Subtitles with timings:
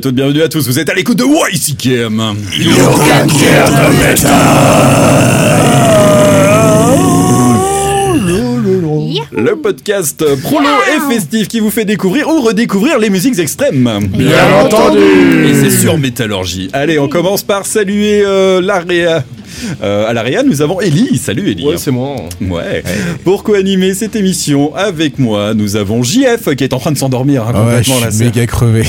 [0.00, 4.30] à toutes, bienvenue à tous, vous êtes à l'écoute de YCKM You can the
[9.30, 14.08] Le podcast prolo et festif qui vous fait découvrir ou redécouvrir les musiques extrêmes.
[14.08, 15.00] Bien entendu.
[15.46, 16.70] Et c'est sur Métallurgie.
[16.72, 19.22] Allez, on commence par saluer euh, l'Aréa
[19.82, 21.18] euh, à l'Aréa, nous avons Ellie.
[21.18, 21.64] Salut Ellie.
[21.66, 22.16] Ouais, c'est moi.
[22.40, 22.82] Ouais.
[23.24, 27.42] Pour co-animer cette émission avec moi, nous avons JF qui est en train de s'endormir
[27.48, 28.10] hein, Ah ouais, je complètement là.
[28.10, 28.84] c'est- méga crevé.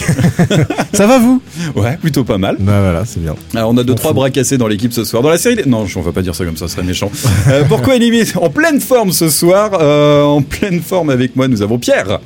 [0.93, 1.41] Ça va vous?
[1.75, 2.57] Ouais, plutôt pas mal.
[2.59, 3.35] Bah voilà, c'est bien.
[3.55, 4.15] Alors, on a deux, On trois fout.
[4.15, 5.21] bras cassés dans l'équipe ce soir.
[5.23, 5.55] Dans la série.
[5.55, 7.11] des- Non, on va pas dire ça comme ça, ce serait méchant.
[7.49, 11.61] Euh, pour co-animer en pleine forme ce soir, euh, en pleine forme avec moi, nous
[11.61, 12.19] avons Pierre,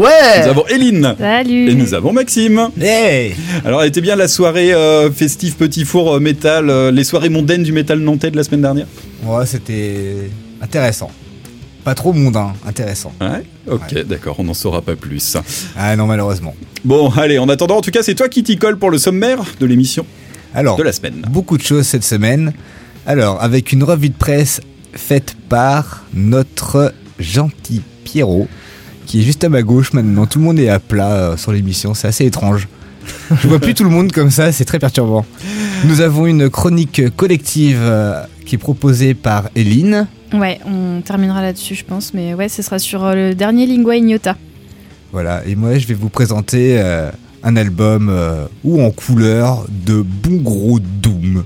[0.00, 1.14] nous Ouais avons Eline.
[1.18, 2.70] Salut Et nous avons Maxime.
[2.80, 3.34] Hey
[3.66, 7.28] Alors, elle était bien la soirée euh, festive petit four euh, métal, euh, les soirées
[7.28, 8.86] mondaines du métal nantais de la semaine dernière
[9.24, 10.30] Ouais, c'était
[10.62, 11.10] intéressant.
[11.84, 13.12] Pas trop mondain, intéressant.
[13.20, 15.36] Ouais Ok, d'accord, on n'en saura pas plus.
[15.76, 16.54] Ah non, malheureusement.
[16.82, 19.40] Bon, allez, en attendant, en tout cas, c'est toi qui t'y colle pour le sommaire
[19.60, 20.06] de l'émission
[20.54, 21.26] Alors, de la semaine.
[21.30, 22.54] beaucoup de choses cette semaine.
[23.06, 24.62] Alors, avec une revue de presse
[24.94, 28.48] faite par notre gentil Pierrot,
[29.10, 30.24] qui est juste à ma gauche maintenant.
[30.26, 32.68] Tout le monde est à plat euh, sur l'émission, c'est assez étrange.
[33.42, 35.26] Je vois plus tout le monde comme ça, c'est très perturbant.
[35.84, 40.06] Nous avons une chronique collective euh, qui est proposée par Eline.
[40.32, 42.14] Ouais, on terminera là-dessus, je pense.
[42.14, 44.36] Mais ouais, ce sera sur euh, le dernier Lingua Ignota.
[45.10, 47.10] Voilà, et moi je vais vous présenter euh,
[47.42, 51.42] un album euh, ou en couleur de bon gros Doom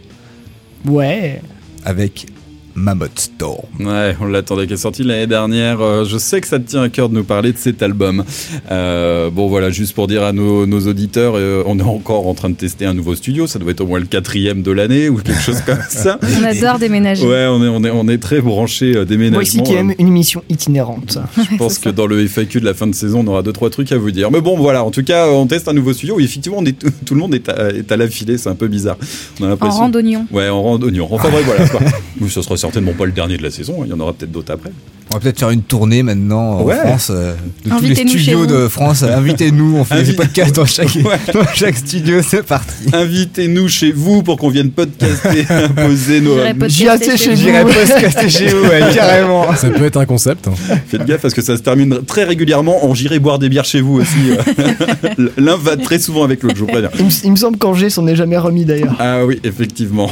[0.87, 1.41] Ouais.
[1.87, 2.27] avec
[2.75, 3.63] Mammoth Storm.
[3.81, 5.81] Ouais, on l'attendait, qui est sorti l'année dernière.
[5.81, 8.25] Euh, je sais que ça te tient à cœur de nous parler de cet album.
[8.71, 12.35] Euh, bon, voilà, juste pour dire à nos, nos auditeurs, euh, on est encore en
[12.35, 13.47] train de tester un nouveau studio.
[13.47, 16.19] Ça doit être au moins le quatrième de l'année ou quelque chose comme ça.
[16.41, 17.27] On adore déménager.
[17.27, 19.39] Ouais, on est, on est, on est très branché Moi déménagement.
[19.41, 21.19] aussi qui aime une émission itinérante.
[21.51, 23.71] Je pense que dans le FAQ de la fin de saison, on aura deux trois
[23.71, 24.31] trucs à vous dire.
[24.31, 24.83] Mais bon, voilà.
[24.85, 26.17] En tout cas, on teste un nouveau studio.
[26.17, 26.73] où effectivement, on est
[27.05, 28.37] tout, le monde est à, est à l'affilée.
[28.37, 28.97] C'est un peu bizarre.
[29.41, 29.79] On a En l'impression.
[29.79, 30.27] randonnion.
[30.33, 31.09] Ouais, en randonnion.
[31.11, 31.69] Enfin bref, voilà.
[31.69, 31.81] quoi.
[32.29, 33.83] Ce sera certainement pas le dernier de la saison.
[33.83, 33.87] hein.
[33.87, 34.71] Il y en aura peut-être d'autres après.
[35.11, 36.77] On va peut-être faire une tournée maintenant en Ouais.
[36.77, 37.35] France, euh,
[37.65, 39.03] de tous les studios de France.
[39.03, 41.19] Invitez-nous, on fait des podcasts dans chaque, Ouais.
[41.33, 42.73] dans chaque studio, c'est parti.
[42.93, 46.37] Invitez-nous chez vous pour qu'on vienne podcaster, imposer nos.
[46.67, 47.37] J'irai chez vous.
[47.37, 49.55] J'irai podcaster chez vous, ouais, carrément.
[49.55, 50.49] Ça peut être un concept.
[50.49, 50.55] hein.
[50.89, 53.81] Faites gaffe parce que ça se termine très régulièrement en j'irai boire des bières chez
[53.83, 54.31] vous aussi.
[54.31, 55.29] euh.
[55.37, 56.91] L'un va très souvent avec l'autre, je vous préviens.
[56.99, 58.97] Il me, il me semble qu'Angers s'en est jamais remis d'ailleurs.
[58.99, 60.11] Ah oui, effectivement.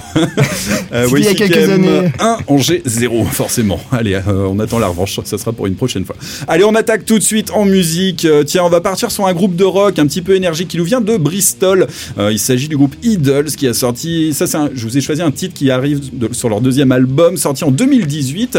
[0.93, 2.13] Euh, il y a quelques années.
[2.21, 3.81] 1, Angers 0, forcément.
[3.91, 6.17] Allez, euh, on attend la revanche, ça sera pour une prochaine fois.
[6.49, 8.25] Allez, on attaque tout de suite en musique.
[8.25, 10.77] Euh, tiens, on va partir sur un groupe de rock un petit peu énergique qui
[10.77, 11.87] nous vient de Bristol.
[12.19, 15.01] Euh, il s'agit du groupe Idols qui a sorti, ça c'est un- je vous ai
[15.01, 18.59] choisi un titre qui arrive de- sur leur deuxième album, sorti en 2018.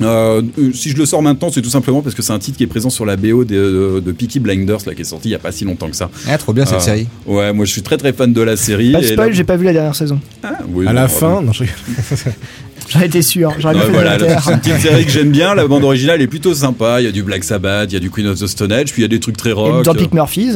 [0.00, 0.42] Euh,
[0.74, 2.68] si je le sors maintenant, c'est tout simplement parce que c'est un titre qui est
[2.68, 3.54] présent sur la BO de,
[3.96, 5.96] de, de Peaky Blinders, là, qui est sorti il y a pas si longtemps que
[5.96, 6.08] ça.
[6.28, 7.08] Ah, trop bien cette série.
[7.26, 8.92] Ouais, moi je suis très très fan de la série.
[8.92, 10.20] Pas de spoil, là- j'ai pas vu la dernière saison.
[10.44, 11.76] Ah, oui, À la fin, non, je rigole.
[12.90, 15.54] J'en étais sûr, j'aurais Ouais, voilà, c'est une petite série que j'aime bien.
[15.54, 17.00] La bande originale est plutôt sympa.
[17.00, 18.92] Il y a du Black Sabbath, il y a du Queen of the Stone Age,
[18.92, 19.84] puis il y a des trucs très Et rock.
[19.84, 20.52] dans Pick Murphys,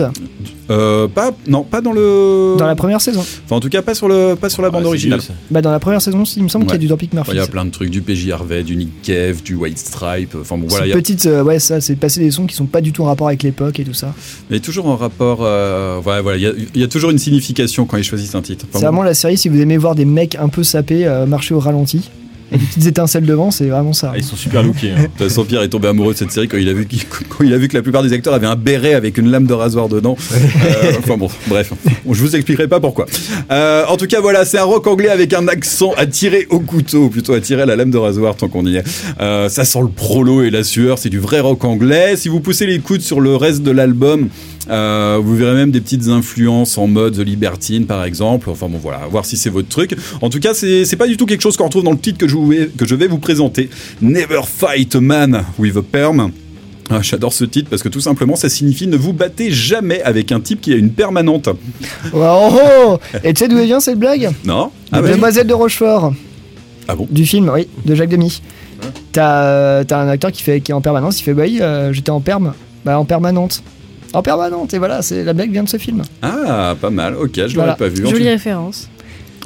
[0.71, 2.55] Euh, pas, non, pas dans le.
[2.59, 3.21] dans la première saison.
[3.45, 5.21] Enfin, en tout cas, pas sur le, pas sur la bande Ah, c'est originale.
[5.21, 5.35] vieux.
[5.51, 7.17] Bah dans la première saison, il me semble qu'il y a du dans Pick Enfin,
[7.17, 7.33] Murphys.
[7.33, 10.35] Il y a plein de trucs, du PJ Harvey, du Nick Cave, du White Stripe.
[10.41, 12.47] Enfin bon, voilà, C'est il y a petite, euh, ouais, ça, c'est passer des sons
[12.47, 14.15] qui sont pas du tout en rapport avec l'époque et tout ça.
[14.51, 15.41] mais toujours en rapport.
[15.43, 18.35] euh, ouais, voilà, il y, a, il y a toujours une signification quand ils choisissent
[18.35, 18.65] un titre.
[18.71, 18.93] Enfin, c'est bon.
[18.93, 21.59] vraiment la série si vous aimez voir des mecs un peu sapés euh, marcher au
[21.61, 22.09] ralenti
[22.53, 24.11] et des petites étincelles devant, c'est vraiment ça.
[24.15, 24.91] Ah, ils sont super lookés.
[24.91, 24.97] hein.
[25.03, 26.87] De toute façon, Pierre est tombé amoureux de cette série quand il a vu,
[27.29, 29.47] quand il a vu que la plupart des acteurs avaient un béret avec une lame
[29.47, 30.17] de rasoir dedans.
[30.33, 31.73] Euh, enfin bon, bref,
[32.09, 33.07] je vous expliquerai pas pourquoi.
[33.51, 36.61] Euh, en tout cas, voilà, c'est un rock anglais avec un accent à tirer au
[36.61, 38.85] couteau, plutôt à tirer à la lame de rasoir tant qu'on y est.
[39.21, 42.17] Euh, ça sent le prolo et la sueur, c'est du vrai rock anglais.
[42.17, 44.29] Si vous poussez les coudes sur le reste de l'album,
[44.71, 48.49] euh, vous verrez même des petites influences en mode The Libertine par exemple.
[48.51, 49.97] Enfin bon voilà, à voir si c'est votre truc.
[50.21, 52.29] En tout cas, c'est pas du tout quelque chose qu'on retrouve dans le titre que
[52.29, 53.69] je, vous- que je vais vous présenter.
[54.01, 56.31] Never fight a man with a perm.
[56.91, 60.31] Ah, J'adore ce titre parce que tout simplement ça signifie ne vous battez jamais avec
[60.33, 61.49] un type qui a une permanente.
[62.13, 64.31] Oh, oh, oh Et tu sais d'où vient cette blague?
[64.45, 65.13] Non De ouais.
[65.13, 66.13] Demoiselle de Rochefort,
[66.89, 67.07] Ah bon?
[67.11, 68.43] Du film, oui, de Jacques Demy.
[69.13, 71.59] T'as euh, t'as un acteur qui, fait, qui est en permanence, il fait Bah oui,
[71.63, 72.53] euh, j'étais en perme.
[72.85, 73.63] Bah en permanente.
[74.13, 76.03] En permanente, et voilà, c'est la blague vient de ce film.
[76.21, 77.15] Ah, pas mal.
[77.17, 77.75] Ok, je l'aurais Voilà.
[77.77, 78.07] pas vu.
[78.07, 78.89] En Jolie référence.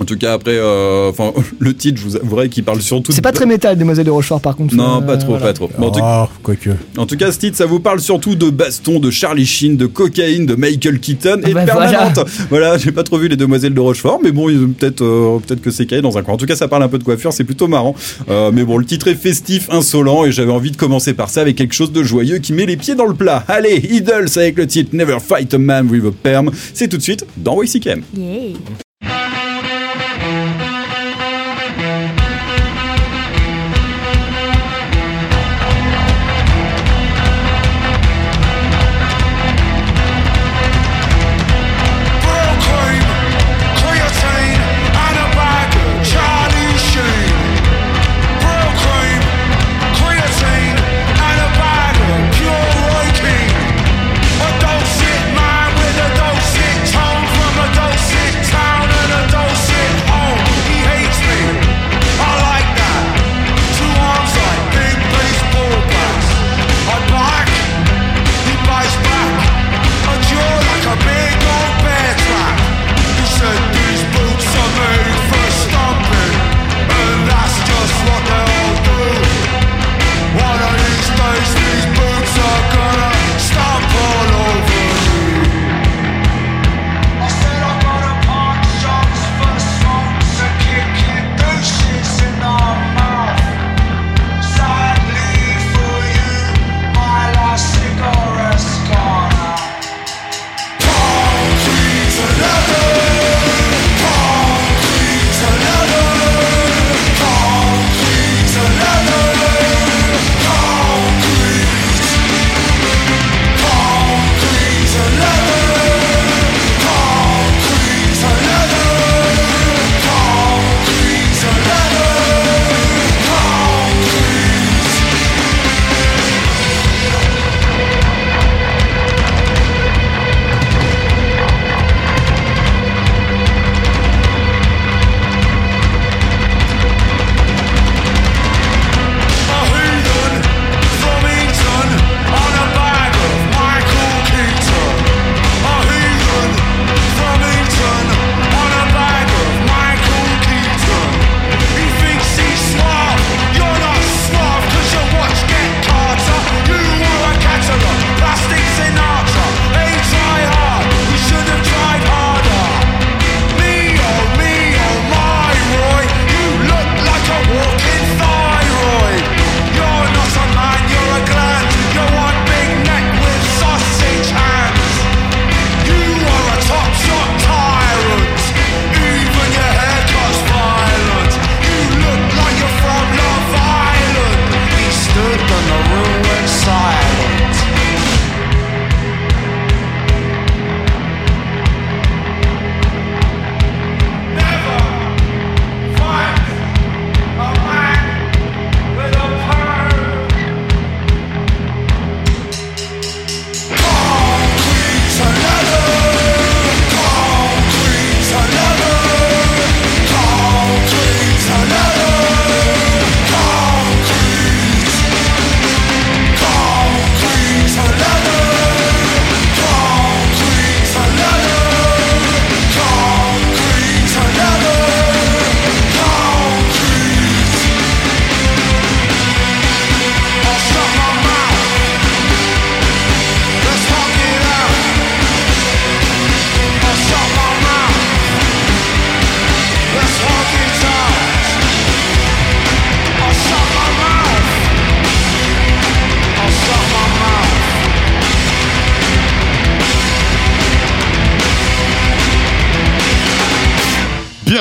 [0.01, 3.13] En tout cas, après, euh, enfin, le titre, je vous avouerai qu'il parle surtout.
[3.13, 4.75] C'est de- pas très métal, Demoiselle de Rochefort, par contre.
[4.75, 5.47] Non, Euh, pas trop, voilà.
[5.47, 5.71] pas trop.
[5.79, 6.71] Mais en, tout, Oh, quoique.
[6.99, 9.87] en tout cas, ce titre, ça vous parle surtout de baston, de Charlie Sheen, de
[9.87, 12.21] cocaïne, de Michael Keaton et Bah, de permanente.
[12.51, 14.47] Voilà, j'ai pas trop vu les demoiselles de Rochefort, mais bon,
[14.79, 16.35] peut-être, euh, peut-être que c'est calé dans un coin.
[16.35, 17.95] En tout cas, ça parle un peu de coiffure, c'est plutôt marrant.
[18.29, 21.41] Euh, mais bon, le titre est festif, insolent, et j'avais envie de commencer par ça
[21.41, 23.45] avec quelque chose de joyeux qui met les pieds dans le plat.
[23.49, 26.51] Allez, Idols avec le titre Never Fight a Man with a Perm.
[26.75, 28.03] C'est tout de suite dans YCKM.
[28.17, 28.59] Yeah.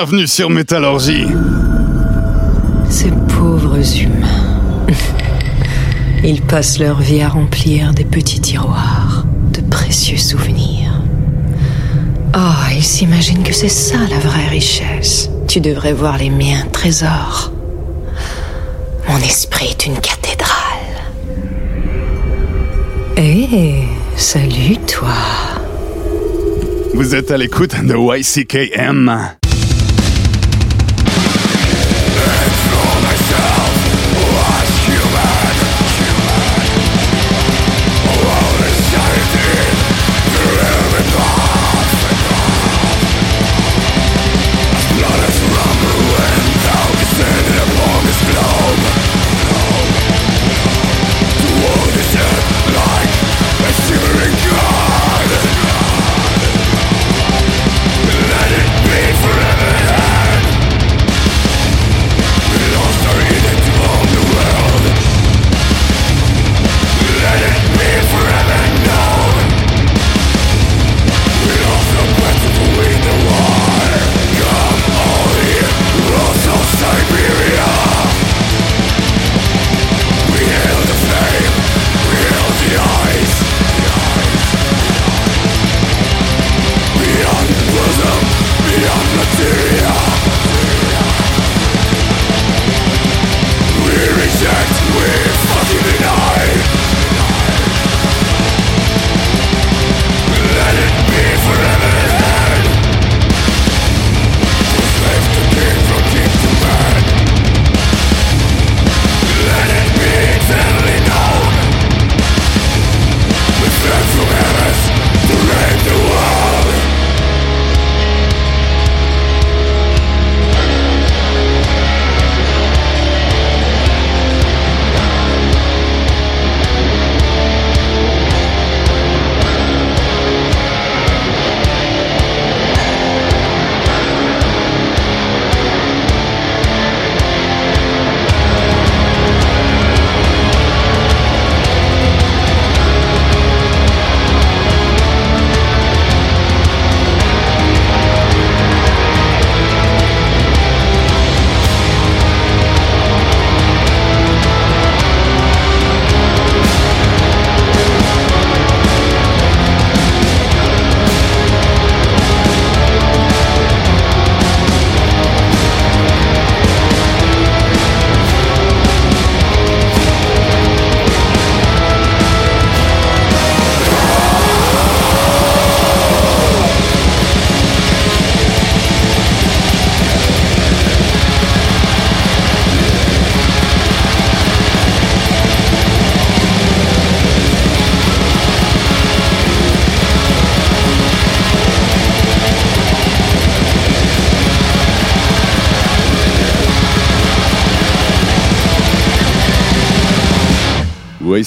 [0.07, 1.25] Bienvenue sur Métallurgie.
[2.91, 4.87] Ces pauvres humains.
[6.23, 11.01] Ils passent leur vie à remplir des petits tiroirs de précieux souvenirs.
[12.37, 15.31] Oh, ils s'imaginent que c'est ça la vraie richesse.
[15.47, 17.51] Tu devrais voir les miens trésors.
[19.09, 21.01] Mon esprit est une cathédrale.
[23.17, 23.85] Eh,
[24.15, 25.15] salut toi.
[26.93, 29.35] Vous êtes à l'écoute de YCKM.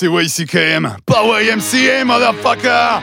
[0.00, 3.02] C'est YCKM, pas YMCA, motherfucker!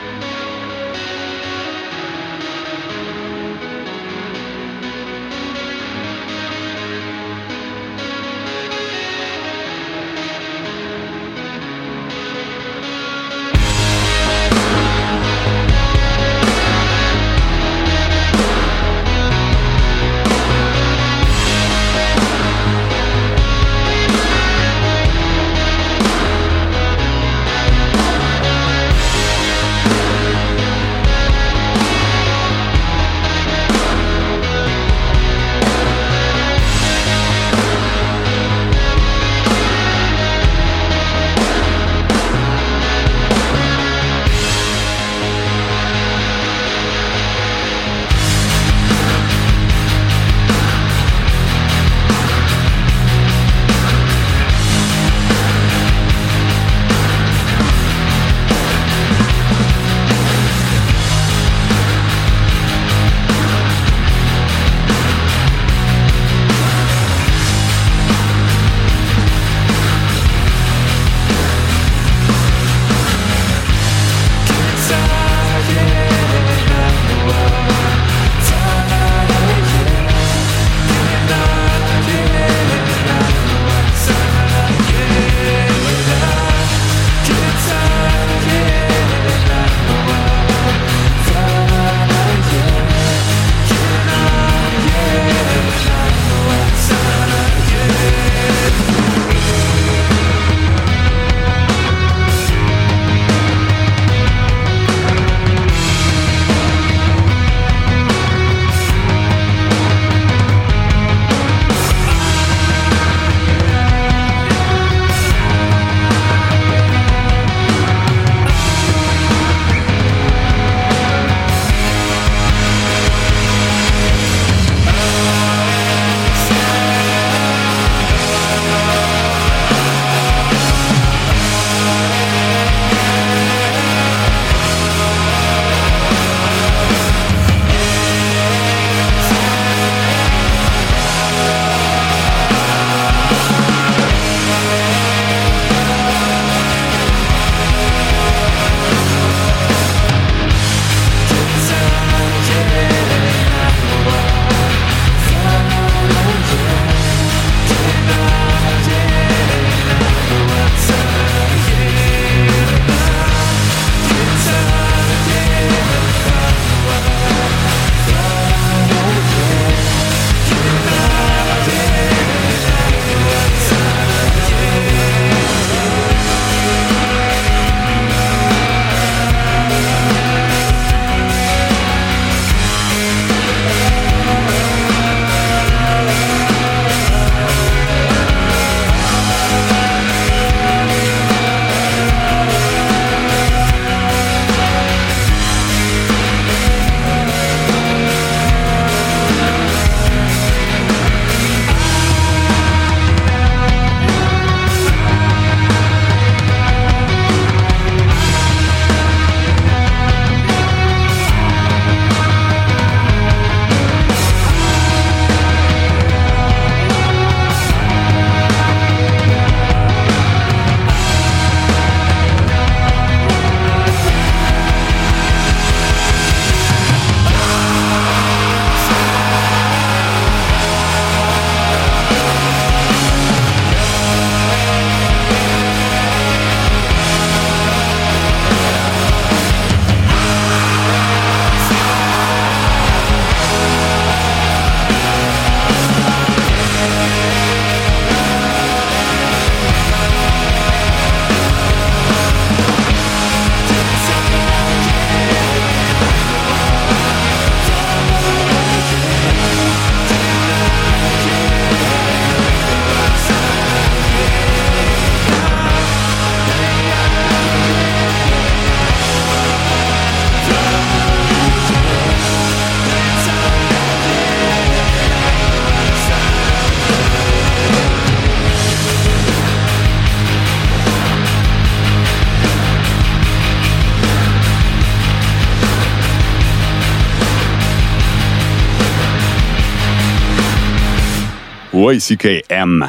[291.92, 292.88] YCKM.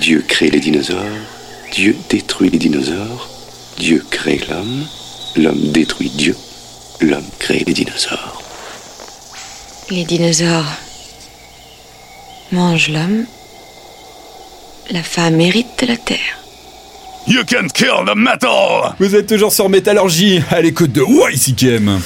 [0.00, 0.98] Dieu crée les dinosaures,
[1.72, 3.28] Dieu détruit les dinosaures,
[3.78, 4.86] Dieu crée l'homme,
[5.36, 6.36] l'homme détruit Dieu,
[7.00, 8.42] l'homme crée les dinosaures.
[9.90, 10.72] Les dinosaures
[12.52, 13.24] mangent l'homme.
[14.90, 16.38] La femme hérite de la terre.
[17.26, 18.94] You can't kill the metal!
[18.98, 22.00] Vous êtes toujours sur Métallurgie, à l'écoute de YCKM.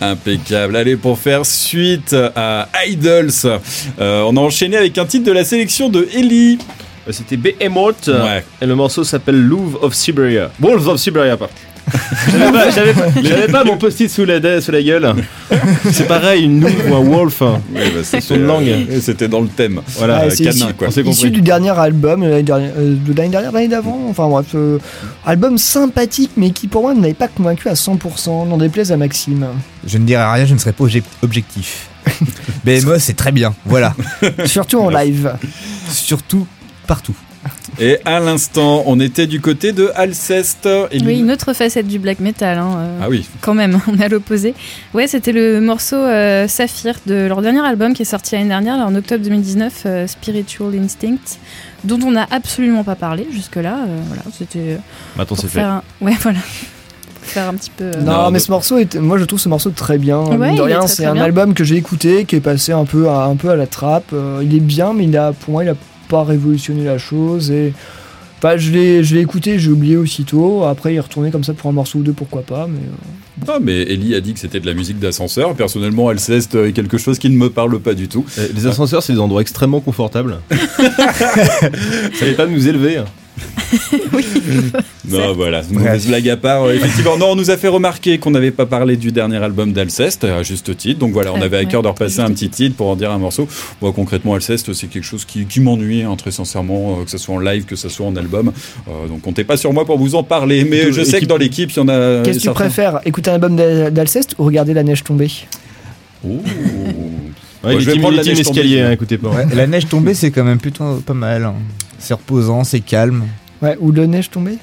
[0.00, 0.76] Impeccable.
[0.76, 5.44] Allez, pour faire suite à Idols, euh, on a enchaîné avec un titre de la
[5.44, 6.58] sélection de Ellie.
[7.08, 8.08] Euh, C'était Behemoth.
[8.08, 8.44] Ouais.
[8.60, 10.50] Et le morceau s'appelle Louvre of Siberia.
[10.60, 11.50] Wolves of Siberia, pas.
[12.30, 15.14] J'avais pas, j'avais pas- j'avais pas mon post-it sous la, sous la gueule.
[15.92, 17.40] C'est pareil, une louve ou un wolf.
[17.40, 18.68] Ouais, bah, c'était, Son langue.
[18.68, 19.80] euh, C'était dans le thème.
[19.96, 21.30] Voilà, Ah, Euh, c'est canin, issu- quoi.
[21.30, 24.78] du dernier album, l'année dernière, euh, de l'année dernière, l'année d'avant, enfin bref, euh,
[25.26, 28.96] album sympathique mais qui pour moi ne m'avait pas convaincu à 100%, n'en déplaise à
[28.96, 29.46] Maxime.
[29.86, 31.88] Je ne dirai rien, je ne serai pas obje- objectif.
[32.64, 33.94] BMO, c'est très bien, voilà.
[34.46, 35.32] Surtout en live.
[35.90, 36.46] Surtout
[36.86, 37.14] partout.
[37.80, 40.68] Et à l'instant, on était du côté de Alceste.
[40.92, 42.58] Oui, une autre facette du black metal.
[42.58, 43.24] hein, euh, Ah oui.
[43.40, 44.54] Quand même, on est à l'opposé.
[44.94, 48.76] Ouais, c'était le morceau euh, Saphir de leur dernier album qui est sorti l'année dernière,
[48.76, 51.38] là, en octobre 2019, euh, Spiritual Instinct,
[51.84, 53.78] dont on n'a absolument pas parlé jusque-là.
[53.86, 54.76] euh, voilà, c'était euh,
[55.16, 55.60] Maintenant, pour c'est fait.
[55.60, 55.82] un...
[56.00, 56.38] Ouais, voilà.
[56.40, 57.84] Pour faire un petit peu...
[57.84, 60.18] euh, Non, mais ce morceau, est, moi je trouve ce morceau très bien.
[60.20, 61.22] Ouais, de rien, c'est un bien.
[61.22, 64.10] album que j'ai écouté, qui est passé un peu à, un peu à la trappe.
[64.12, 65.74] Euh, il est bien, mais il a, pour moi, il a
[66.08, 67.50] pas révolutionné la chose.
[67.50, 67.72] Et
[68.38, 70.64] enfin, je l'ai, je l'ai écouté, j'ai oublié aussitôt.
[70.64, 72.66] Après, il est retourné comme ça pour un morceau ou deux, pourquoi pas.
[72.66, 75.54] Mais euh, Non, mais Ellie a dit que c'était de la musique d'ascenseur.
[75.54, 78.24] Personnellement, Alceste est quelque chose qui ne me parle pas du tout.
[78.38, 80.38] Euh, Les ascenseurs, c'est des endroits extrêmement confortables.
[80.50, 83.02] Ça n'est pas de nous élever.
[83.92, 84.78] hein.
[85.08, 86.64] Non, voilà, mauvaise blague à part.
[86.64, 89.72] euh, effectivement, non, on nous a fait remarquer qu'on n'avait pas parlé du dernier album
[89.72, 90.98] d'Alceste, à juste titre.
[91.00, 93.18] Donc voilà, on avait à cœur de repasser un petit titre pour en dire un
[93.18, 93.48] morceau.
[93.80, 97.18] Moi, concrètement, Alceste, c'est quelque chose qui, qui m'ennuie, hein, très sincèrement, euh, que ce
[97.18, 98.52] soit en live, que ce soit en album.
[98.88, 100.64] Euh, donc comptez pas sur moi pour vous en parler.
[100.64, 102.22] Mais je sais que dans l'équipe, il y en a.
[102.22, 105.30] qu'est-ce que tu certains- préfères Écouter un album d'Al- d'Alceste ou regarder la neige tomber.
[107.64, 108.60] Ouais, je vais prendre la neige tombée.
[108.60, 109.30] escalier, hein, écoutez pas.
[109.30, 111.44] Ouais, la neige tombée, c'est quand même plutôt pas mal.
[111.44, 111.54] hein.
[111.98, 113.24] C'est reposant, c'est calme.
[113.62, 114.56] Ouais, ou le neige tomber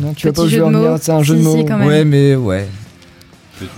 [0.00, 1.64] Non, tu vas pas de en venir, c'est un jeu Si, de si, mots.
[1.66, 1.88] quand même.
[1.88, 2.66] Ouais, mais ouais.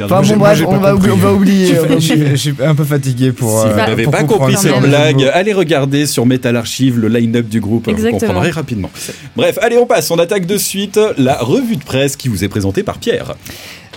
[0.01, 1.75] Enfin bon, bref, on va, oublier, on va oublier.
[1.81, 3.63] on va Je suis- je suis un peu fatigué pour.
[3.63, 7.01] Si euh, vous n'avez pas compris ce cette de blague, allez regarder sur Metal Archive
[7.01, 7.87] le line-up du groupe.
[7.87, 8.21] Vous Exactement.
[8.21, 8.91] comprendrez rapidement.
[9.35, 10.09] Bref, allez, on passe.
[10.13, 13.35] On attaque de suite la revue de presse qui vous est présentée par Pierre.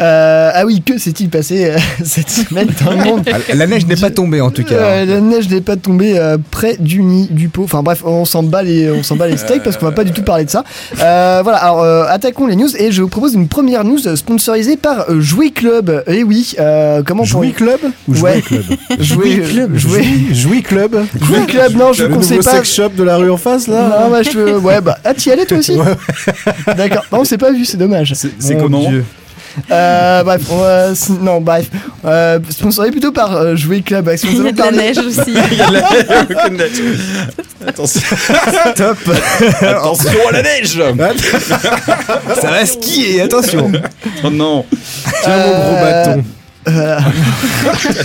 [0.01, 3.85] Euh, ah oui, que s'est-il passé euh, cette semaine dans le monde Ah, La neige
[3.85, 4.75] n'est pas tombée en tout cas.
[4.75, 7.63] Euh, la neige n'est pas tombée euh, près du nid du pot.
[7.63, 10.03] Enfin bref, on s'en bat les, on s'en bat les steaks parce qu'on va pas
[10.03, 10.63] du tout parler de ça.
[11.01, 14.75] Euh, voilà, alors euh, attaquons les news et je vous propose une première news sponsorisée
[14.75, 16.03] par euh, Jouer Club.
[16.07, 17.55] Et oui, euh, comment Jouer pour...
[17.57, 17.79] Club
[18.09, 18.41] ou Jouer Ouais.
[18.41, 18.63] Club
[18.99, 20.03] Jouer Club, Jouer
[20.33, 21.73] Jouer Club Jouer Club.
[21.77, 22.51] Non, je Le ne nouveau pas.
[22.51, 24.57] sex shop de la rue en face là Non, bah, je...
[24.57, 25.77] ouais, bah, ah, t'y allais toi aussi
[26.75, 27.05] D'accord.
[27.13, 28.13] Non, on s'est pas vu, c'est dommage.
[28.13, 29.05] C'est Mon comment Dieu.
[29.71, 30.87] Euh, bref, on va-
[31.21, 31.67] non, bref.
[32.05, 34.07] Euh, sponsorisé plutôt par euh, Jouer Club.
[34.07, 35.33] avec Il y a de la neige aussi.
[37.67, 38.01] Attention,
[38.75, 38.97] Top.
[39.61, 40.79] attention à la neige
[42.41, 43.71] Ça va skier, attention.
[44.23, 44.65] Oh non
[45.23, 46.21] Tiens mon gros
[46.67, 46.99] Euh.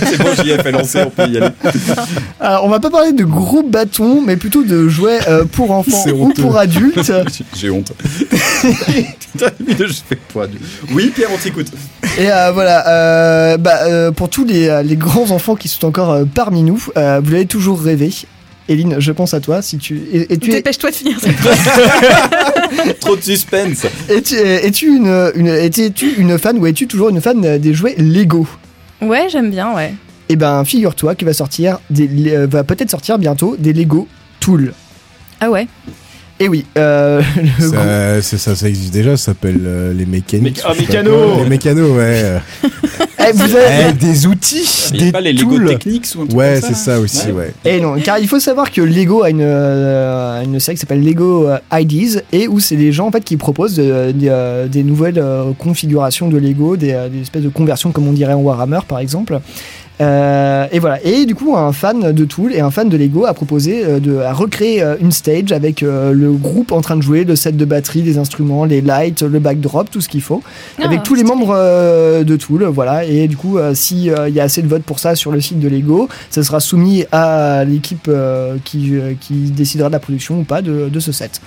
[0.05, 1.49] C'est bon, j'y ai fait lancer, on peut y aller.
[2.39, 6.05] Alors, on va pas parler de gros bâtons, mais plutôt de jouets euh, pour enfants
[6.13, 6.41] ou honteux.
[6.43, 7.11] pour adultes.
[7.55, 7.91] J'ai- honte.
[10.93, 11.67] Oui, Pierre, on t'écoute.
[12.19, 16.77] Et euh, voilà, bah, pour tous les, les grands enfants qui sont encore parmi nous,
[16.77, 18.11] vous l'avez toujours rêvé.
[18.69, 19.61] Eline, je pense à toi.
[19.61, 21.35] Si tu, et, et tu es, Dépêche-toi de finir cette
[22.99, 23.85] Trop de suspense.
[24.09, 27.95] es-tu, es-tu une, une, es-tu une fan ou es-tu toujours une fan euh, des jouets
[27.97, 28.47] Lego
[29.01, 29.93] Ouais, j'aime bien, ouais.
[30.29, 34.07] Eh ben, figure-toi qu'il va sortir, des, euh, va peut-être sortir bientôt des Lego
[34.39, 34.73] Tool.
[35.41, 35.67] Ah ouais.
[36.39, 37.21] Et oui, euh,
[37.59, 40.57] Ça, c'est ça, ça existe déjà, ça s'appelle euh, les mécaniques.
[40.59, 41.11] Méca- ah, pas mécano.
[41.33, 41.43] quoi.
[41.43, 42.39] Les mécanos, ouais.
[43.33, 45.67] Vous avez- Eh, des outils, Il n'y a des pas les Lego tools.
[45.67, 47.53] Techniques ou un truc Ouais, c'est ça aussi, ouais.
[47.65, 51.03] Et non, car il faut savoir que Lego a une, euh, une série qui s'appelle
[51.03, 54.67] Lego euh, IDs et où c'est des gens en fait qui proposent euh, des, euh,
[54.67, 58.41] des nouvelles euh, configurations de Lego, des, des espèces de conversions comme on dirait en
[58.41, 59.39] Warhammer par exemple.
[60.01, 61.03] Euh, et voilà.
[61.03, 63.99] Et du coup, un fan de Tool et un fan de Lego a proposé euh,
[63.99, 67.65] de recréer euh, une stage avec le groupe en train de jouer, le set de
[67.65, 70.41] batterie, les instruments, les lights, le backdrop, tout ce qu'il faut,
[70.79, 71.53] Ah, avec tous les membres
[72.23, 72.63] de Tool.
[72.65, 73.05] Voilà.
[73.05, 75.31] Et du coup, euh, si euh, il y a assez de votes pour ça sur
[75.31, 78.09] le site de Lego, ça sera soumis à l'équipe
[78.63, 81.41] qui, qui décidera de la production ou pas de, de ce set.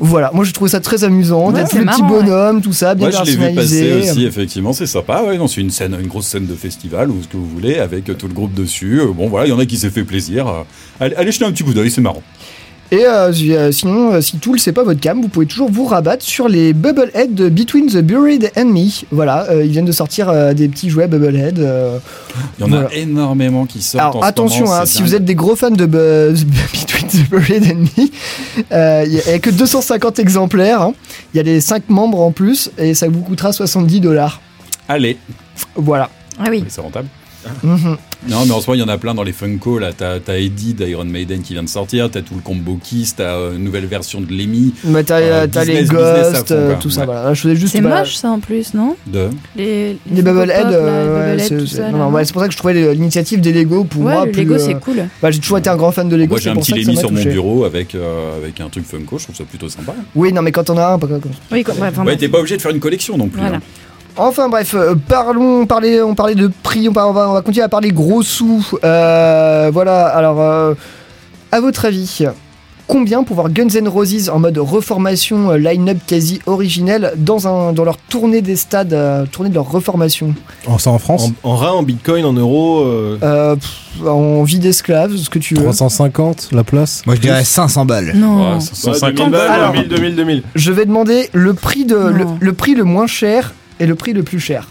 [0.00, 2.08] Voilà, moi je trouve ça très amusant, Ouais, d'être c'est le petit ouais.
[2.08, 5.22] bonhomme, tout ça, bien Moi, je l'ai vu passer aussi, effectivement, c'est sympa.
[5.22, 7.78] Ouais, non, c'est une scène, une grosse scène de festival ou ce que vous voulez,
[7.78, 9.00] avec tout le groupe dessus.
[9.00, 10.48] Euh, Bon, voilà, il y en a qui s'est fait plaisir.
[10.48, 10.62] Euh,
[10.98, 12.22] Allez, allez jeter un petit coup d'œil, c'est marrant.
[12.94, 15.68] Et euh, si- euh, sinon, euh, si Tool c'est pas votre cam, vous pouvez toujours
[15.68, 18.88] vous rabattre sur les Bubblehead de Between the Buried and Me.
[19.10, 21.58] Voilà, euh, ils viennent de sortir euh, des petits jouets Bubblehead.
[21.58, 21.98] euh,
[22.58, 22.88] Il y en Voilà.
[22.88, 24.04] a énormément qui sortent.
[24.14, 25.06] en Alors attention, moment, hein, si dingue.
[25.08, 25.96] vous êtes des gros fans de Bu-
[26.34, 30.82] Between the Buried and Me, il n'y a, que 250 exemplaires.
[30.82, 30.94] hein.
[31.32, 34.40] Il y a les 5 membres en plus et ça vous coûtera 70 dollars.
[34.88, 35.16] Allez,
[35.74, 36.10] Voilà.
[36.38, 36.44] Ah.
[36.50, 37.08] Oui, c'est rentable.
[37.62, 37.96] Mhm.
[38.28, 39.78] Non, mais en moment, il y en a plein dans les Funko.
[39.78, 42.10] Là, t'as t'as Eddie d'Iron Maiden qui vient de sortir.
[42.10, 43.16] T'as tout le combo Kiss.
[43.16, 44.72] T'as euh, une nouvelle version de Lemmy.
[44.84, 45.90] Mais t'as Euh, t'as les business,
[46.32, 47.00] Ghosts, euh, tout ça.
[47.00, 47.06] Ouais.
[47.06, 47.34] Voilà.
[47.34, 49.28] Je faisais juste C'est bah, moche ça en plus, non De.
[49.56, 50.66] Les, Les euh, Bubblehead,
[51.38, 54.42] c'est- ouais, pour ça que je trouvais l'initiative des Lego pour Ouais, moi le plus,
[54.42, 54.96] Lego euh, c'est cool.
[55.22, 56.30] bah, j'ai toujours été un grand fan de Lego.
[56.30, 59.18] Moi, j'ai un petit Lemmy sur mon bureau avec, euh, avec un truc Funko.
[59.18, 59.94] Je trouve ça plutôt sympa.
[60.14, 61.20] Oui, non, mais quand on a un, pas comme
[61.52, 61.64] Oui,
[62.18, 63.40] t'es pas obligé de faire une collection non plus.
[64.16, 67.64] Enfin bref, euh, parlons, on parlait, on parlait de prix, on, va, on va continuer
[67.64, 68.64] à parler gros sous.
[68.84, 70.74] Euh, voilà, alors, euh,
[71.50, 72.20] à votre avis,
[72.86, 77.72] combien pour voir Guns N' Roses en mode reformation, euh, line-up quasi originel dans, un,
[77.72, 80.32] dans leur tournée des stades, euh, tournée de leur reformation?
[80.68, 81.30] Oh, ça en France?
[81.42, 82.82] En, en rein, en bitcoin, en euros.
[82.84, 85.64] euh, Euh, pff, En vie d'esclave, ce que tu veux.
[85.64, 87.02] 350 la place?
[87.06, 88.12] Moi je dirais 500 balles.
[88.14, 88.54] Non.
[88.54, 90.42] Ouais, 150 2000 balles, Alors- 2000, 2000, 2000.
[90.54, 91.96] Je vais demander le prix, de,
[92.40, 94.68] le prix le moins cher et le prix le plus cher.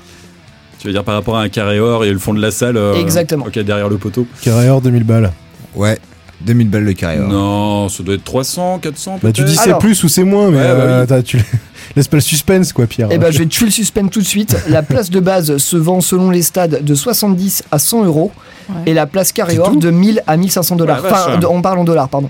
[0.79, 2.77] Tu veux dire par rapport à un carré or et le fond de la salle
[2.77, 3.45] euh, Exactement.
[3.45, 4.27] Ok, derrière le poteau.
[4.41, 5.31] Carrière 2000 balles.
[5.75, 5.97] Ouais,
[6.41, 7.19] 2000 balles le carré.
[7.21, 7.29] or.
[7.29, 10.49] Non, ça doit être 300, 400 Bah, tu dis c'est Alors- plus ou c'est moins,
[10.51, 11.23] mais Ouais, bah euh, oui.
[11.23, 11.39] tu
[11.95, 13.07] laisses pas le suspense, quoi, Pierre.
[13.11, 14.57] Eh ben, je vais tuer le suspense tout de suite.
[14.67, 18.31] La place de base se vend selon les stades de 70 à 100 euros
[18.69, 18.75] Ouais.
[18.85, 21.03] et la place carré or de 1000 à 1500 dollars.
[21.03, 21.09] Ouais.
[21.11, 22.29] Enfin, de- on parle en dollars, pardon.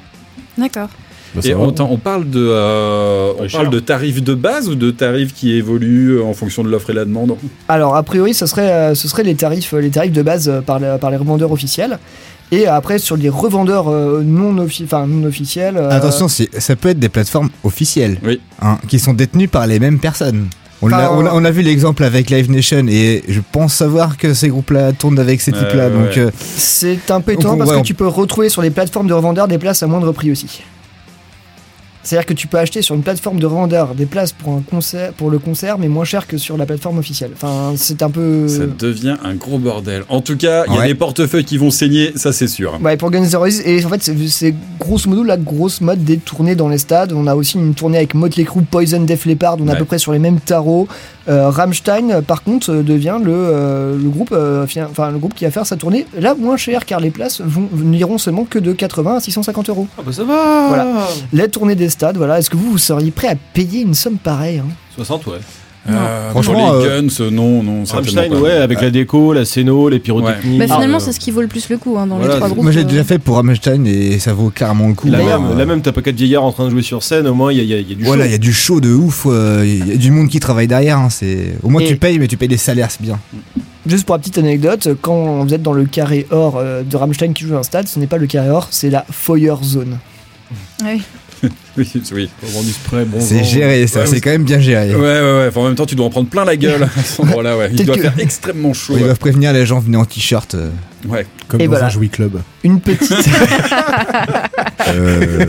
[0.57, 0.89] D'accord.
[1.35, 4.91] Bah, Et on, on parle de, euh, on parle de tarifs de base ou de
[4.91, 7.35] tarifs qui évoluent en fonction de l'offre et la demande
[7.67, 10.61] Alors, a priori, ce serait, euh, ce serait les, tarifs, les tarifs de base euh,
[10.61, 11.97] par, les- par les revendeurs officiels.
[12.51, 15.75] Et après, sur les revendeurs euh, non, offi- enfin, non officiels.
[15.77, 18.39] euh, Attention, c'est- ça peut être des plateformes officielles Oui.
[18.61, 20.47] hein, qui sont détenues par les mêmes personnes.
[20.83, 23.73] On, Enfin, l'a- on a, on a vu l'exemple avec Live Nation et je pense
[23.73, 25.87] savoir que ces groupes-là tournent avec ces types-là.
[25.87, 26.19] ouais, donc, ouais.
[26.19, 29.07] euh, C'est un peu étonnant parce ouais, que on- tu peux retrouver sur les plateformes
[29.07, 30.61] de revendeurs des places à moindre prix aussi.
[32.03, 35.13] C'est-à-dire que tu peux acheter sur une plateforme de revendeur des places pour, un concert,
[35.13, 37.31] pour le concert, mais moins cher que sur la plateforme officielle.
[37.33, 38.47] Enfin, c'est un peu.
[38.47, 40.03] Ça devient un gros bordel.
[40.09, 42.79] En tout cas, il y a des portefeuilles qui vont saigner, ça c'est sûr.
[42.83, 43.61] Ouais, pour Guns N' Roses.
[43.65, 47.13] Et en fait, c'est- grosso modo la grosse mode des tournées dans les stades.
[47.13, 49.57] On a aussi une tournée avec Motley Crue, Poison, Def Leppard.
[49.61, 50.87] On est à peu près sur les mêmes tarots.
[51.29, 55.19] Euh, Rammstein, euh, par contre, euh, devient le, euh, le, groupe, euh, fi- enfin, le
[55.19, 58.43] groupe qui va faire sa tournée là moins cher, car les places vont, n'iront seulement
[58.43, 59.87] que de 80 à 650 euros.
[59.97, 60.87] Ah bah ça va Voilà.
[61.31, 62.39] La tournée des stades, voilà.
[62.39, 65.33] Est-ce que vous, vous seriez prêt à payer une somme pareille hein 60, ouais.
[65.89, 68.39] Euh, Franchement, pour les euh, Guns, euh, non, non, Rammstein, pas.
[68.39, 70.57] ouais, avec la déco, la scéno, les pyrotechniques.
[70.59, 72.39] Bah, finalement, euh, c'est ce qui vaut le plus le coup hein, dans Voilà, les
[72.39, 72.63] trois groupes.
[72.63, 72.83] moi j'ai euh.
[72.85, 75.09] déjà fait pour Rammstein et ça vaut carrément le coup.
[75.09, 77.27] Là D'ailleurs, même, là même, t'as pas quatre vieillards en train de jouer sur scène,
[77.27, 78.31] au moins il y a, y y du Voilà, il show.
[78.31, 80.99] y a du show de ouf, euh, il y a du monde qui travaille derrière.
[80.99, 83.19] hein, c'est Au moins Et- tu payes, mais tu payes des salaires, c'est bien.
[83.85, 87.33] Juste pour la petite anecdote, quand vous êtes dans le carré or euh, de Rammstein
[87.33, 89.97] qui joue un stade, ce n'est pas le carré or, c'est la Feuer Zone.
[90.85, 91.01] Oui.
[91.75, 92.29] Oui, oui.
[93.07, 94.93] Bon C'est géré, ça, Ouais, c'est quand même bien géré.
[94.93, 95.45] Ouais, ouais, ouais.
[95.49, 97.69] Enfin, en même temps, tu dois en prendre plein la gueule à ce endroit-là, ouais.
[97.73, 98.93] Il doit que- faire extrêmement chaud.
[98.93, 99.03] Ils ouais.
[99.05, 100.53] doivent prévenir les gens, venez en t-shirt.
[100.55, 100.69] euh,
[101.09, 101.25] Ouais.
[101.49, 101.87] Comme Et dans voilà.
[101.87, 102.39] un jouet club.
[102.63, 103.11] Une petite.
[104.87, 105.45] euh,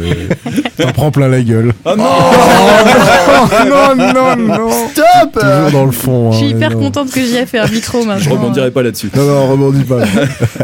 [0.76, 1.72] T'en prends plein la gueule.
[1.84, 2.04] Ah non
[3.70, 4.70] non, non, non.
[4.90, 6.32] Stop Toujours dans le fond.
[6.32, 6.80] Je suis hein, hyper non.
[6.80, 8.32] contente que j'y ai fait un micro Je maintenant.
[8.32, 9.10] rebondirai pas là-dessus.
[9.14, 10.00] Non, non, rebondis pas.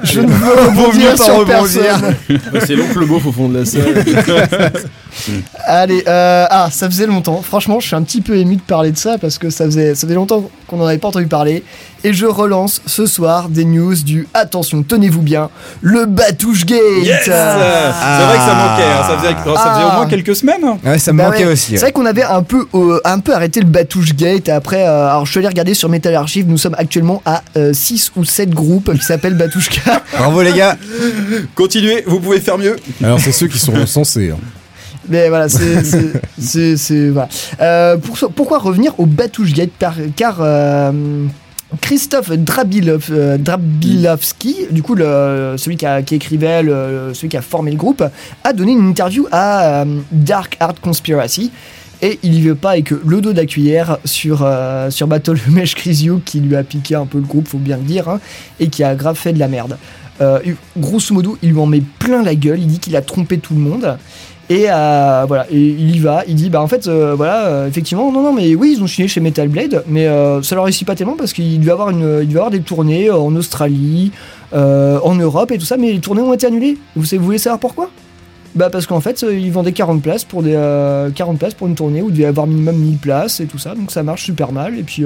[0.02, 1.82] Je ne veux rebondir pas sur rebondir.
[1.82, 2.14] personne.
[2.66, 4.04] C'est l'oncle beauf au fond de la salle.
[5.66, 7.42] Allez, euh, ah, ça faisait longtemps.
[7.42, 9.94] Franchement, je suis un petit peu ému de parler de ça parce que ça faisait,
[9.94, 11.64] ça faisait longtemps qu'on n'en avait pas entendu parler.
[12.04, 15.50] Et je relance ce soir des news du attention, tenez-vous bien,
[15.82, 16.80] le Batouche Gate.
[17.02, 18.84] Yes Euh, C'est vrai que ça manquait.
[18.84, 19.04] hein.
[19.06, 19.42] Ça, faisait, ça
[19.74, 19.90] faisait Ah.
[19.92, 20.64] au moins quelques semaines.
[20.64, 20.78] hein.
[20.84, 21.52] Ouais, ça me Bah manquait ouais.
[21.52, 21.72] aussi.
[21.72, 24.48] C'est vrai qu'on avait un peu, euh, un peu arrêté le Batouche Gate.
[24.48, 27.42] Et après, euh, alors je suis allé regarder sur Metal Archive, nous sommes actuellement à
[27.72, 30.00] 6 ou 7 groupes qui s'appellent Batouchka.
[30.16, 30.76] Bravo les gars.
[31.54, 32.76] Continuez, vous pouvez faire mieux.
[33.02, 34.30] Alors, c'est ceux qui sont censés.
[34.30, 34.38] hein.
[35.08, 35.48] Mais voilà,
[36.38, 37.08] c'est.
[37.10, 37.28] voilà.
[37.60, 40.38] Euh, pour- pourquoi revenir au Batouche Gate Par- Car.
[40.40, 41.26] euh,
[41.80, 44.96] Christophe Drabilov, euh, Drabilovski, du coup
[45.56, 46.62] celui qui, a- qui écrivait,
[47.14, 48.02] celui qui a formé le groupe,
[48.42, 51.52] a donné une interview à euh, Dark Art Conspiracy
[52.02, 53.36] et il y veut pas avec le dos de
[54.04, 57.76] sur, euh, sur Bartholomew Chrysiou qui lui a piqué un peu le groupe, faut bien
[57.76, 58.18] le dire, hein,
[58.58, 59.76] et qui a grave fait de la merde.
[60.76, 62.58] Grosso modo, il lui en met plein la gueule.
[62.58, 63.96] Il dit qu'il a trompé tout le monde.
[64.50, 66.24] Et euh, voilà, et il y va.
[66.26, 68.88] Il dit bah en fait euh, voilà euh, effectivement non non mais oui ils ont
[68.88, 70.06] signé chez Metal Blade, mais
[70.42, 74.10] ça leur réussit pas tellement parce qu'il devait avoir avoir des tournées en Australie,
[74.52, 76.78] en Europe et tout ça, mais les tournées ont été annulées.
[76.96, 77.90] Vous, voulez savoir pourquoi?
[78.56, 81.76] Bah parce qu'en fait ils vendaient 40 places pour des euh, 40 places pour une
[81.76, 84.24] tournée où il devait y avoir minimum 1000 places et tout ça, donc ça marche
[84.24, 85.04] super mal et puis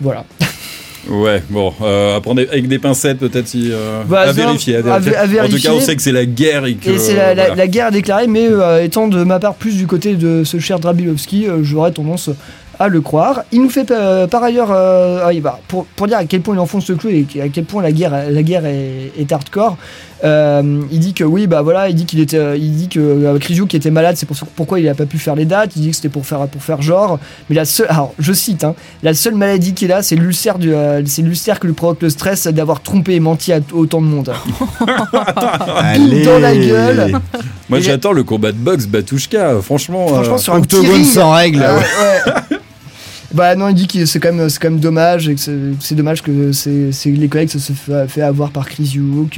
[0.00, 0.24] voilà.
[1.10, 4.94] Ouais, bon, euh, à prendre avec des pincettes peut-être si, euh, Bah, à, vérifier, à
[4.94, 5.40] à vérifier.
[5.40, 6.76] En tout cas, on sait que c'est la guerre et.
[6.86, 7.54] Et c'est la, la- voilà.
[7.56, 10.78] la guerre déclarée, mais euh, étant de ma part plus du côté de ce cher
[10.78, 12.30] Drabilovski, euh, j'aurais tendance
[12.78, 13.42] à le croire.
[13.52, 16.54] Il nous fait euh, par ailleurs, euh, ah, va- pour, pour dire à quel point
[16.54, 19.76] il enfonce le clou et à quel point la guerre, la guerre est, est hardcore,
[20.24, 22.98] euh, il dit que oui, bah voilà, il dit qu'il était, euh, il dit que
[23.00, 25.44] euh, Chrysiou qui était malade, c'est pour ça- pourquoi il a pas pu faire les
[25.44, 25.72] dates.
[25.76, 27.18] Il dit que c'était pour faire pour faire genre,
[27.50, 30.72] mais la seule, alors je cite, hein, la seule maladie qu'il a, c'est l'ulcère du,
[30.74, 34.06] euh, c'est l'ulcère que lui provoque le stress d'avoir trompé et menti à autant de
[34.06, 34.32] monde.
[35.76, 36.24] Allez.
[36.24, 37.12] dans la gueule.
[37.68, 40.06] Moi, j'attends le combat de boxe Batushka, franchement.
[40.08, 41.06] Franchement, euh, sur un petit Octogone ring.
[41.06, 41.64] sans règles.
[41.66, 42.56] Ah, ouais.
[43.34, 45.40] Bah non, il dit que c'est quand même, quand même dommage et que
[45.80, 49.28] c'est- dommage que c'est les collègues se fait, fait avoir par Chris Hugh,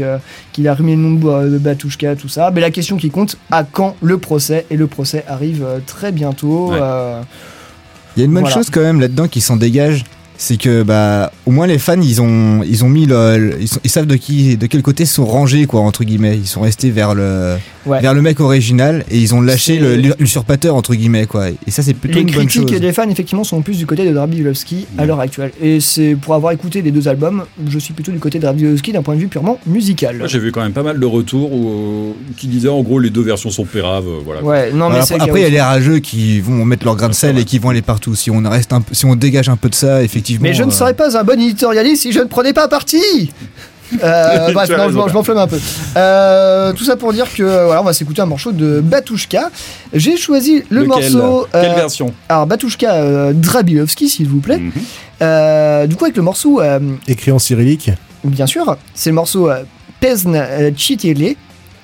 [0.53, 1.13] qu'il a remis le nom
[1.47, 2.51] de, Batushka, tout ça.
[2.55, 4.67] Mais la question qui compte, à quand le procès?
[4.71, 6.73] Et le procès arrive euh, très bientôt.
[6.73, 6.79] Ouais.
[6.81, 7.23] euh,
[8.17, 8.55] Il y a une bonne Voilà.
[8.55, 10.05] chose quand même là-dedans qui s'en dégage,
[10.38, 13.68] c'est que bah au moins les fans ils ont ils ont mis le, le- ils,
[13.68, 16.46] sont- ils savent de qui de quel côté ils sont rangés quoi entre guillemets ils
[16.46, 18.01] sont restés vers le Ouais.
[18.01, 19.79] vers le mec original et ils ont lâché
[20.18, 22.81] l'usurpateur entre guillemets quoi et ça c'est plutôt les une bonne critiques chose.
[22.81, 25.53] des fans, effectivement, sont plus du côté de Drabilovski à l'heure actuelle.
[25.62, 28.90] Et c'est pour avoir écouté les deux albums, je suis plutôt du côté de Drabilovski
[28.90, 30.20] d'un point de vue purement musical.
[30.27, 33.22] J'ai vu quand même pas mal de retours où, qui disaient en gros les deux
[33.22, 34.09] versions sont péraves.
[34.09, 34.42] euh, Voilà.
[34.42, 37.14] Ouais, non, mais après, il y a les rageux qui vont mettre leur grain de
[37.14, 38.16] sel et qui vont aller partout.
[38.16, 40.26] Si on reste un si on dégage un peu de ça, effectivement.
[40.41, 43.31] Mais je ne euh, serais pas un bon éditorialiste si je ne prenais pas parti
[44.03, 44.99] Euh, bref, non, je raison.
[44.99, 45.61] m'en- je m'enflamme un peu.
[45.97, 49.49] Euh, tout ça pour dire que voilà, on va s'écouter un morceau de Batushka.
[49.93, 51.47] J'ai choisi le Lequel morceau.
[51.53, 54.59] Quelle version alors Batushka euh, Drabilovski, s'il vous plaît.
[54.59, 54.73] Mhm.
[55.23, 57.93] Euh, du coup, avec le morceau, euh, Écrit en cyrillique.
[58.25, 59.62] bien sûr, c'est le morceau euh,
[60.01, 61.37] Pezn euh, Chitile,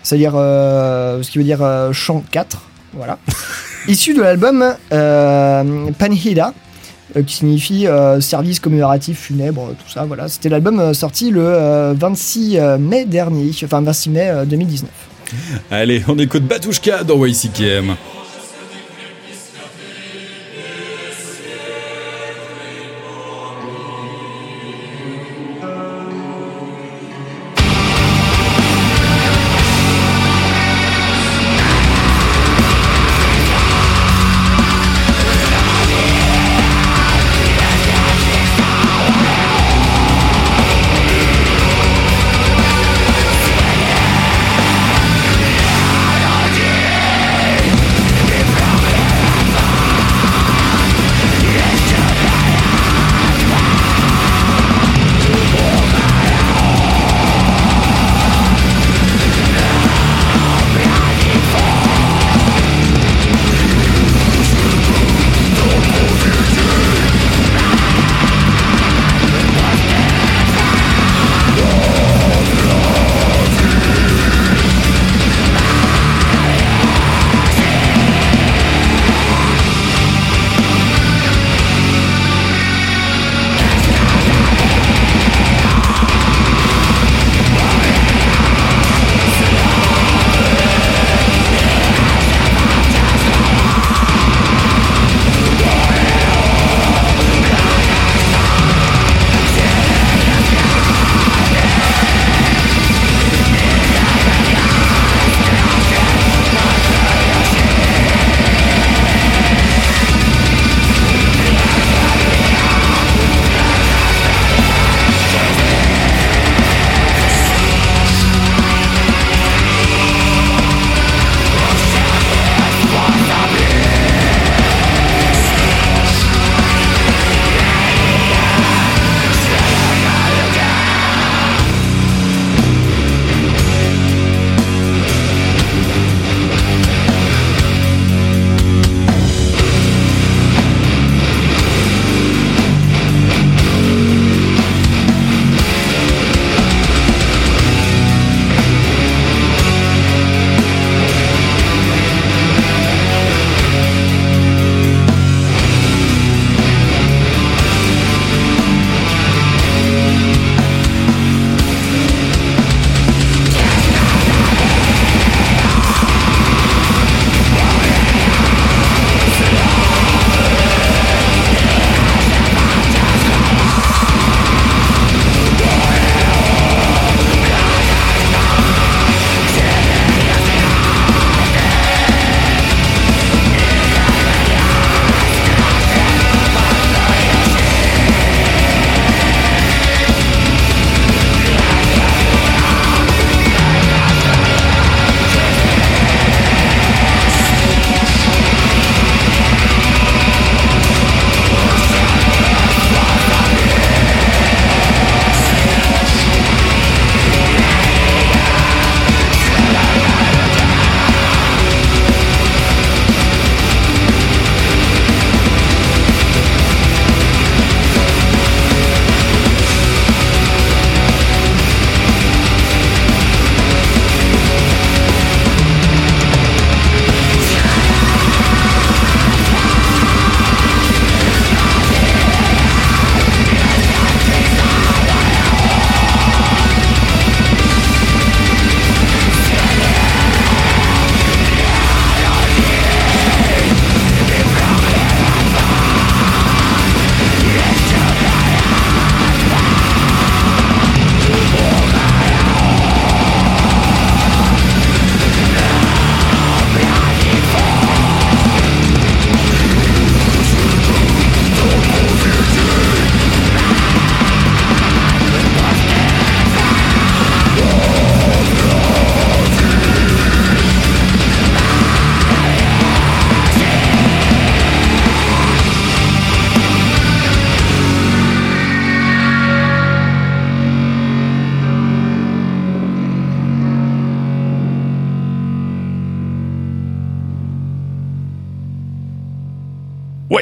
[0.03, 2.63] c'est-à-dire euh, ce qui veut dire euh, chant 4.
[2.95, 3.17] Voilà.
[3.87, 5.65] Issu de l'album euh,
[6.01, 6.53] Panhida,
[7.21, 10.05] qui signifie euh, service commémoratif funèbre, tout ça.
[10.05, 14.91] Voilà, c'était l'album euh, sorti le euh, 26 mai dernier, enfin 26 mai euh, 2019.
[15.71, 17.97] Allez, on écoute Batushka dans YCKM.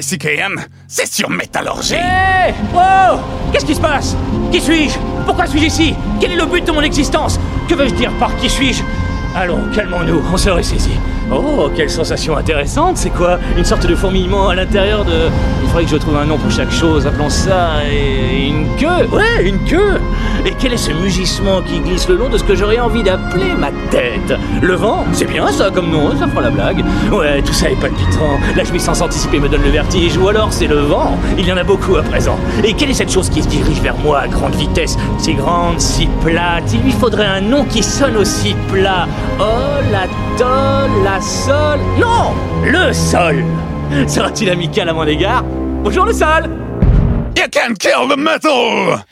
[0.00, 1.94] Ouais, CKM, c'est sur Métallurgie.
[2.74, 3.18] Oh
[3.52, 4.16] Qu'est-ce qui se passe?
[4.50, 4.98] Qui suis-je?
[5.26, 5.94] Pourquoi suis-je ici?
[6.18, 7.38] Quel est le but de mon existence?
[7.68, 8.82] Que veux-je dire par qui suis-je?
[9.36, 10.98] Allons, calmons-nous, on se ressaisit.
[11.30, 13.38] Oh, quelle sensation intéressante, c'est quoi?
[13.58, 15.28] Une sorte de fourmillement à l'intérieur de...
[15.70, 17.70] Faudrait que je trouve un nom pour chaque chose, appelons ça...
[17.90, 19.06] et- une queue.
[19.12, 20.00] Ouais, une queue.
[20.44, 23.52] Et quel est ce mugissement qui glisse le long de ce que j'aurais envie d'appeler
[23.56, 24.36] ma tête?
[24.60, 25.04] Le vent?
[25.12, 26.84] C'est bien ça comme nom, ça fera la blague.
[27.12, 30.66] Ouais, tout ça est palpitant, la jouissance anticipée me donne le vertige, ou alors c'est
[30.66, 32.36] le vent, il y en a beaucoup à présent.
[32.64, 34.96] Et quelle est cette chose qui se dirige vers moi à grande vitesse?
[35.18, 39.06] Si grande, si plate, il lui faudrait un nom qui sonne aussi plat.
[39.38, 39.44] Oh,
[39.92, 40.06] la
[40.36, 41.78] tol, la sol...
[42.00, 42.32] Non
[42.64, 43.44] Le sol.
[44.06, 45.44] Sera-t-il amical à mon égard?
[45.82, 46.44] Bonjour le sol
[47.36, 49.02] You can kill the metal!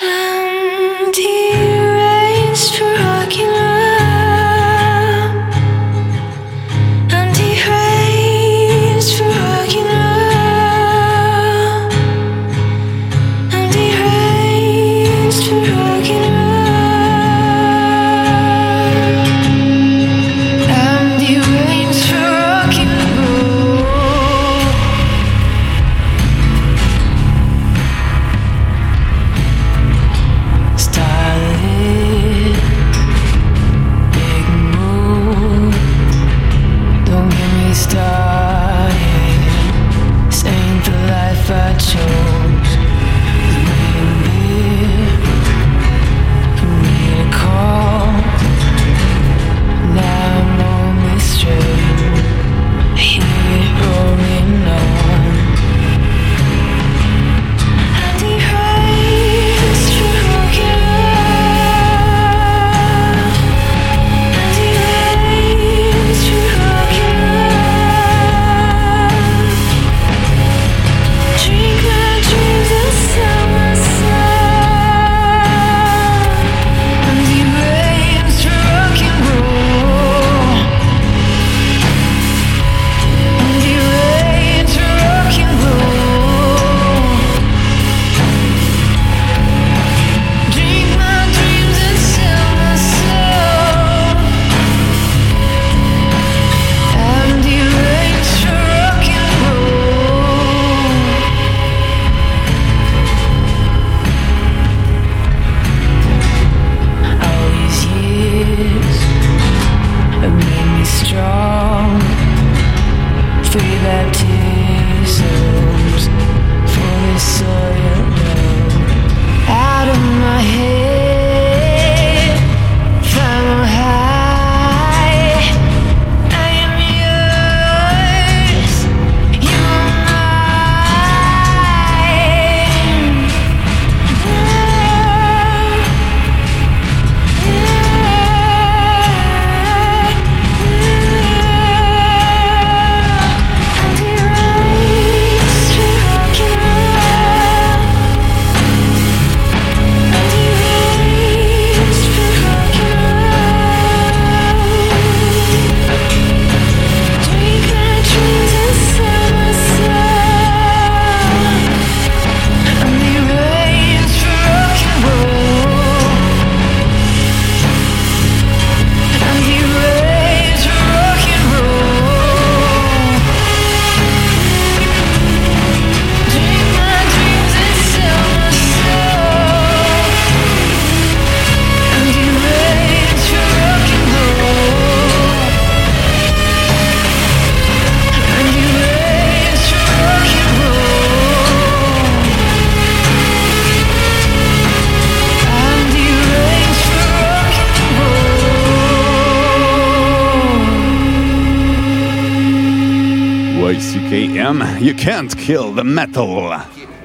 [205.09, 206.55] Can't kill the metal.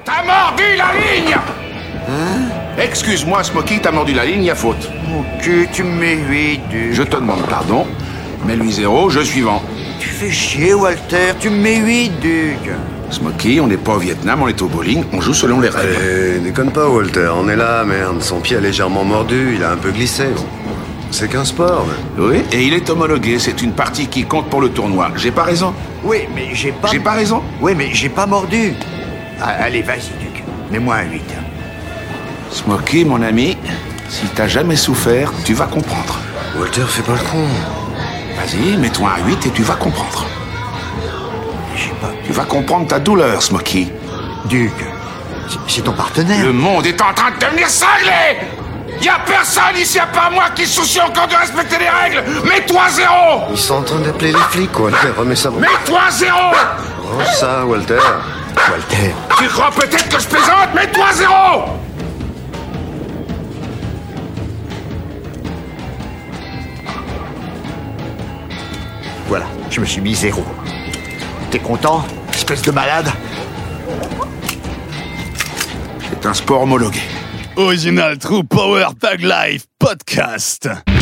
[0.04, 1.34] T'as mordu la ligne
[2.06, 2.50] Hein?
[2.76, 4.90] Excuse-moi, Smokey, t'as mordu la ligne, y a faute.
[5.18, 6.60] Ok, tu me mets 8,
[6.92, 7.86] Je te demande pardon,
[8.46, 9.62] mais lui zéro, je suivant.
[9.98, 12.58] Tu fais chier, Walter, tu me mets 8, Duc.
[13.08, 15.96] Smokey, on n'est pas au Vietnam, on est au bowling, on joue selon les règles.
[16.36, 18.20] Eh, déconne pas, Walter, on est là, merde.
[18.20, 20.24] Son pied a légèrement mordu, il a un peu glissé.
[21.10, 22.22] C'est qu'un sport, mais...
[22.22, 25.10] Oui, et il est homologué, c'est une partie qui compte pour le tournoi.
[25.16, 25.72] J'ai pas raison
[26.04, 26.88] Oui, mais j'ai pas.
[26.92, 28.74] J'ai pas raison Oui, mais j'ai pas mordu.
[29.40, 30.42] Ah, allez, vas-y, Duc.
[30.70, 31.22] Mets-moi un 8.
[32.50, 33.56] Smokey, mon ami,
[34.08, 36.18] si t'as jamais souffert, tu vas comprendre.
[36.56, 37.46] Walter, fais pas le con.
[38.36, 40.26] Vas-y, mets-toi un 8 et tu vas comprendre.
[41.76, 42.10] J'ai pas.
[42.24, 43.88] Tu vas comprendre ta douleur, Smokey.
[44.46, 44.72] Duke,
[45.48, 46.44] c'est- c'est ton partenaire.
[46.44, 48.36] Le monde est en train de devenir cinglé
[49.04, 52.24] Y a personne ici à part moi qui se soucie encore de respecter les règles
[52.48, 55.08] Mets-toi zéro Ils sont en train d'appeler les flics, Walter.
[55.18, 55.50] Remets ça.
[55.50, 56.38] Mets-toi zéro
[57.02, 57.98] Oh, ça, Walter.
[58.56, 59.14] Walter.
[59.36, 60.72] Tu crois peut-être que je plaisante?
[60.74, 61.64] Mets-toi zéro
[69.28, 70.42] Voilà, je me suis mis zéro.
[71.50, 73.10] T'es content, espèce de malade?
[76.08, 77.02] C'est un sport homologué.
[77.56, 80.93] Original True Power Tag Life Podcast.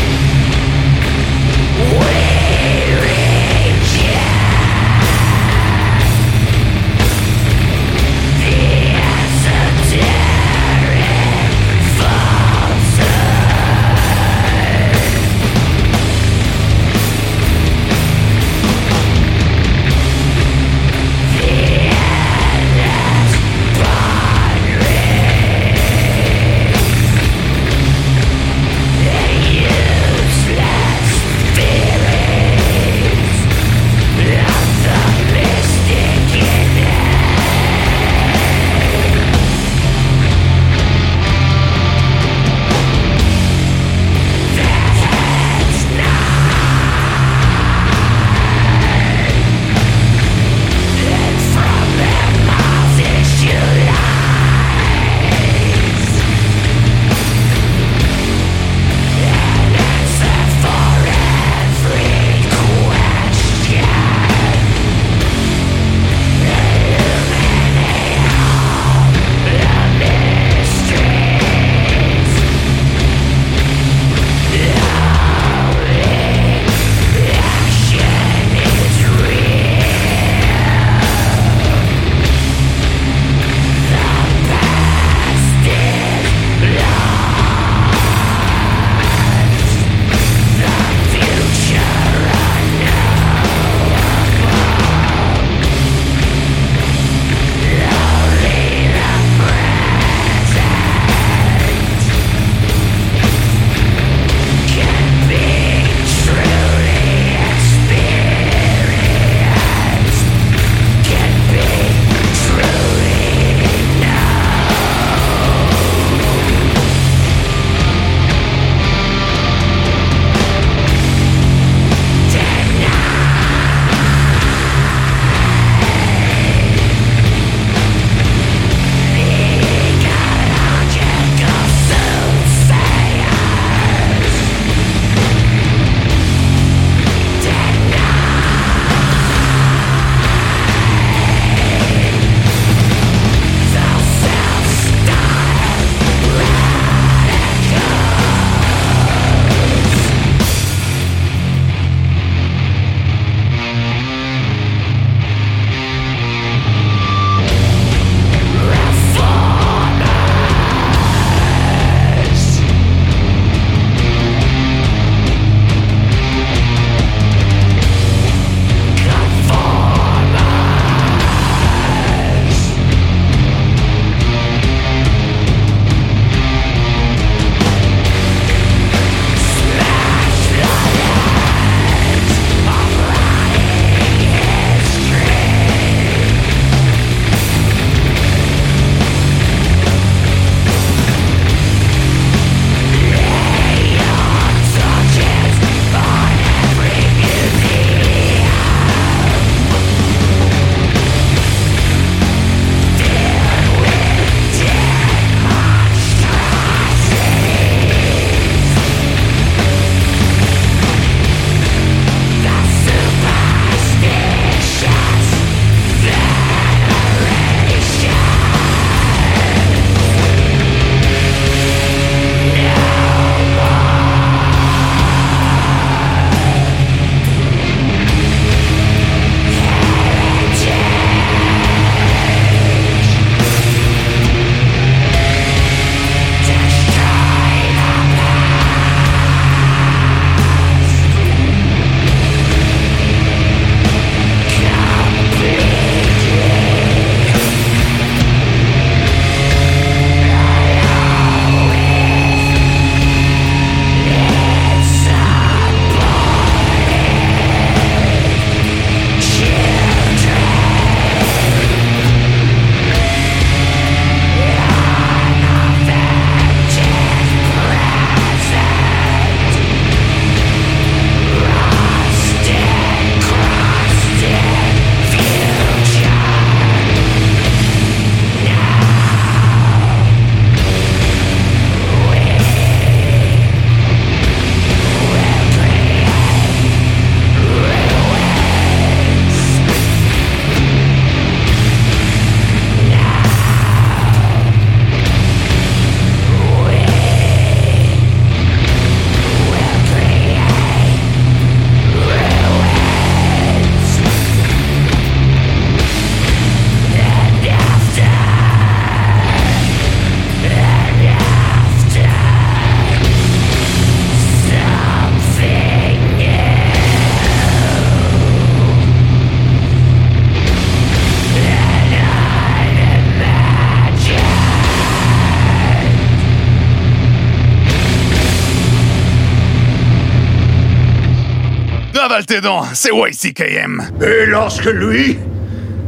[332.20, 333.82] Tes dents, c'est YCKM.
[334.02, 335.18] Et lorsque lui,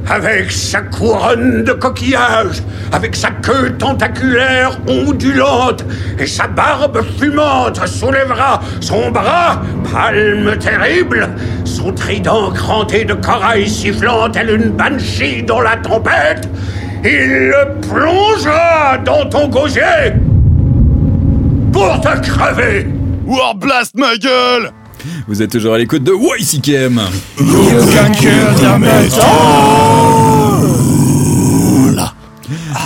[0.09, 2.62] avec sa couronne de coquillages,
[2.93, 5.85] avec sa queue tentaculaire ondulante
[6.18, 9.61] et sa barbe fumante soulèvera son bras,
[9.93, 11.29] palme terrible,
[11.64, 16.49] son trident cranté de corail sifflant tel une banshee dans la tempête,
[17.05, 20.14] il le plongera dans ton gosier
[21.70, 22.87] pour te crever.
[23.27, 24.72] Warblast ma gueule
[25.27, 27.01] Vous êtes toujours à l'écoute de YCKM.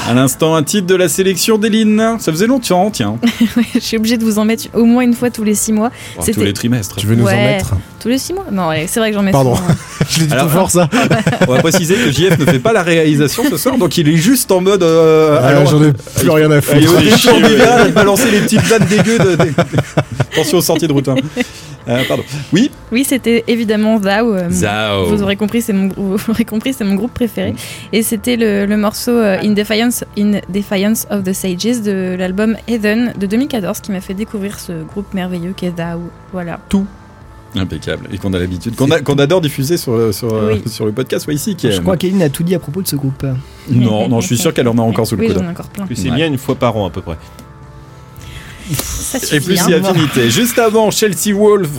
[0.09, 2.17] À l'instant, un titre de la sélection d'Eline.
[2.21, 3.17] Ça faisait longtemps, tiens.
[3.57, 5.73] Ouais, je suis obligée de vous en mettre au moins une fois tous les six
[5.73, 5.91] mois.
[6.17, 6.95] Oh, tous les trimestres.
[6.97, 9.23] Tu veux nous en mettre Tous les six mois Non, ouais, c'est vrai que j'en
[9.23, 9.57] mets Pardon.
[9.57, 9.69] souvent.
[10.09, 10.89] Je l'ai dit Alors, fort ça.
[11.49, 14.17] On va préciser que JF ne fait pas la réalisation ce soir, donc il est
[14.17, 14.83] juste en mode.
[14.83, 17.93] euh, Ah, alors- J'en ai plus rien à Il est au foutre.
[17.95, 19.35] balancer les petites vannes dégueu de.
[19.37, 19.51] de-
[20.33, 21.09] Attention aux sorties de route.
[21.09, 21.17] hein.
[21.89, 22.23] Euh, pardon.
[22.53, 24.35] Oui Oui, c'était évidemment Zao.
[24.35, 25.07] euh, Zao.
[25.07, 27.55] Vous aurez compris, c'est mon, vous aurez compris, c'est mon groupe préféré.
[27.93, 32.57] Et c'était le, le morceau euh, In Defiance, In Defiance of the Sages de l'album
[32.69, 36.01] Heaven de 2014 qui m'a fait découvrir ce groupe merveilleux qu'est Zao.
[36.33, 36.59] Voilà.
[36.69, 36.87] Tout.
[37.57, 38.09] Impeccable.
[38.13, 40.63] Et qu'on a l'habitude, qu'on a- qu'on adore diffuser sur, le- sur, Oui.
[40.67, 41.57] sur le podcast ouais, ici.
[41.57, 43.25] Qui est- Je crois qu'Aline a tout dit à propos de ce groupe.
[43.71, 45.39] Non, non, je suis sûr qu'elle en a encore sous le Oui, coude.
[45.39, 45.87] j'en ai encore plein.
[45.87, 46.17] Puis c'est Ouais.
[46.17, 47.17] bien une fois par an à peu près.
[48.75, 49.65] Ça Et plus hein.
[49.67, 50.31] si affinité.
[50.31, 51.71] Juste avant, Chelsea Wolf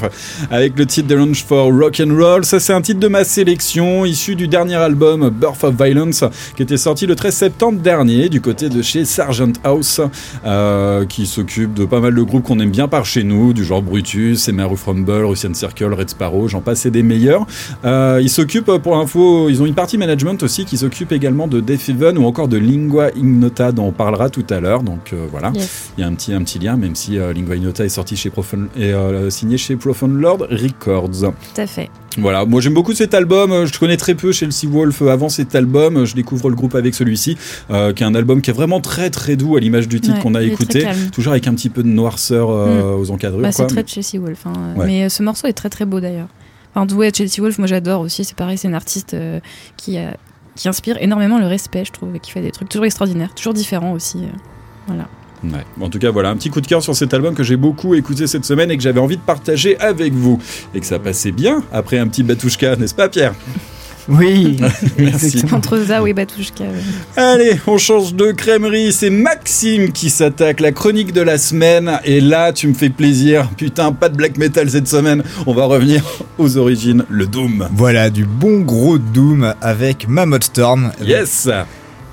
[0.49, 2.45] avec le titre de Launch for Rock and Roll.
[2.45, 6.23] Ça, c'est un titre de ma sélection issu du dernier album Birth of Violence
[6.55, 10.01] qui était sorti le 13 septembre dernier du côté de chez Sargent House
[10.45, 13.63] euh, qui s'occupe de pas mal de groupes qu'on aime bien par chez nous, du
[13.63, 17.45] genre Brutus, Emerald Rumble, Russian Circle, Red Sparrow, j'en passe et des meilleurs.
[17.85, 21.59] Euh, ils s'occupent, pour info, ils ont une partie management aussi qui s'occupe également de
[21.59, 24.83] Death Heaven ou encore de Lingua Ignota dont on parlera tout à l'heure.
[24.83, 25.51] Donc euh, voilà.
[25.55, 25.91] Yes.
[25.97, 28.15] Il y a un petit, un petit lien, même si euh, Lingua Ignota est sorti
[28.15, 31.09] chez Profound et euh, signé chez Profound Lord Records.
[31.11, 31.89] Tout à fait.
[32.17, 33.51] Voilà, moi j'aime beaucoup cet album.
[33.51, 36.05] euh, Je connais très peu Chelsea Wolf euh, avant cet album.
[36.05, 37.37] Je découvre le groupe avec celui-ci,
[37.69, 40.15] euh, qui est un album qui est vraiment très très doux à l'image du titre
[40.17, 43.41] Ouais, qu'on a écouté, toujours avec un petit peu de noirceur euh, aux encadrures.
[43.43, 44.45] Bah, c'est très de Chelsea Wolf.
[44.47, 44.53] hein.
[44.75, 44.85] Ouais.
[44.87, 46.27] Mais ce morceau est très très beau d'ailleurs.
[46.75, 48.23] Enfin, ouais, Chelsea Wolf, moi j'adore aussi.
[48.23, 49.39] C'est pareil, c'est une artiste euh,
[49.77, 50.15] qui, a-
[50.55, 53.53] qui inspire énormément le respect, je trouve, et qui fait des trucs toujours extraordinaires, toujours
[53.53, 54.19] différents aussi.
[54.87, 55.07] Voilà.
[55.43, 55.63] Ouais.
[55.79, 57.95] En tout cas, voilà, un petit coup de cœur sur cet album que j'ai beaucoup
[57.95, 60.39] écouté cette semaine et que j'avais envie de partager avec vous.
[60.75, 63.33] Et que ça passait bien après un petit Batouchka, n'est-ce pas, Pierre?
[64.07, 64.57] Oui,
[64.97, 65.43] Merci.
[65.51, 66.63] Entre Zao et Batushka.
[66.63, 67.21] ouais.
[67.23, 68.91] Allez, on change de crèmerie.
[68.91, 71.99] C'est Maxime qui s'attaque, la chronique de la semaine.
[72.03, 73.49] Et là, tu me fais plaisir.
[73.55, 75.23] Putain, pas de black metal cette semaine.
[75.45, 76.03] On va revenir
[76.39, 77.69] aux origines, le Doom.
[77.73, 80.91] Voilà, du bon gros Doom avec Mammoth Storm.
[81.03, 81.47] Yes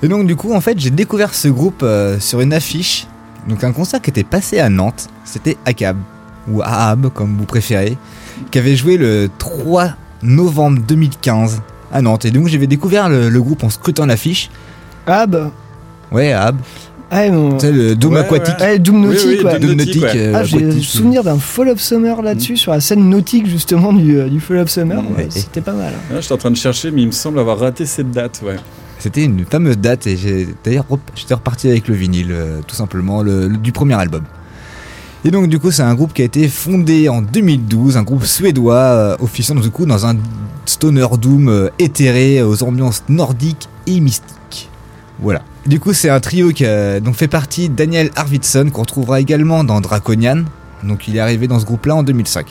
[0.03, 3.07] Et donc, du coup, en fait, j'ai découvert ce groupe euh, sur une affiche.
[3.47, 5.07] Donc, un concert qui était passé à Nantes.
[5.23, 5.97] C'était ACAB,
[6.51, 7.97] ou AAB, comme vous préférez,
[8.51, 9.89] qui avait joué le 3
[10.23, 12.25] novembre 2015 à Nantes.
[12.25, 14.49] Et donc, j'avais découvert le, le groupe en scrutant l'affiche.
[15.05, 15.51] Ah bah.
[16.11, 16.57] Ouais, AAB.
[17.09, 17.57] Ah, mon...
[17.57, 18.59] C'est le Doom Ouais, aquatique.
[18.59, 19.59] Ouais, Doom Oui, Nautique, oui, ouais.
[19.59, 20.83] Doom Doom nautique, euh, Ah, j'ai aquatique.
[20.83, 24.57] souvenir d'un Fall of Summer là-dessus, sur la scène nautique justement du, euh, du Fall
[24.57, 24.97] of Summer.
[25.11, 25.23] Ouais.
[25.23, 25.93] Ouais, C'était pas mal.
[26.11, 28.41] Ah, Je suis en train de chercher, mais il me semble avoir raté cette date.
[28.45, 28.57] Ouais.
[28.99, 30.85] C'était une fameuse date et d'ailleurs
[31.15, 34.23] j'étais reparti avec le vinyle, euh, tout simplement, le, du premier album.
[35.23, 38.25] Et donc du coup c'est un groupe qui a été fondé en 2012, un groupe
[38.25, 40.15] suédois euh, officiant du coup dans un
[40.65, 44.69] stoner doom euh, éthéré aux ambiances nordiques et mystiques.
[45.19, 45.41] Voilà.
[45.65, 46.65] Du coup c'est un trio qui
[47.13, 50.43] fait partie Daniel Arvidsson qu'on retrouvera également dans Draconian.
[50.83, 52.47] Donc il est arrivé dans ce groupe là en 2005.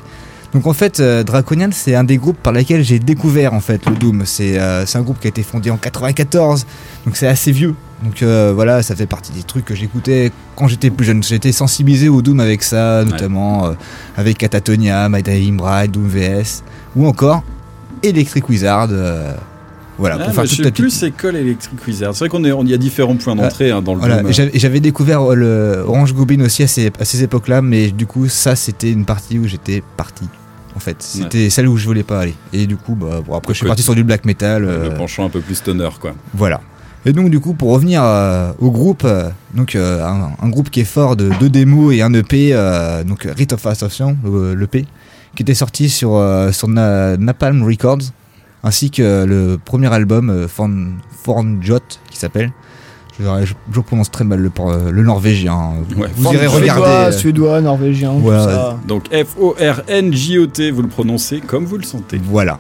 [0.57, 3.85] Donc en fait, euh, Draconian, c'est un des groupes par lesquels j'ai découvert en fait
[3.85, 4.23] le Doom.
[4.25, 6.65] C'est euh, un groupe qui a été fondé en 94,
[7.05, 7.75] donc c'est assez vieux.
[8.03, 11.23] Donc euh, voilà, ça fait partie des trucs que j'écoutais quand j'étais plus jeune.
[11.23, 13.71] J'étais sensibilisé au Doom avec ça, notamment
[14.17, 16.63] avec Catatonia, My Dying Bride, Doom VS,
[16.97, 17.43] ou encore
[18.03, 18.89] Electric Wizard.
[19.99, 22.15] voilà, Ah, pour faire toute la plus école électrique Wizard.
[22.15, 24.31] C'est vrai qu'on on y a différents points d'entrée hein, dans le voilà, Doom.
[24.31, 28.27] et j'avais- découvert le Orange Goblin aussi à ces, à ces époques-là, mais du coup,
[28.29, 30.25] ça, c'était une partie où j'étais parti.
[30.77, 32.35] En fait, c'était celle où je voulais pas aller.
[32.53, 34.63] Et du coup, bah, bon, après, je suis parti sur du black metal.
[34.63, 36.13] Le euh, penchant un peu plus stoner, quoi.
[36.35, 36.61] voilà.
[37.07, 40.81] Et donc, du coup, pour revenir euh, au groupe, euh, donc un, un groupe qui
[40.81, 42.53] est fort de deux démos et un EP,
[43.07, 44.85] donc Rite of Ascension, le- l'EP,
[45.35, 46.23] qui était sorti sur,
[46.53, 48.03] sur Na- Napalm Records,
[48.65, 51.79] ainsi que le premier album Forn, Fornjot,
[52.11, 52.53] qui s'appelle.
[53.19, 54.51] Je, prononce très mal le,
[54.91, 55.75] le norvégien.
[55.89, 56.83] Vous, Ouais, vous irez Suédois, regarder.
[56.87, 58.77] euh, Suédois, norvégien, tout ça.
[58.87, 62.21] Donc F-O-R-N-J-O-T, vous le prononcez comme vous le sentez.
[62.23, 62.59] Voilà.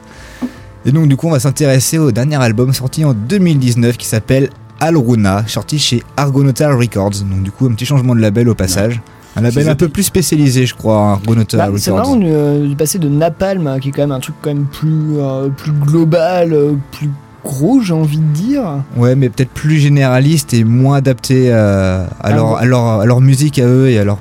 [0.84, 4.50] Et donc du coup on va s'intéresser au dernier album sorti en 2019 qui s'appelle
[4.80, 7.22] Alruna, sorti chez Argonauta Records.
[7.28, 9.00] Donc du coup un petit changement de label au passage.
[9.38, 12.74] Un label un peu plus spécialisé, je crois, Argonaut Bah, c'est marrant de, euh, de
[12.74, 15.72] passer de Napalm, euh, qui est quand même un truc quand même plus, euh, plus
[15.72, 17.10] global, euh, plus
[17.46, 18.62] gros, j'ai envie de dire.
[18.96, 22.84] Ouais, mais peut-être plus généraliste et moins adapté euh, à, Ah leur, bon à, leur,
[23.00, 24.18] à leur musique à eux et à leur,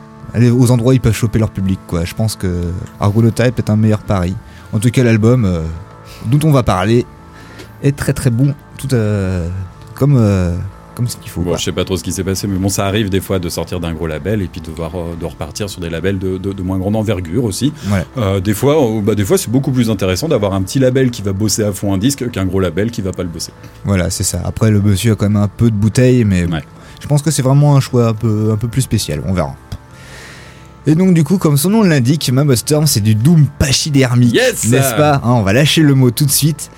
[0.54, 1.80] aux endroits où ils peuvent choper leur public.
[1.88, 2.06] Quoi.
[2.06, 2.62] Je pense que
[3.00, 4.36] Argonauta est un meilleur pari.
[4.74, 5.62] En tout cas, l'album euh,
[6.28, 7.06] dont on va parler
[7.84, 9.48] est très très bon, tout euh,
[9.94, 10.56] comme, euh,
[10.96, 11.42] comme ce qu'il faut.
[11.42, 11.58] Bon, quoi.
[11.58, 13.50] je sais pas trop ce qui s'est passé, mais bon, ça arrive des fois de
[13.50, 16.38] sortir d'un gros label et puis de, voir, euh, de repartir sur des labels de,
[16.38, 17.72] de- de moins grande envergure aussi.
[17.92, 18.06] Ouais.
[18.18, 21.12] Euh, des fois, euh, bah, des fois, c'est beaucoup plus intéressant d'avoir un petit label
[21.12, 23.52] qui va bosser à fond un disque qu'un gros label qui va pas le bosser.
[23.84, 24.42] Voilà, c'est ça.
[24.46, 26.48] Après, le monsieur a quand même un peu de bouteille, mais
[27.02, 29.22] je pense que c'est vraiment un choix un peu, un peu plus spécial.
[29.28, 29.56] On verra.
[30.88, 34.34] Et donc, du coup, comme son nom l'indique, Mammoth Storm, c'est du Doom pachydermique.
[34.36, 35.16] Yes N'est-ce pas?
[35.16, 36.70] Hein, On va lâcher le mot tout de suite.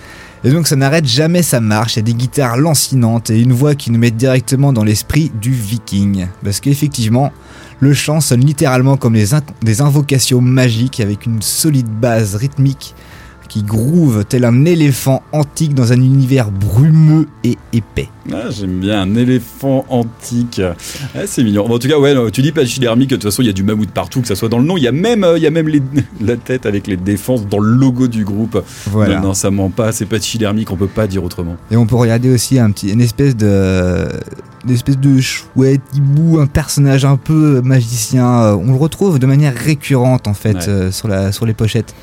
[0.47, 1.95] Et donc, ça n'arrête jamais sa marche.
[1.95, 5.29] Il y a des guitares lancinantes et une voix qui nous met directement dans l'esprit
[5.41, 6.27] du viking.
[6.41, 7.33] Parce qu'effectivement,
[7.81, 12.95] le chant sonne littéralement comme des, des invocations magiques avec une solide base rythmique
[13.47, 18.09] qui groove tel un éléphant antique dans un univers brumeux et épais.
[18.31, 20.61] Ah, J'aime bien un éléphant antique.
[21.15, 21.67] Ah, c'est mignon.
[21.67, 23.63] Bon, en tout cas, ouais, tu dis pachydermique, de toute façon, il y a du
[23.63, 24.75] mammouth partout, que ça soit dans le nom.
[24.77, 25.81] Il y a même, euh, il y a même les-
[26.21, 28.61] la tête avec les défenses dans le logo du groupe.
[28.91, 29.15] Voilà.
[29.19, 29.91] Non, non, ça ment pas.
[29.91, 31.55] C'est pachydermique, on peut pas dire autrement.
[31.71, 34.07] Et on peut regarder aussi un petit, une espèce de,
[34.65, 38.27] une espèce de chouette hibou, un personnage un peu magicien.
[38.41, 40.67] Euh, On le retrouve de manière récurrente en fait Ouais.
[40.69, 41.93] euh, sur la, sur les pochettes.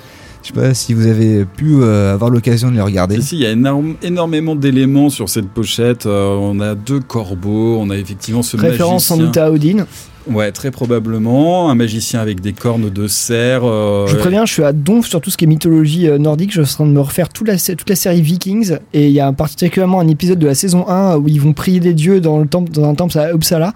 [0.45, 3.17] Je sais pas si vous avez pu euh, avoir l'occasion de les regarder.
[3.17, 6.05] Ici, il y a énorme- énormément d'éléments sur cette pochette.
[6.05, 9.27] Euh, on a deux corbeaux, on a effectivement ce Référence sans magicien.
[9.27, 9.87] doute à Odin.
[10.31, 11.71] Ouais, très probablement.
[11.71, 13.63] Un magicien avec des cornes de cerf.
[13.65, 16.19] euh, Je vous préviens, je suis à donf sur tout ce qui est mythologie euh,
[16.19, 16.53] nordique.
[16.53, 18.77] Je suis en train de me refaire toute la, toute la série Vikings.
[18.93, 21.81] Et il y a particulièrement un épisode de la saison 1 où ils vont prier
[21.81, 23.73] les dieux dans, le temple, dans un temple à Uppsala.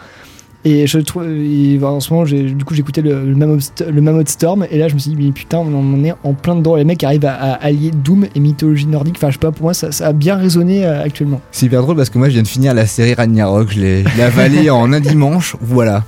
[0.64, 3.82] Et je trouve, et, bah, en ce moment, j'ai- du coup, j'écoutais le, le, Mammoth,
[3.88, 4.66] le Mammoth Storm.
[4.70, 6.74] Et là, je me suis dit, mais putain, on en est en plein dedans.
[6.74, 9.14] Les mecs arrivent à, à allier Doom et mythologie nordique.
[9.18, 11.40] Enfin, je sais pas, pour moi, ça, ça a bien résonné euh, actuellement.
[11.52, 14.04] C'est hyper drôle parce que moi je viens de finir la série Ragnarok, je l'ai
[14.20, 16.02] avalée en un dimanche, voilà.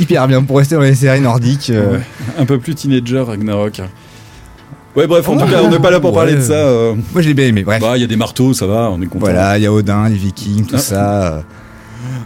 [0.00, 1.68] Hyper bien pour rester dans les séries nordiques.
[1.70, 2.00] euh, Ouais.
[2.38, 3.82] Un peu plus teenager, Ragnarok.
[4.96, 6.16] Ouais, bref, en Ouais, tout cas, on n'est pas là pour ouais.
[6.16, 6.54] parler de ça.
[6.54, 6.94] euh.
[7.12, 7.80] Moi je l'ai bien aimé, bref.
[7.82, 9.20] Bah, il y a des marteaux, ça va, on est content.
[9.26, 10.78] Voilà, il y a Odin, les Vikings, tout Ah.
[10.78, 11.42] ça.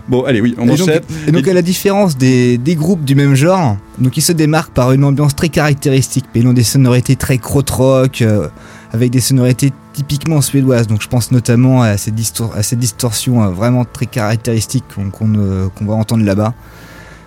[0.08, 1.00] Bon, allez, oui, on Et donc, enchaîne.
[1.26, 4.72] et donc, à la différence des, des groupes du même genre, donc ils se démarquent
[4.74, 8.48] par une ambiance très caractéristique, mais ils ont des sonorités très krautrock, euh,
[8.92, 10.86] avec des sonorités typiquement suédoises.
[10.86, 15.32] Donc je pense notamment à ces, distor- à ces distorsions euh, vraiment très caractéristiques qu'on
[15.36, 16.52] euh, qu'on va entendre là-bas.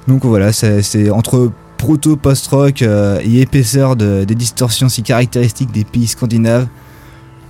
[0.08, 6.08] Donc voilà, c'est entre proto post-rock et épaisseur de- des distorsions si caractéristiques des pays
[6.08, 6.68] scandinaves,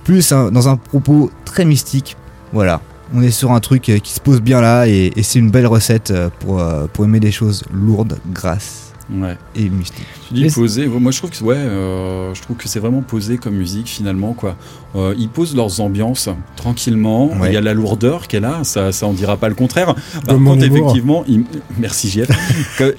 [0.04, 2.16] plus un- dans un propos très mystique.
[2.52, 2.80] Voilà,
[3.14, 5.50] on est sur un truc euh, qui se pose bien là et, et c'est une
[5.50, 9.38] belle recette euh, pour, euh, pour aimer des choses lourdes, grasses Ouais.
[9.54, 10.04] et mystiques.
[10.28, 10.86] Tu dis posé.
[10.86, 14.32] Moi, je trouve que ouais, euh, je trouve que c'est vraiment posé comme musique finalement
[14.32, 14.56] quoi.
[14.96, 17.26] Euh, ils posent leurs ambiances tranquillement.
[17.38, 17.50] Ouais.
[17.50, 19.94] Il y a la lourdeur qu'elle a, ça, ça en dira pas le contraire.
[20.26, 21.44] Par contre, effectivement, ils-
[21.78, 22.28] merci JF.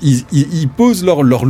[0.01, 1.43] ils, ils- ils posent leur leur,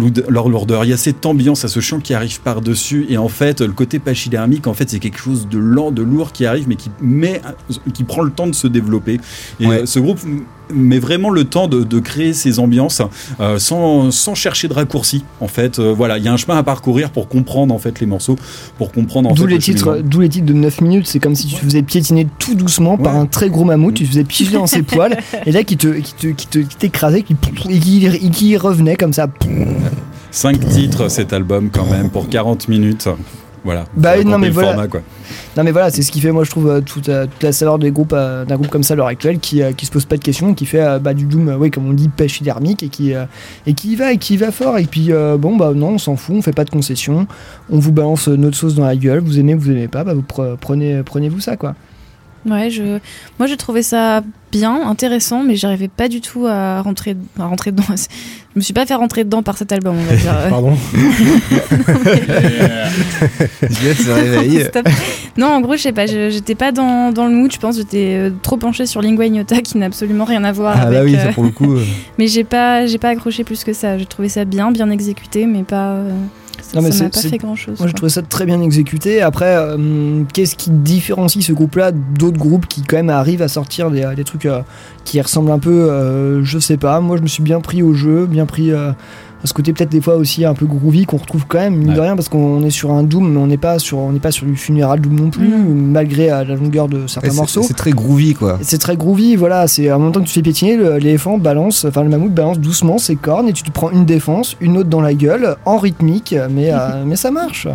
[0.50, 0.84] lourdeur.
[0.86, 3.62] Il y a cette ambiance, à ce chant qui arrive par dessus et en fait,
[3.62, 6.76] le côté pachydermique, en fait, c'est quelque chose de lent, de lourd qui arrive, mais
[6.76, 7.42] qui met,
[7.94, 9.20] qui prend le temps de se développer.
[9.60, 9.82] Et Ouais.
[9.82, 10.20] euh, ce groupe
[10.74, 13.02] met vraiment le temps de, de créer ces ambiances
[13.40, 16.58] euh, sans, sans chercher de raccourci en fait Euh, voilà il y a un chemin
[16.58, 18.36] à parcourir pour comprendre en fait les morceaux
[18.78, 21.20] pour comprendre en D'où fait les, le titres, d'où les titres de 9 minutes, c'est
[21.20, 24.10] comme si tu te faisais piétiner tout doucement par un très gros mammouth, tu te
[24.10, 27.22] faisais piger dans ses poils, et là qui te, qui te, qui te, qui t'écrasait,
[27.22, 27.36] qui,
[27.70, 29.28] et qui, et qui revenait comme ça.
[30.32, 33.10] cinq titres cet album quand même pour 40 minutes
[33.68, 34.70] voilà Bah oui, non, mais voilà.
[34.70, 35.02] format, quoi.
[35.58, 37.52] Non mais voilà, c'est ce qui fait moi je trouve euh, toute, euh, toute la
[37.52, 40.06] saveur des groupes, euh, d'un groupe comme ça à l'heure actuelle qui, qui se pose
[40.06, 43.12] pas de questions, qui fait bah, du doom, ouais, comme on dit, pachydermique et qui,
[43.66, 44.78] et qui y va et qui y va fort.
[44.78, 47.28] Et puis bon bah non, on s'en fout, on fait pas de concessions,
[47.70, 50.22] on vous balance notre sauce dans la gueule, vous aimez, vous aimez pas, bah vous
[50.24, 51.76] pre- prenez, prenez-vous ça quoi.
[52.46, 53.00] Ouais, je,
[53.40, 54.22] moi j'ai trouvé ça
[54.52, 57.84] bien, intéressant, mais j'arrivais pas du tout à rentrer, à rentrer dedans.
[58.56, 60.34] Je me suis pas fait rentrer dedans par cet album, on va dire.
[60.50, 60.76] Pardon.
[65.38, 68.16] Non, en gros, je sais pas, j'étais pas dans, dans le mood, je pense, j'étais
[68.18, 71.00] euh, trop penchée sur Lingua Ignota qui n'a absolument rien à voir Ah avec.
[71.00, 71.76] bah oui, euh, ça pour le coup.
[71.76, 71.84] euh,
[72.18, 73.98] Mais j'ai pas, j'ai pas accroché plus que ça.
[73.98, 75.92] J'ai trouvé ça bien, bien exécuté, mais pas.
[75.92, 76.12] euh,
[76.62, 77.80] ça Non, ça m'a pas fait grand chose.
[77.80, 79.22] Moi, j'ai trouvé ça très bien exécuté.
[79.22, 83.92] Après, euh, qu'est-ce qui différencie ce groupe-là d'autres groupes qui, quand même, arrivent à sortir
[83.92, 84.62] des, des trucs euh,
[85.06, 87.94] qui ressemble un peu, euh, je sais pas, moi je me suis bien pris au
[87.94, 88.72] jeu, bien pris
[89.44, 92.00] ce côté peut-être des fois aussi un peu groovy qu'on retrouve quand même, mine de
[92.00, 94.32] rien, parce qu'on est sur un Doom, mais on n'est pas sur, on n'est pas
[94.32, 97.62] sur du funéral Doom non plus, malgré euh, la longueur de certains Ouais, morceaux.
[97.64, 98.58] C'est très groovy quoi.
[98.62, 99.68] C'est très groovy, voilà.
[99.68, 102.60] C'est en même temps que tu fais piétiner, le- l'éléphant balance, enfin le mammouth balance
[102.60, 105.78] doucement ses cornes et tu te prends une défense, une autre dans la gueule, en
[105.78, 107.68] rythmique, mais, euh, mais ça marche.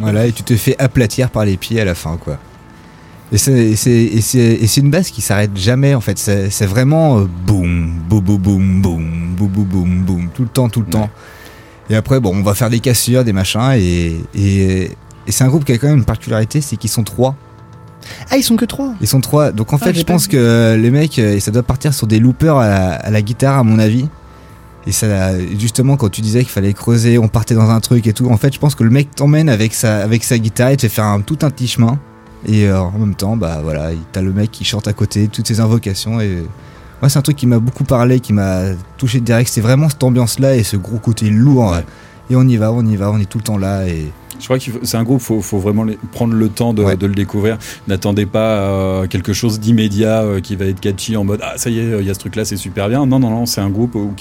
[0.00, 2.38] voilà, et tu te fais aplatir par les pieds à la fin, quoi.
[3.32, 6.18] Et c'est une basse qui s'arrête jamais, en fait.
[6.18, 10.80] C'est vraiment euh, boum, boum, boum, boum, boum, boum, boum, boum, tout le temps, tout
[10.80, 11.08] le temps.
[11.90, 15.48] Et après, bon, on va faire des cassures, des machins, et, et, et c'est un
[15.48, 17.34] groupe qui a quand même une particularité, c'est qu'ils sont trois.
[18.30, 18.94] Ah, ils sont que trois?
[19.00, 19.50] Ils sont trois.
[19.52, 22.18] Donc en Ah, fait, je pense que les mecs, euh, ça doit partir sur des
[22.18, 24.08] loopers à la, à la guitare, à mon avis.
[24.86, 28.12] Et ça, justement, quand tu disais qu'il fallait creuser, on partait dans un truc et
[28.12, 28.28] tout.
[28.28, 30.82] En fait, je pense que le mec t'emmène avec sa, avec sa guitare et te
[30.82, 31.98] fait faire un, tout un petit chemin.
[32.46, 35.28] Et euh, en même temps, bah voilà, il- t'as le mec qui chante à côté,
[35.28, 36.20] toutes ses invocations.
[36.20, 36.42] Et
[37.00, 38.60] moi, c'est un truc qui m'a beaucoup parlé, qui m'a
[38.98, 39.50] touché direct.
[39.52, 41.76] C'est vraiment cette ambiance-là et ce gros côté lourd.
[42.30, 43.86] Et on y va, on y va, on est tout le temps là.
[43.86, 47.06] Et Je crois que c'est un groupe, faut, faut vraiment prendre le temps de, de
[47.06, 47.58] le découvrir.
[47.88, 51.70] N'attendez pas euh, quelque chose d'immédiat euh, qui va être catchy en mode ah ça
[51.70, 53.04] y est, il y a ce truc-là, c'est super bien.
[53.06, 54.12] Non non non, c'est un groupe où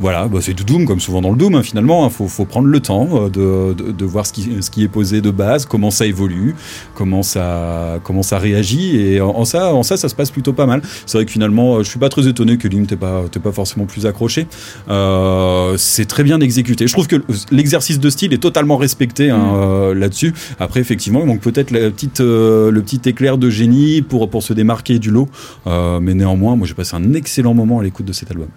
[0.00, 2.06] voilà, bah, c'est du Doom comme souvent dans le Doom hein, finalement.
[2.06, 4.82] Il faut, faut prendre le temps euh, de, de, de voir ce qui, ce qui
[4.82, 6.54] est posé de base, comment ça évolue,
[6.94, 10.52] comment ça comment ça réagit et en, en ça en ça ça se passe plutôt
[10.52, 10.82] pas mal.
[11.06, 13.40] C'est vrai que finalement, euh, je suis pas très étonné que Lim t'es pas t'es
[13.40, 14.46] pas forcément plus accroché.
[14.88, 16.86] Euh, c'est très bien exécuté.
[16.86, 20.34] Je trouve que l'exercice de style est totalement respecté hein, euh, là-dessus.
[20.58, 24.42] Après, effectivement, il manque peut-être la petite, euh, le petit éclair de génie pour, pour
[24.42, 25.28] se démarquer du lot.
[25.66, 28.48] Mais néanmoins, moi, j'ai passé un excellent moment à l'écoute de cet album.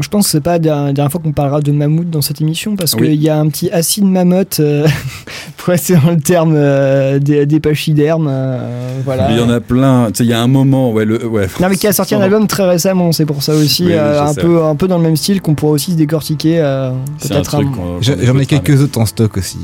[0.00, 0.58] Je pense que c'est pas la
[0.92, 3.08] dernière fois qu'on parlera de mammouth dans cette émission parce Oui.
[3.10, 4.86] qu'il y a un petit acide mammoth euh,
[5.58, 8.26] pour rester dans le terme euh, des, des pachydermes.
[8.30, 9.30] euh, voilà.
[9.30, 10.08] Il y en a plein.
[10.18, 11.46] Il y a un moment, ouais, le, ouais.
[11.60, 14.22] Non mais qui a sorti un album très récemment, c'est pour ça aussi, Oui, euh,
[14.24, 16.60] un, peu, un peu dans le même style qu'on pourrait aussi se décortiquer.
[16.60, 17.60] euh, un peut-être
[18.00, 19.58] J'en ai quelques autres en stock aussi.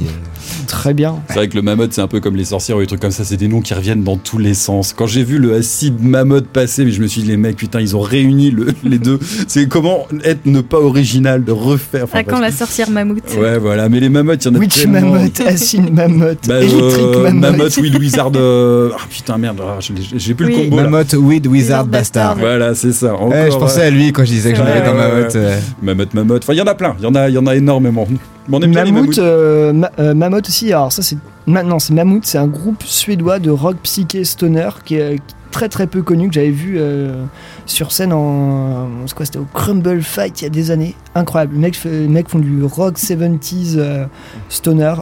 [0.66, 1.16] Très bien.
[1.28, 3.10] C'est vrai que le mammoth, c'est un peu comme les sorcières ou les trucs comme
[3.10, 3.24] ça.
[3.24, 4.92] C'est des noms qui reviennent dans tous les sens.
[4.92, 7.80] Quand j'ai vu le acide mammoth passer, mais je me suis dit, les mecs, putain,
[7.80, 9.18] ils ont réuni le- les deux.
[9.46, 12.04] C'est comment être ne pas original, de refaire.
[12.04, 13.22] Enfin, Ah, quand la sorcière mammouth.
[13.38, 13.88] Ouais, voilà.
[13.88, 15.00] Mais les mammoths, il y en a Witch tellement.
[15.00, 17.30] mammoth, acide mammoth, Bah, euh.
[17.32, 18.32] Mammoth, Will Wizard.
[18.36, 20.54] euh, Ah putain, merde, ah, j'ai- plus Oui.
[20.56, 20.76] le combo.
[20.78, 20.82] là.
[20.88, 22.36] Mammoth, Weed, Wizard, Bastard.
[22.38, 23.14] Voilà, c'est ça.
[23.14, 25.28] Encore, Ouais, je pensais à lui quand je disais que j'en avais dans ouais.
[25.36, 25.58] euh.
[25.82, 26.42] Mammoth, Mammoth.
[26.44, 26.94] Enfin, il y en a plein.
[26.98, 28.06] Il y en a, y en a énormément.
[28.50, 29.18] On aime bien les Mammouth, mammouths.
[29.18, 31.18] euh, Ma- euh, Mammoth aussi, alors ça c'est.
[31.46, 35.86] Maintenant, c'est Mammouth, c'est un groupe suédois de rock psyché stoner qui qui très très
[35.86, 37.24] peu connu, que j'avais vu euh,
[37.66, 38.88] sur scène en.
[39.16, 40.94] Quoi C'était au Crumble Fight il y a des années.
[41.14, 41.54] Incroyable.
[41.54, 44.06] Les mecs, fait- les mecs font du rock 70s euh,
[44.48, 44.94] stoner.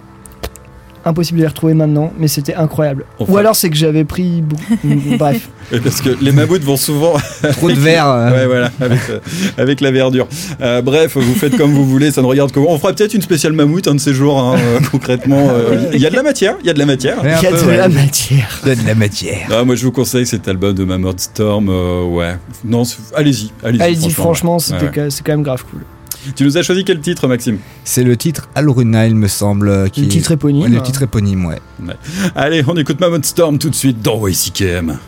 [1.07, 3.05] Impossible de les retrouver maintenant, mais c'était incroyable.
[3.21, 3.33] Enfin.
[3.33, 4.43] Ou alors c'est que j'avais pris.
[5.19, 5.49] Bref.
[5.85, 7.15] Parce que les mammouths vont souvent.
[7.53, 8.09] Trop de verre.
[8.09, 8.31] euh.
[8.33, 9.21] Ouais, voilà, avec, euh,
[9.57, 10.27] avec la verdure.
[10.61, 12.67] Euh, bref, vous faites comme vous voulez, ça ne regarde que vous.
[12.69, 14.57] On fera peut-être une spéciale mammouth un de ces jours, hein,
[14.91, 15.49] concrètement.
[15.51, 17.19] euh, Il y a de la matière, il y a de la matière.
[17.23, 17.77] Il y a peu, de ouais.
[17.77, 18.61] la matière.
[18.65, 19.49] Il y a de la matière.
[19.53, 21.69] Ah, moi, je vous conseille cet album de Mammoth Storm.
[21.69, 22.37] euh, ouais.
[22.65, 22.83] Non,
[23.15, 23.53] allez-y.
[23.65, 24.61] Allez-y, Allez-y, franchement, ouais.
[24.61, 25.81] c'était Ouais, c'est quand même grave cool.
[26.35, 29.91] Tu nous as choisi quel titre, Maxime C'est le titre Alruna, il me semble.
[29.91, 30.63] Qui Le titre éponyme.
[30.63, 31.61] Ouais, le titre éponyme, ouais.
[31.87, 31.95] Ouais.
[32.35, 34.99] Allez, on écoute Mammoth Storm tout de suite dans YCKM.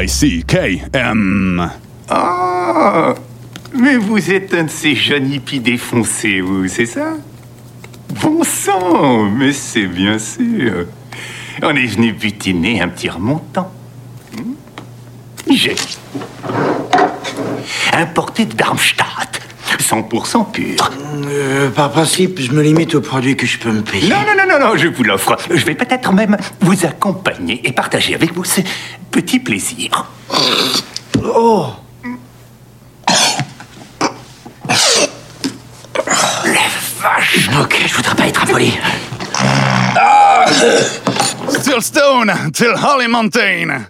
[0.00, 1.70] Y-C-K-M.
[2.08, 3.14] Ah
[3.74, 7.14] Mais vous êtes un de ces jeunes hippies défoncés, vous, c'est ça?
[8.22, 10.86] Bon sang Mais c'est bien sûr
[11.62, 13.70] On est venu butiner un petit remontant.
[14.34, 14.54] Hmm?
[15.50, 15.76] J'ai
[17.92, 19.31] importé de Darmstadt,
[19.92, 20.90] 100% pur.
[21.26, 24.08] Euh, par principe, je me limite aux produits que je peux me payer.
[24.08, 25.36] Non, non, non, non, non, je vous l'offre.
[25.50, 28.62] Je vais peut-être même vous accompagner et partager avec vous ce
[29.10, 30.06] petit plaisir.
[31.22, 31.66] Oh
[37.00, 38.72] Vache Ok, je voudrais pas être impoli.
[41.50, 43.88] Still stone till Holly Mountain.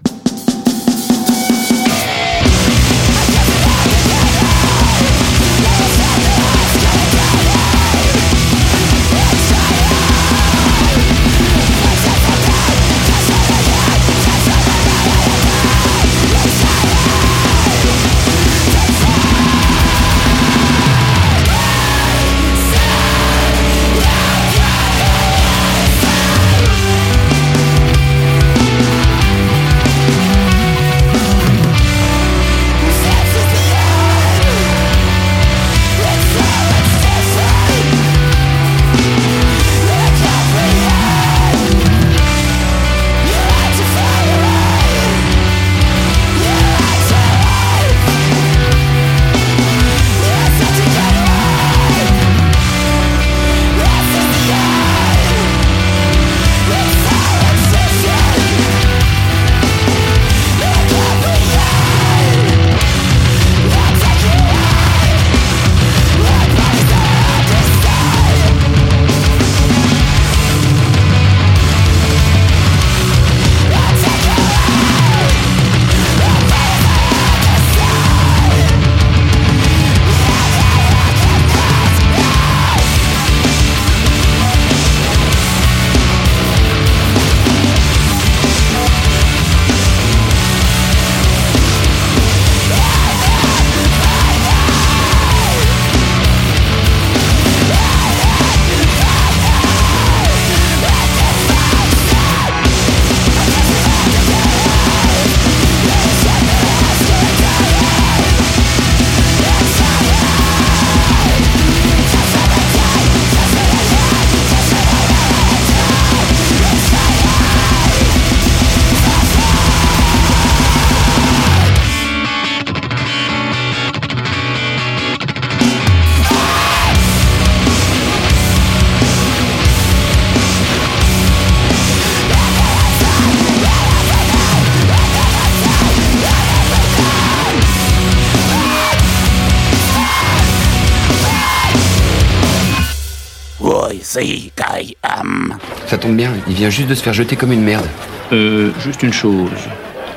[144.20, 145.58] Y-C-K-M.
[145.86, 147.86] Ça tombe bien, il vient juste de se faire jeter comme une merde.
[148.32, 149.50] Euh, juste une chose.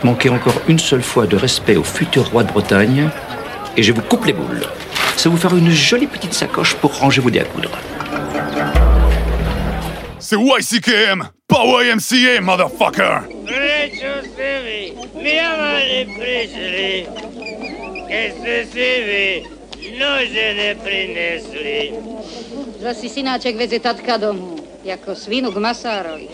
[0.03, 3.09] Manquez encore une seule fois de respect au futur roi de Bretagne,
[3.77, 4.61] et je vous coupe les boules.
[5.17, 7.71] Ça vous faire une jolie petite sacoche pour ranger vos dés à coudre.
[10.19, 13.19] C'est YCKM, pas YMCA, motherfucker.
[13.47, 16.05] Retrocevi, mi amare
[19.99, 21.93] nože neprinesli.
[22.79, 24.55] Zasi si synáček veze tatka domů,
[24.85, 26.27] ako svinu k masárovi.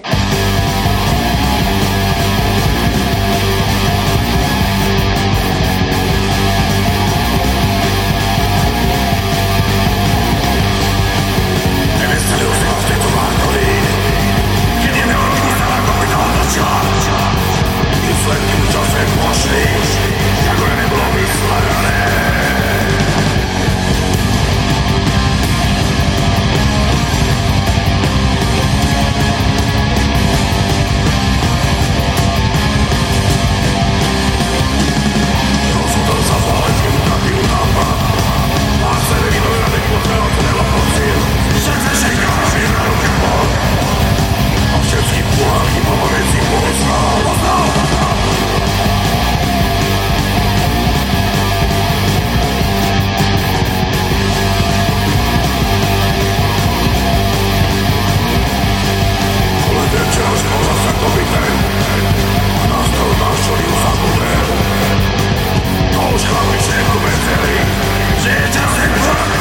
[68.23, 69.40] Zeta Zeta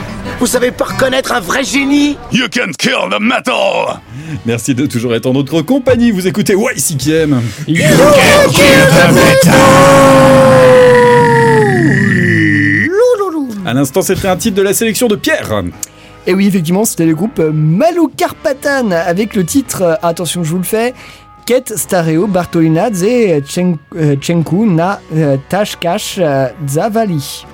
[0.41, 2.17] Vous savez pas reconnaître un vrai génie?
[2.31, 3.99] You can kill the metal.
[4.43, 6.09] Merci de toujours être en notre compagnie.
[6.09, 7.39] Vous écoutez YCKM.
[13.67, 15.61] À l'instant, c'était un titre de la sélection de Pierre.
[16.25, 20.49] Et oui, effectivement, c'était le groupe euh, Malou Karpatan avec le titre, euh, attention, je
[20.49, 20.95] vous le fais,
[21.45, 26.19] Ket Stareo Bartolinadze euh, Chenku na euh, Tashkash
[26.67, 27.45] Zavali.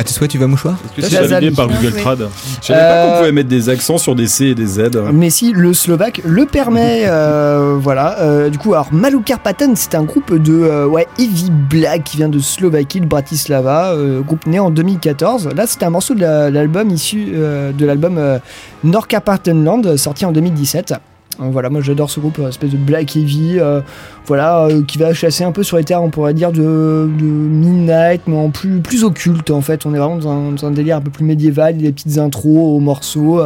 [0.00, 2.28] Ah, tu souhaites, tu vas mouchoir que c'est validé par Google Trad
[2.62, 4.90] Je savais pas qu'on pouvait mettre des accents sur des C et des Z.
[5.12, 7.02] Mais si, le slovaque le permet.
[7.06, 8.20] euh, voilà.
[8.20, 12.16] Euh, du coup, alors Malou Karpatan, c'est un groupe de euh, ouais, heavy black qui
[12.16, 15.48] vient de Slovaquie, de Bratislava, euh, groupe né en 2014.
[15.56, 18.38] Là, c'était un morceau de la- l'album issu euh, de l'album euh,
[18.84, 20.94] Norrkarpatenland, sorti en 2017.
[21.40, 23.80] Euh, Voilà, moi j'adore ce groupe, euh, espèce de black heavy, euh,
[24.26, 28.22] voilà, euh, qui va chasser un peu sur les terres, on pourrait dire, de, midnight,
[28.26, 29.86] mais en plus, plus occulte en fait.
[29.86, 33.40] On est vraiment dans un, délire un peu plus médiéval, des petites intros aux morceaux,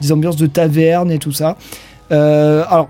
[0.00, 1.56] des ambiances de taverne et tout ça.
[2.10, 2.88] Alors,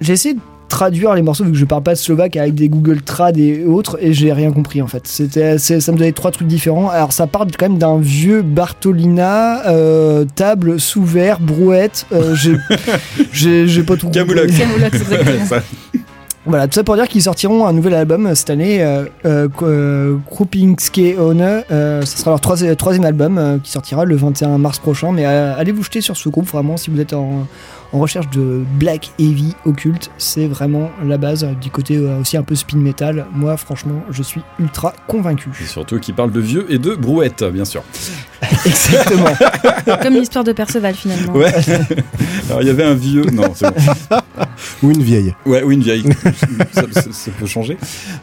[0.00, 2.70] j'ai essayé de traduire les morceaux vu que je parle pas de slovaque avec des
[2.70, 5.06] Google Trad et autres et j'ai rien compris en fait.
[5.06, 6.88] C'était, ça me donnait trois trucs différents.
[6.88, 12.06] Alors ça parle quand même d'un vieux Bartolina, euh, table sous verre, brouette.
[12.12, 14.12] euh, j'ai, pas tout compris.
[14.12, 14.54] Camoulox.
[16.46, 20.16] Voilà, tout ça pour dire qu'ils sortiront un nouvel album euh, cette année, euh, euh,
[20.30, 21.42] Krupinske One.
[21.70, 25.12] Euh, ce sera leur troisi- troisième album euh, qui sortira le 21 mars prochain.
[25.12, 27.46] Mais euh, allez vous jeter sur ce groupe vraiment si vous êtes en,
[27.92, 30.10] en recherche de black heavy occulte.
[30.18, 33.26] C'est vraiment la base euh, du côté euh, aussi un peu spin metal.
[33.32, 35.50] Moi, franchement, je suis ultra convaincu.
[35.62, 37.82] Et surtout qui parle de vieux et de brouette, bien sûr.
[38.66, 39.26] Exactement.
[40.02, 41.32] Comme l'histoire de Perceval finalement.
[41.34, 41.52] Ouais.
[42.48, 43.24] Alors il y avait un vieux.
[43.32, 44.16] Non, c'est bon.
[44.82, 45.34] Ou une vieille.
[45.46, 46.04] Ouais, ou une vieille.
[46.72, 47.76] ça, ça- ça peut changer.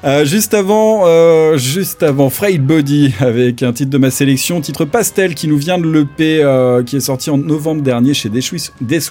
[0.04, 4.86] Euh, juste avant, euh, juste avant, Frayed Body avec un titre de ma sélection, titre
[4.86, 8.52] pastel qui nous vient de l'EP euh, qui est sorti en novembre dernier chez Death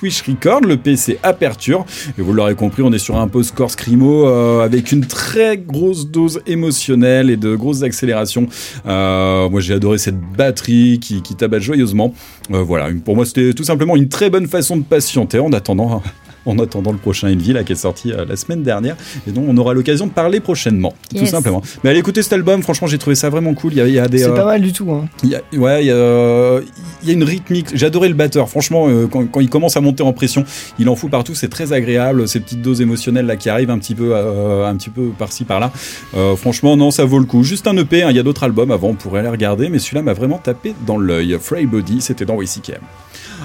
[0.03, 0.23] Wish,
[0.66, 1.85] L'EP c'est Aperture.
[2.18, 6.06] Et vous l'aurez compris, on est sur un post-core scrimo euh, avec une très grosse
[6.09, 8.47] dose émotionnelle et de grosses accélérations.
[8.86, 12.14] Euh, moi j'ai adoré cette batterie qui, qui joyeusement.
[12.52, 16.02] Euh, voilà, pour moi c'était tout simplement une très bonne façon de patienter en attendant
[16.47, 18.97] en attendant le prochain Envy là, qui est sorti euh, la semaine dernière
[19.27, 21.62] et dont on aura l'occasion de parler prochainement, tout simplement.
[21.85, 23.73] Mais allez écouter cet album, franchement j'ai trouvé ça vraiment cool.
[23.73, 24.90] Il y a, il y a des, C'est euh, pas mal du tout.
[24.93, 25.06] Hein.
[25.23, 26.60] il y a, ouais, il y a,
[27.02, 27.68] il y a une rythmique.
[27.74, 28.48] J'ai adoré le batteur.
[28.48, 30.44] Franchement, euh, quand, quand il commence à monter en pression,
[30.78, 31.35] il en fout partout.
[31.35, 32.27] C'est très agréable.
[32.28, 35.44] Ces petites doses émotionnelles là qui arrivent un petit peu, euh, un petit peu par-ci
[35.44, 35.73] par-là.
[36.16, 37.43] Euh, franchement, non, ça vaut le coup.
[37.43, 38.02] Juste un EP.
[38.02, 38.10] hein.
[38.10, 38.89] Il y a d'autres albums avant.
[38.89, 41.36] On pourrait aller regarder, mais celui-là m'a vraiment tapé dans l'œil.
[41.40, 42.81] Frey Body, c'était dans YCKM.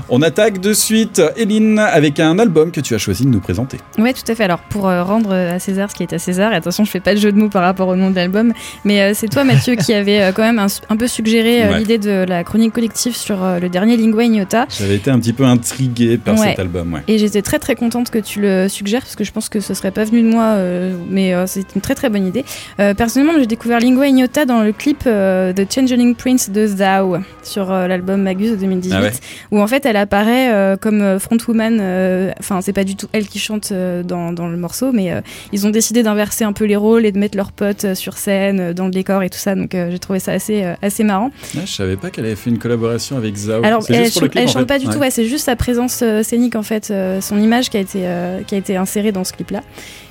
[0.10, 3.78] On attaque de suite, Eline, avec un album que tu as choisi de nous présenter.
[3.98, 4.44] Ouais, tout à fait.
[4.44, 7.00] Alors, pour euh, rendre à César ce qui est à César, et attention, je fais
[7.00, 8.54] pas de jeu de mots par rapport au nom de l'album,
[8.86, 11.72] mais euh, c'est toi, Mathieu, qui avait euh, quand même un, un peu suggéré euh,
[11.72, 11.80] Ouais.
[11.80, 14.66] l'idée de la chronique collective sur euh, le dernier Lingua Ignota.
[14.78, 16.50] J'avais été un petit peu intrigué par Ouais.
[16.50, 16.94] cet album.
[16.94, 17.02] Ouais.
[17.08, 19.74] Et j'étais très très contente que tu le suggères parce que je pense que ce
[19.74, 22.44] serait pas venu de moi, euh, mais euh, c'est une très très bonne idée.
[22.80, 27.18] Euh, personnellement, j'ai découvert Lingua Ignota dans le clip euh, The Changeling Prince de Thou
[27.44, 29.10] sur euh, l'album Magus de 2018, Ah
[29.52, 31.80] où en fait elle apparaît euh, comme euh, frontwoman.
[31.82, 35.12] euh, Enfin, c'est pas du tout elle qui chante dans, dans le morceau, mais
[35.52, 38.74] ils ont décidé d'inverser un peu les rôles et de mettre leurs potes sur scène,
[38.74, 39.56] dans le décor et tout ça.
[39.56, 41.32] Donc j'ai trouvé ça assez assez marrant.
[41.58, 43.64] Ah, je savais pas qu'elle avait fait une collaboration avec Zao.
[43.64, 44.66] Alors, elle, juste pour le clip, elle chante fait.
[44.66, 45.10] pas du tout, Ouais.
[45.12, 48.06] c'est juste sa présence scénique en fait, son image qui a été,
[48.48, 49.62] qui a été insérée dans ce clip-là.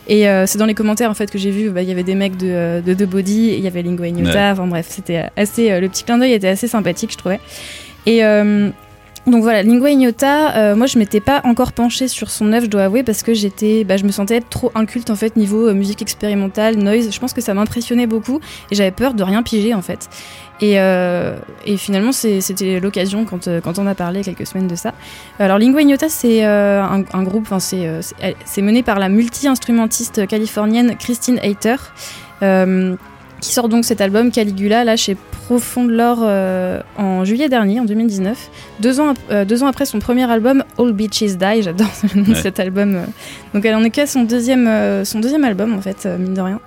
[0.08, 2.02] Et euh, c'est dans les commentaires en fait que j'ai vu, bah, il y avait
[2.02, 4.50] des mecs de, de The Body, il y avait Lingua Ignota, Ouais.
[4.52, 7.38] enfin bref, c'était assez, euh, le petit clin d'œil était assez sympathique, je trouvais.
[8.06, 8.70] Et euh,
[9.30, 12.70] donc voilà, Lingua Ignota, euh, moi je m'étais pas encore penchée sur son œuvre, je
[12.70, 15.74] dois avouer, parce que j'étais, bah, je me sentais trop inculte en fait niveau euh,
[15.74, 17.10] musique expérimentale, noise.
[17.12, 18.40] Je pense que ça m'impressionnait beaucoup
[18.70, 20.08] et j'avais peur de rien piger en fait.
[20.60, 21.36] Et, euh,
[21.78, 24.92] finalement, c'était l'occasion quand, on a parlé quelques semaines de ça.
[25.38, 31.76] Alors, Lingua Ignota, c'est un, un groupe, c'est mené par la multi-instrumentiste californienne Christine Hayter,
[33.40, 37.80] qui sort donc cet album Caligula, là, chez Profond de l'Or euh, en juillet dernier,
[37.80, 38.50] en 2019.
[38.80, 42.34] Deux ans, euh, deux ans après son premier album, All Beaches Die, j'adore Ouais.
[42.34, 42.94] cet album.
[42.96, 43.02] euh.
[43.54, 44.68] Donc, elle en est qu'à son deuxième,
[45.04, 46.60] son deuxième album, en fait, mine de rien.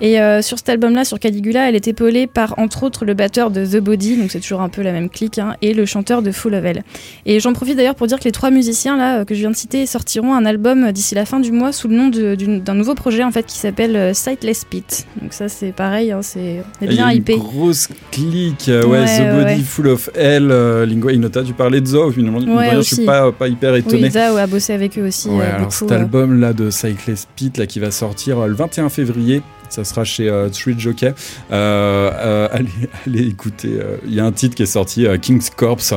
[0.00, 3.50] Et euh, sur cet album-là, sur Caligula, elle est épaulée par entre autres le batteur
[3.50, 6.22] de The Body, donc c'est toujours un peu la même clique, hein, et le chanteur
[6.22, 6.82] de Full Level.
[7.26, 9.50] Et j'en profite d'ailleurs pour dire que les trois musiciens là euh, que je viens
[9.50, 12.74] de citer sortiront un album euh, d'ici la fin du mois sous le nom d'un
[12.74, 15.06] nouveau projet en fait qui s'appelle Sightless Pit.
[15.20, 17.36] Donc ça c'est pareil, hein, c'est bien hypé.
[17.36, 19.58] grosse clique, ouais, Ouais, The Body ouais.
[19.60, 23.30] Full of Hell, euh, Lingua Ignota, tu parlais de Zo, finalement, Ouais, je suis pas,
[23.32, 24.04] pas hyper étonné.
[24.04, 25.28] Oui, Zao a bossé avec eux aussi.
[25.28, 29.42] Ouais, alors cet album là de Cyclist Pit là qui va sortir le 21 février.
[29.70, 31.14] Ça sera chez euh, Street Jockey.
[31.52, 32.68] Euh, euh, allez,
[33.06, 33.80] allez écouter.
[34.04, 35.94] Il y a un titre qui est sorti, King's Corpse.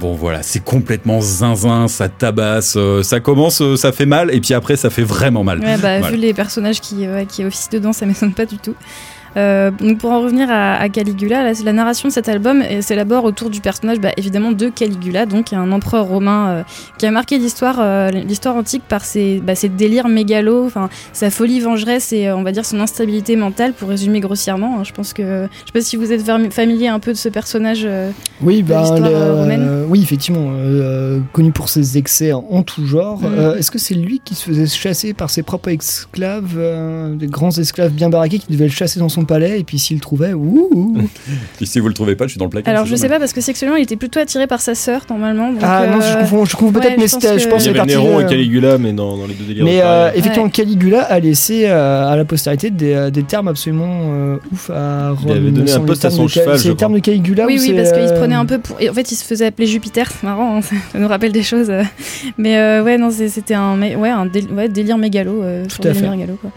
[0.00, 4.76] Bon voilà, c'est complètement zinzin, ça tabasse, ça commence, ça fait mal, et puis après
[4.76, 5.60] ça fait vraiment mal.
[5.60, 6.10] Ouais, bah, Voilà.
[6.10, 8.74] Vu les personnages qui, qui officient dedans, ça m'étonne pas du tout.
[9.38, 12.82] Euh, donc pour en revenir à, à Caligula, là, la narration de cet album et
[12.82, 16.62] s'élabore autour du personnage bah, évidemment de Caligula, donc un empereur romain euh,
[16.98, 20.70] qui a marqué l'histoire euh, l'histoire antique par ses, bah, ses délires mégalos,
[21.12, 24.78] sa folie vengeresse et euh, on va dire son instabilité mentale pour résumer grossièrement.
[24.80, 24.84] hein.
[24.84, 27.82] je pense que je sais pas si vous êtes familier un peu de ce personnage.
[27.84, 28.10] euh,
[28.42, 29.84] Oui, de bah, le- euh, romaine.
[29.88, 33.20] oui, effectivement, euh, connu pour ses excès en, tout genre.
[33.20, 33.34] Mhm.
[33.38, 37.26] Euh, Est-ce que c'est lui qui se faisait chasser par ses propres esclaves, euh, des
[37.28, 40.00] grands esclaves bien baraqués qui devaient le chasser dans son palais, et puis s'il le
[40.00, 40.98] trouvait, ouh, ouh.
[41.60, 42.74] Et si vous le trouvez pas, je suis dans le placard.
[42.74, 45.52] Alors je sais pas parce que sexuellement il était plutôt attiré par sa sœur normalement.
[45.52, 47.44] donc, Ah non, je euh, confonds, je confonds ouais, peut-être, mais je pense c'était, je
[47.46, 49.44] que- pense Il y que avait Néron euh, et Caligula, mais dans, dans les deux
[49.44, 49.64] délires.
[49.64, 54.36] Mais euh, effectivement, Caligula a laissé euh, à la postérité des, des termes absolument euh,
[54.52, 55.18] ouf à Rome.
[55.26, 57.62] Il avait donné un poste à son cheval, C'est les termes de Caligula Oui, ou
[57.62, 58.80] oui, parce qu'il se prenait un peu pour.
[58.80, 60.60] et en fait, il se faisait appeler Jupiter, c'est marrant, hein,
[60.92, 61.70] ça, nous rappelle des choses.
[62.38, 65.42] Mais ouais, non, c'était un, ouais, délire mégalo.
[65.68, 66.16] sur à délire fait.
[66.16, 66.50] mégalo, quoi.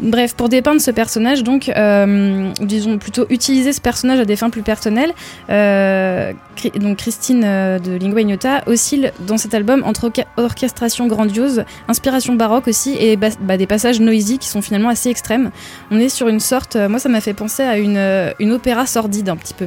[0.00, 4.48] Bref, pour dépeindre ce personnage, donc, euh, disons plutôt utiliser ce personnage à des fins
[4.48, 5.12] plus personnelles,
[5.50, 6.32] euh,
[6.76, 12.66] donc Christine euh, de Lingua Ignota oscille dans cet album entre orchestration grandiose, inspiration baroque
[12.66, 15.50] aussi, et bah, des passages noisy qui sont finalement assez extrêmes.
[15.90, 18.86] On est sur une sorte, euh, moi ça m'a fait penser à une, une opéra
[18.86, 19.66] sordide un petit peu.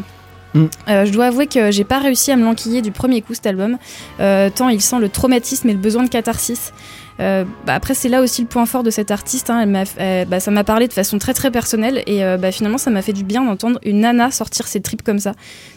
[0.54, 0.66] Mm.
[0.88, 3.48] Euh, je dois avouer que j'ai pas réussi à me l'enquiller du premier coup cet
[3.48, 3.78] album,
[4.20, 6.74] euh, tant il sent le traumatisme et le besoin de catharsis.
[7.20, 9.84] Euh, bah, après c'est là aussi le point fort de cette artiste, hein, elle m'a,
[10.00, 12.90] euh, bah, ça m'a parlé de façon très très personnelle et euh, bah, finalement ça
[12.90, 15.34] m'a fait du bien d'entendre une nana sortir ses tripes comme ça.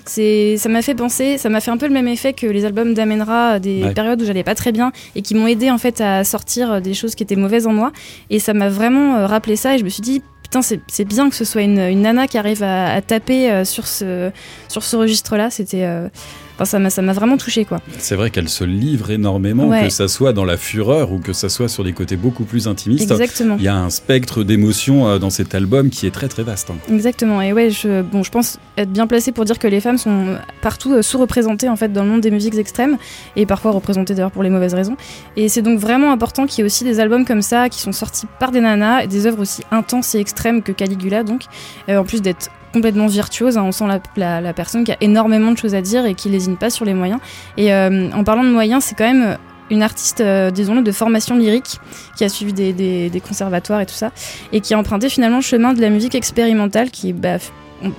[0.06, 2.64] C'est, ça m'a fait penser, ça m'a fait un peu le même effet que les
[2.64, 3.92] albums d'Amenra, des Ouais.
[3.92, 6.80] périodes où j'allais pas très bien et qui m'ont aidé en fait à sortir euh,
[6.80, 7.92] des choses qui étaient mauvaises en moi
[8.30, 11.04] et ça m'a vraiment euh, rappelé ça et je me suis dit putain c'est, c'est
[11.04, 14.30] bien que ce soit une, une nana qui arrive à, à taper euh, sur ce
[14.68, 16.08] sur ce registre là c'était euh,
[16.56, 19.84] enfin, ça m'a ça m'a vraiment touché quoi C'est vrai qu'elle se livre énormément, Ouais.
[19.84, 22.66] que ça soit dans la fureur ou que ça soit sur des côtés beaucoup plus
[22.68, 23.10] intimistes.
[23.10, 23.56] Exactement.
[23.58, 26.70] Il y a un spectre d'émotions euh, dans cet album qui est très très vaste.
[26.70, 26.76] hein.
[26.92, 27.40] Exactement.
[27.42, 30.36] Et ouais, je, bon, je pense être bien placée pour dire que les femmes sont
[30.60, 32.96] partout euh, sous-représentées en fait dans le monde des musiques extrêmes
[33.36, 34.96] et parfois représentées d'ailleurs pour les mauvaises raisons.
[35.36, 37.92] Et c'est donc vraiment important qu'il y ait aussi des albums comme ça qui sont
[37.92, 41.42] sortis par des nanas et des œuvres aussi intenses et extrêmes que Caligula donc.
[41.88, 43.84] Euh, en plus d'être complètement virtuose, hein, on sent
[44.16, 46.84] la, la- personne qui a énormément de choses à dire et qui lésine pas sur
[46.84, 47.20] les moyens.
[47.56, 49.36] Et euh, en parlant de moyens, c'est quand même
[49.70, 51.80] une artiste, euh, disons-le, de formation lyrique,
[52.16, 54.12] qui a suivi des, des- conservatoires et tout ça,
[54.52, 57.38] et qui a emprunté finalement le chemin de la musique expérimentale, qui bah,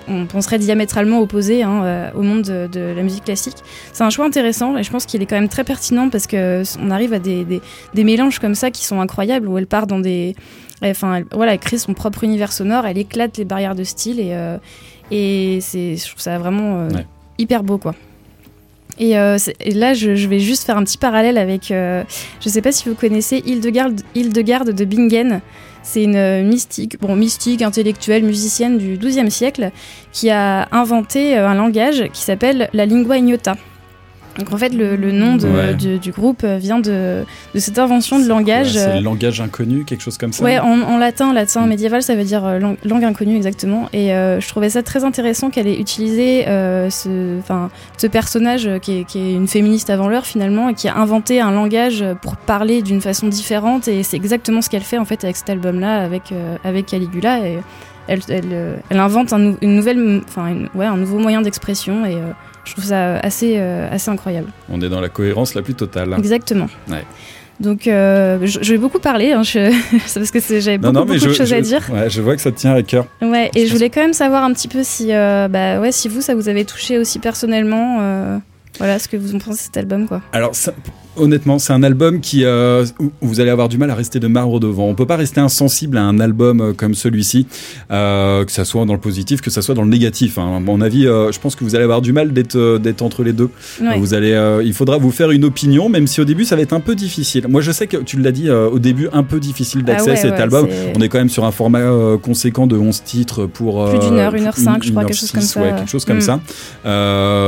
[0.08, 3.58] on, penserait diamétralement opposé hein, euh, au monde de, la musique classique.
[3.94, 6.64] C'est un choix intéressant et je pense qu'il est quand même très pertinent parce que
[6.82, 7.62] on arrive à des, des-
[7.94, 10.36] des mélanges comme ça qui sont incroyables où elle part dans des,
[10.84, 14.20] enfin elle, voilà, elle crée son propre univers sonore, elle éclate les barrières de style
[14.20, 14.58] et euh,
[15.10, 17.06] et c'est, je trouve ça vraiment euh, Ouais.
[17.38, 17.96] hyper beau quoi.
[19.00, 21.68] Et, euh, et là, je, je vais juste faire un petit parallèle avec.
[21.70, 22.04] je
[22.50, 25.42] sais pas si vous connaissez Hildegarde, Hildegarde de Bingen.
[25.84, 29.70] C'est une mystique, bon, mystique, intellectuelle, musicienne du XIIe siècle
[30.12, 33.56] qui a inventé un langage qui s'appelle la lingua ignota.
[34.38, 35.74] Donc en fait, le, le nom de- Ouais.
[35.74, 37.24] du, du groupe euh, vient de,
[37.56, 38.74] de cette invention de langage.
[38.74, 40.44] C'est euh, le langage inconnu, quelque chose comme ça.
[40.44, 43.90] Ouais, en, en latin, latin médiéval, ça veut dire euh, lang- langue inconnue exactement.
[43.94, 49.04] Et euh, je trouvais ça très intéressant qu'elle ait utilisé euh, ce, personnage qui est,
[49.06, 52.82] qui est une féministe avant l'heure finalement et qui a inventé un langage pour parler
[52.82, 53.88] d'une façon différente.
[53.88, 56.34] Et c'est exactement ce qu'elle fait en fait avec cet album-là, avec
[56.64, 57.40] avec Caligula.
[57.48, 57.58] Et
[58.08, 62.06] elle, elle, elle invente un, une nouvelle, enfin, ouais, un nouveau moyen d'expression.
[62.06, 62.16] Et
[62.68, 64.50] je trouve ça assez euh, assez incroyable.
[64.70, 66.14] On est dans la cohérence la plus totale.
[66.18, 66.68] Exactement.
[66.90, 67.04] Ouais.
[67.60, 69.72] Donc, euh, je, je vais beaucoup parler, hein, je-
[70.14, 71.82] parce que j'avais beaucoup, beaucoup de choses à dire.
[71.92, 73.08] ouais, je vois que ça te tient à cœur.
[73.22, 76.08] Ouais, et je voulais quand même savoir un petit peu si, euh, bah ouais, si
[76.08, 78.38] vous, ça vous avait touché aussi personnellement, euh,
[78.78, 80.22] voilà, ce que vous en pensez de cet album, quoi.
[80.34, 80.74] Alors, ça-
[81.18, 82.86] honnêtement, c'est un album qui euh,
[83.22, 84.86] vous allez avoir du mal à rester de marbre devant.
[84.88, 87.48] On peut pas rester insensible à un album euh, comme celui-ci,
[87.92, 90.38] euh, que ça soit dans le positif, que ça soit dans le négatif.
[90.38, 90.56] hein.
[90.58, 93.24] À mon avis, euh, je pense que vous allez avoir du mal d'être d'être entre
[93.24, 93.50] les deux.
[93.82, 93.98] Ouais.
[94.00, 96.74] Vous allez, il faudra vous faire une opinion, même si au début ça va être
[96.74, 97.46] un peu difficile.
[97.50, 100.18] Moi, je sais que tu l'as dit au début, un peu difficile d'accès Ah ouais,
[100.18, 100.68] cet ouais, album.
[100.96, 101.84] On est quand même sur un format
[102.22, 105.32] conséquent de 11 titres pour Plus d'une heure, une heure cinq, je crois, quelque chose
[105.32, 106.22] comme ça, quelque chose comme Mm.
[106.22, 106.40] ça.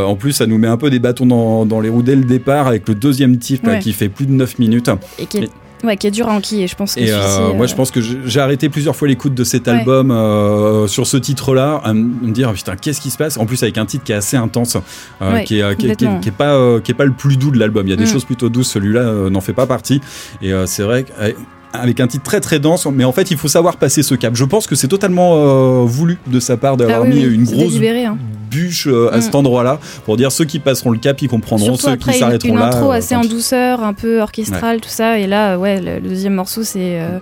[0.06, 2.24] En plus, ça nous met un peu des bâtons dans, dans les roues dès le
[2.24, 3.80] départ avec le deuxième titre là, Ouais.
[3.80, 4.90] qui fait plus de 9 minutes.
[5.18, 5.50] Et qui est,
[5.84, 7.92] ouais, qui est dur à enquiller, je pense que Et euh, moi, euh, je pense
[7.92, 9.74] que j'ai arrêté plusieurs fois l'écoute de cet Ouais.
[9.74, 13.38] album euh, sur ce titre-là, à me dire putain, qu'est-ce qui se passe?
[13.38, 14.78] En plus, avec un titre qui est assez intense,
[15.22, 16.20] euh, Ouais, qui, est, qui, est, qui est- complètement.
[16.20, 17.86] qui est pas euh, qui est pas le plus doux de l'album.
[17.88, 18.08] Il y a des Mm.
[18.08, 18.70] choses plutôt douces.
[18.72, 20.02] Celui-là euh, n'en fait pas partie.
[20.42, 21.32] Et euh, c'est vrai que, euh,
[21.74, 24.36] avec un titre très très dense, mais en fait, il faut savoir passer ce cap.
[24.36, 27.34] Je pense que c'est totalement euh, voulu de sa part d'avoir Ah oui, mis oui,
[27.36, 28.18] une grosse délibéré, hein.
[28.50, 29.22] bûche euh, à Mm.
[29.22, 32.18] cet endroit-là pour dire ceux qui passeront le cap, ils comprendront, Surtout ceux après qui
[32.18, 32.68] une, s'arrêteront une là.
[32.68, 35.20] intro euh, assez en douceur, un peu orchestrale, tout ça.
[35.20, 37.00] Et là, ouais, le, le deuxième morceau, c'est.
[37.02, 37.20] euh,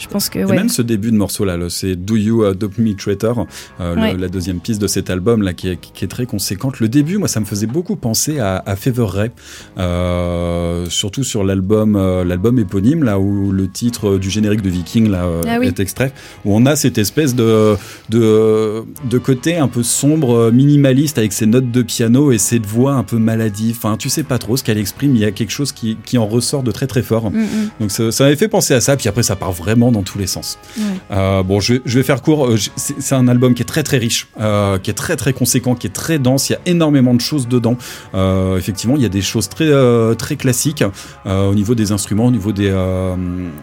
[0.00, 0.38] je pense que.
[0.40, 0.56] Et Ouais.
[0.56, 3.46] même ce début de morceau là, c'est Do You Adopt Me Traitor,
[3.80, 6.80] euh, le- la deuxième piste de cet album là qui est, qui est très conséquente.
[6.80, 9.30] Le début, moi, ça me faisait beaucoup penser à, à Fever Ray,
[9.78, 15.08] euh, surtout sur l'album, euh, l'album éponyme là où le titre du générique de Viking
[15.10, 15.66] là Ah oui.
[15.66, 16.12] est extrait,
[16.44, 17.76] où on a cette espèce de
[18.08, 22.92] de, de côté un peu sombre, minimaliste avec ses notes de piano et cette voix
[22.94, 23.76] un peu maladive.
[23.76, 25.14] Enfin, tu sais pas trop ce qu'elle exprime.
[25.14, 27.30] Il y a quelque chose qui, qui en ressort de très très fort.
[27.30, 27.46] Mm, mm.
[27.80, 30.18] Donc ça, ça m'avait fait penser à ça, puis après ça part vraiment dans tous
[30.18, 30.58] les sens.
[30.76, 30.84] Ouais.
[31.12, 32.46] Euh, bon, je, vais- je vais faire court.
[32.46, 35.74] Euh, C'est un album qui est très très riche, euh, qui est très très conséquent,
[35.74, 36.48] qui est très dense.
[36.50, 37.76] Il y a énormément de choses dedans.
[38.14, 39.70] Euh, effectivement, il y a des choses très
[40.16, 40.84] très classiques
[41.26, 42.70] au niveau des instruments, au niveau des,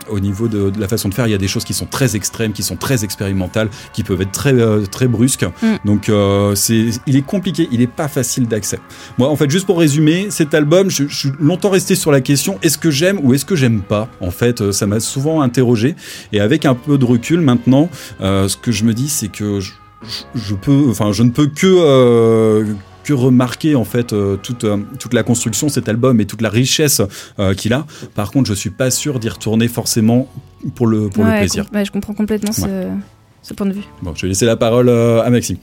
[0.10, 1.28] au niveau de, de la façon de faire.
[1.28, 4.22] Il y a des choses qui sont très extrêmes, qui sont très expérimentales, qui peuvent
[4.22, 4.54] être très
[4.92, 5.46] très brusques.
[5.62, 5.76] Mm.
[5.86, 6.12] Donc
[6.56, 8.80] c'est, il est compliqué, il est pas facile d'accès.
[9.18, 12.22] Moi, en fait, juste pour résumer, cet album, je, je suis longtemps resté sur la
[12.22, 14.08] question est-ce que j'aime ou est-ce que j'aime pas?
[14.22, 15.96] En fait, ça m'a souvent interrogé.
[16.34, 17.90] Et avec un peu de recul maintenant,
[18.22, 19.72] euh, ce que je me dis, c'est que je,
[20.04, 22.66] je- je peux, enfin, je ne peux que euh,
[23.04, 26.42] que remarquer en fait euh, toute euh, toute la construction de cet album et toute
[26.42, 27.02] la richesse
[27.40, 27.86] euh, qu'il a.
[28.16, 30.28] Par contre, je suis pas sûr d'y retourner forcément
[30.76, 31.66] pour le pour le plaisir.
[31.70, 32.88] com- ouais, je comprends complètement ce,
[33.42, 33.84] ce point de vue.
[34.02, 35.56] Bon, je vais laisser la parole euh, à Maxime.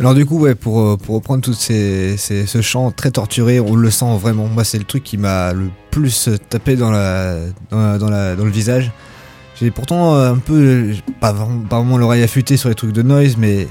[0.00, 3.74] Alors du coup, ouais, pour, pour reprendre tout ces, ces- ce chant très torturé, on
[3.76, 4.46] le sent vraiment.
[4.46, 7.38] Moi, c'est le truc qui m'a le plus tapé dans, la,
[7.70, 8.90] dans, la- dans, la- dans le visage.
[9.60, 13.02] J'ai pourtant euh, un peu, pas vraiment, pas vraiment l'oreille affûtée sur les trucs de
[13.02, 13.68] noise, mais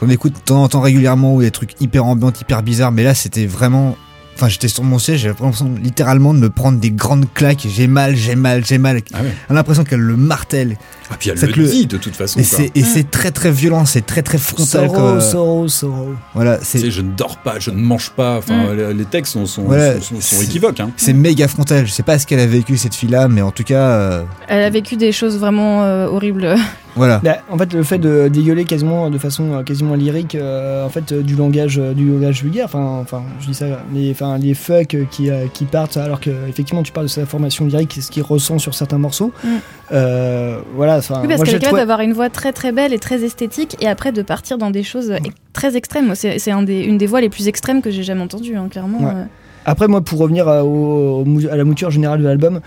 [0.00, 2.92] j'en écoute de temps en temps régulièrement ou des trucs hyper ambiants, hyper bizarres.
[2.92, 3.96] Mais là, c'était vraiment...
[4.34, 7.66] Enfin, j'étais sur mon siège, j'avais l'impression littéralement de me prendre des grandes claques.
[7.68, 9.00] J'ai mal, j'ai mal, j'ai mal.
[9.12, 9.18] Ah.
[9.48, 10.76] J'ai l'impression qu'elle le martèle.
[11.10, 12.38] Ah puis elle Ça le dit de toute façon.
[12.40, 14.66] Et c'est et très très violent, c'est très très frontal.
[14.88, 16.14] Sorrow, comme, euh, sorrow, sorrow.
[16.34, 18.38] Voilà, c'est je ne dors pas, je ne mange pas.
[18.38, 20.80] Enfin, les- les textes sont, sont, Voilà, sont, sont- sont c'est- équivoques.
[20.80, 20.90] Hein.
[20.96, 21.86] C'est méga frontal.
[21.86, 24.62] Je sais pas ce qu'elle a vécu cette fille-là, mais en tout cas, euh, Elle
[24.62, 26.54] a vécu des choses vraiment euh, horribles.
[26.96, 27.20] voilà.
[27.24, 30.88] Bah, en fait, le fait de dégueuler quasiment de façon euh, quasiment lyrique, euh, en
[30.90, 32.66] fait, euh, du langage, euh, du langage vulgaire.
[32.66, 36.30] Enfin, enfin, je dis ça, les, enfin, les fuck qui, euh, qui partent, alors que
[36.48, 39.32] effectivement, tu parles de sa formation lyrique, c'est ce qu'il ressent sur certains morceaux.
[39.44, 39.48] Mm.
[39.92, 41.00] Euh, voilà.
[41.00, 43.88] Oui, parce qu'elle est capable d'avoir une voix très très belle et très esthétique, et
[43.88, 45.12] après de partir dans des choses
[45.52, 46.06] très extrêmes.
[46.06, 48.56] Moi, C'est c'est un des, une des voix les plus extrêmes que j'ai jamais entendues,
[48.56, 48.98] hein, clairement.
[49.00, 49.12] Ouais.
[49.14, 49.24] euh.
[49.66, 52.60] Après, moi, pour revenir à, au- la mouture générale de l'album,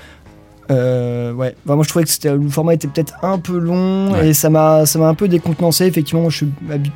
[0.72, 4.12] euh, ouais, Enfin, moi je trouvais que c'était- le format était peut-être un peu long
[4.14, 4.30] Ouais.
[4.30, 5.86] et ça m'a ça m'a un peu décontenancé.
[5.86, 6.48] Effectivement, je suis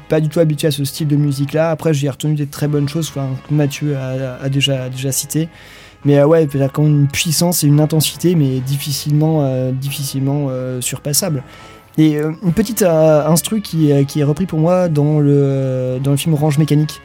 [0.09, 1.71] pas du tout habitué à ce style de musique là.
[1.71, 5.11] Après, j'ai retenu des très bonnes choses, enfin, que Mathieu a, a déjà, a déjà
[5.11, 5.49] cité.
[6.07, 9.39] Mais euh, ouais, il y a quand même une puissance et une intensité, mais difficilement,
[9.41, 11.43] euh, difficilement euh, surpassable.
[11.97, 15.97] Et euh, une petite euh, instru qui, est- qui est repris pour moi dans le,
[16.01, 17.01] dans le film Orange Mécanique,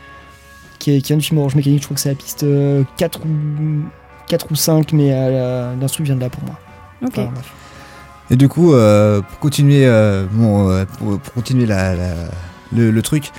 [0.79, 2.45] qui est, qui est un du film Orange Mécanique, je crois que c'est la piste
[2.45, 3.29] euh, 4, ou,
[4.29, 6.55] 4 ou 5, mais euh, l'instru vient de là pour moi.
[7.05, 7.11] Ok.
[7.19, 7.53] Enfin, bref.
[8.31, 12.15] Et du coup, euh, pour continuer, euh, bon, euh, pour, pour continuer la, la-
[12.73, 13.31] le, le truc,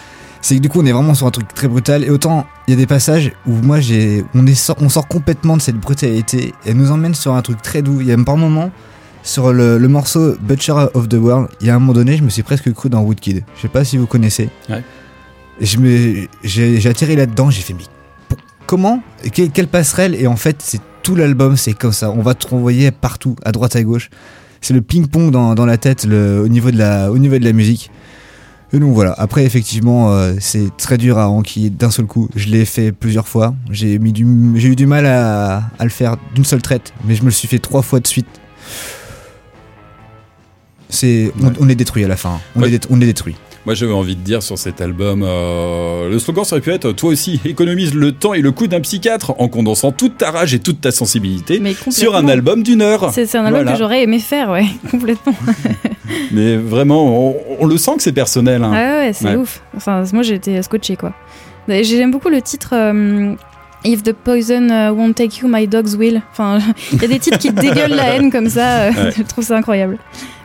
[0.44, 2.03] c'est que du coup, on est vraiment sur un truc très brutal.
[2.03, 5.07] Et autant, il y a des passages où moi, j'ai, on est, sort- on sort
[5.07, 8.02] complètement de cette brutalité et nous emmène sur un truc très doux.
[8.02, 8.70] Il y a par moment
[9.24, 12.24] sur le, le morceau Butcher of the World, il y a un moment donné, je
[12.24, 13.45] me suis presque cru dans Woodkid.
[13.56, 14.49] Je sais pas si vous connaissez.
[14.70, 14.84] Ouais.
[15.61, 17.49] J'ai, atterri là-dedans.
[17.49, 18.36] J'ai fait mais
[18.68, 19.02] comment,
[19.32, 20.14] quelle, quelle passerelle?
[20.14, 22.11] Et en fait, c'est tout l'album, c'est comme ça.
[22.11, 24.10] On va te renvoyer partout, à droite, à gauche
[24.64, 27.44] c'est le ping-pong dans, dans la tête le, au, niveau de la, au niveau de
[27.44, 27.91] la musique.
[28.76, 32.28] Et donc voilà, après effectivement euh, c'est très dur à enquiller d'un seul coup.
[32.36, 36.62] Je l'ai fait plusieurs fois, j'ai eu du mal à, à le faire d'une seule
[36.64, 38.26] traite, mais je me le suis fait trois fois de suite.
[40.90, 41.54] C'est, on, Ouais.
[41.60, 42.74] on est détruit à la fin, on, Ouais.
[42.74, 43.36] est, on est détruit.
[43.65, 46.91] Moi, j'avais envie de dire sur cet album, euh, le slogan ça aurait pu être
[46.91, 50.53] Toi aussi, économise le temps et le coût d'un psychiatre en condensant toute ta rage
[50.53, 53.11] et toute ta sensibilité sur un album d'une heure.
[53.14, 53.72] C'est un album Voilà.
[53.72, 55.34] que j'aurais aimé faire, ouais, complètement.
[56.34, 58.64] Mais vraiment, on, on le sent que c'est personnel.
[58.64, 58.72] hein.
[58.73, 59.35] Ah ouais, ouais, c'est Ouais.
[59.38, 59.61] ouf.
[59.77, 61.14] Enfin, moi j'ai été scotché quoi.
[61.69, 63.34] J'aime beaucoup le titre euh,
[63.86, 66.22] If the poison uh, won't take you, my dogs will.
[66.32, 66.60] Enfin,
[66.94, 68.84] il y a des titres qui dégueulent la haine comme ça.
[68.84, 69.12] euh, Ouais.
[69.18, 69.98] Je trouve ça incroyable.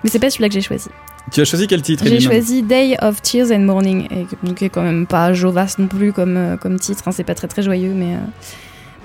[0.02, 0.88] Mais c'est pas celui-là que j'ai choisi.
[1.30, 4.68] Tu as choisi quel titre J'ai choisi Day of Tears and Mourning, et qui est
[4.70, 7.02] quand même pas Jovas non plus comme, euh, comme titre.
[7.06, 8.18] hein, c'est pas très très joyeux, mais euh,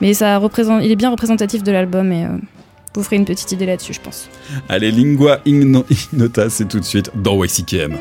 [0.01, 2.29] mais ça représente, il est bien représentatif de l'album et euh,
[2.95, 4.29] vous ferez une petite idée là-dessus, je pense.
[4.69, 7.97] Allez, Lingua Igno- Ignota, c'est tout de suite dans YCKM.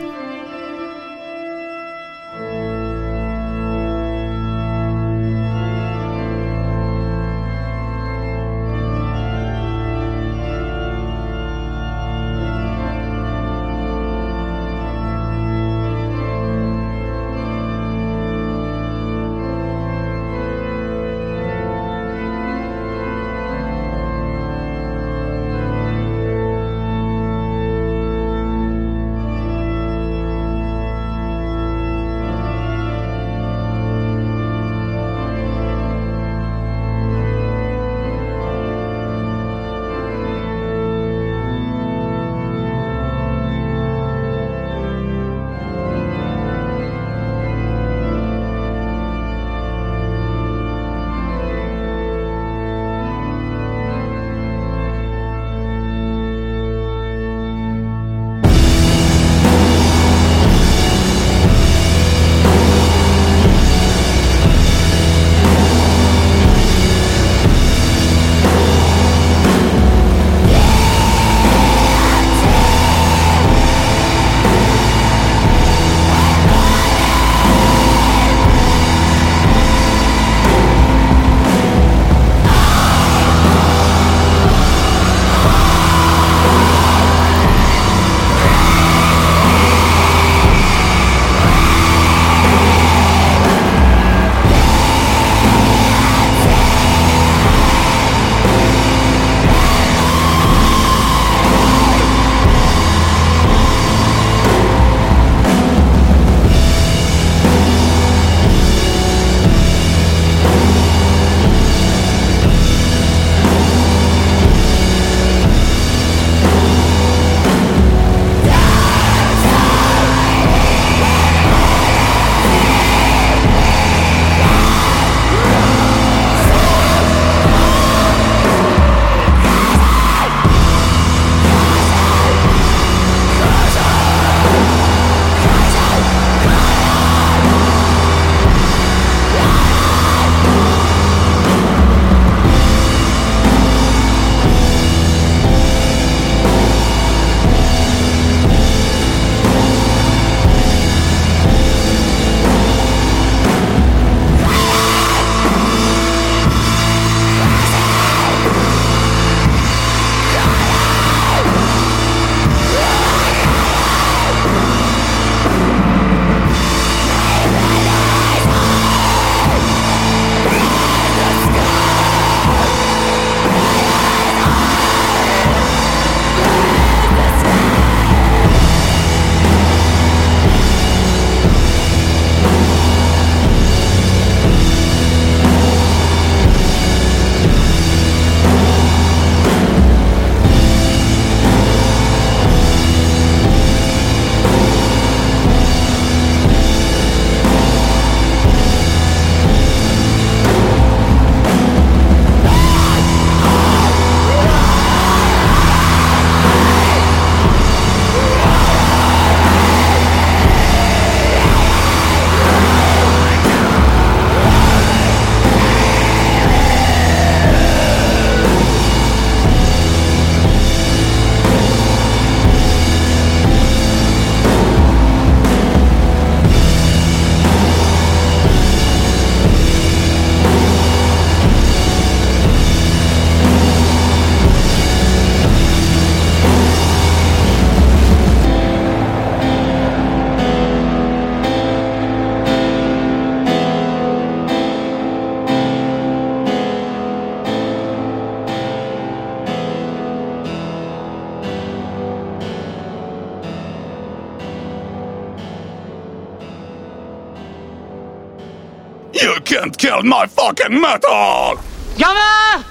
[260.05, 261.59] My fucking metal!
[261.97, 262.65] Gamin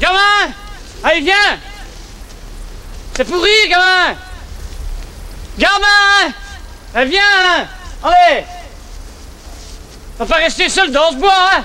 [0.00, 0.54] Gamin
[1.04, 1.58] Allez, viens!
[3.14, 4.16] C'est pourri, gamin
[5.58, 6.32] Gamin
[6.94, 7.68] Allez, viens!
[8.02, 8.44] Allez!
[10.18, 11.64] On va pas rester seul dans ce bois, hein.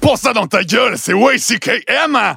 [0.00, 2.36] Pas ça dans ta gueule, c'est WCKM!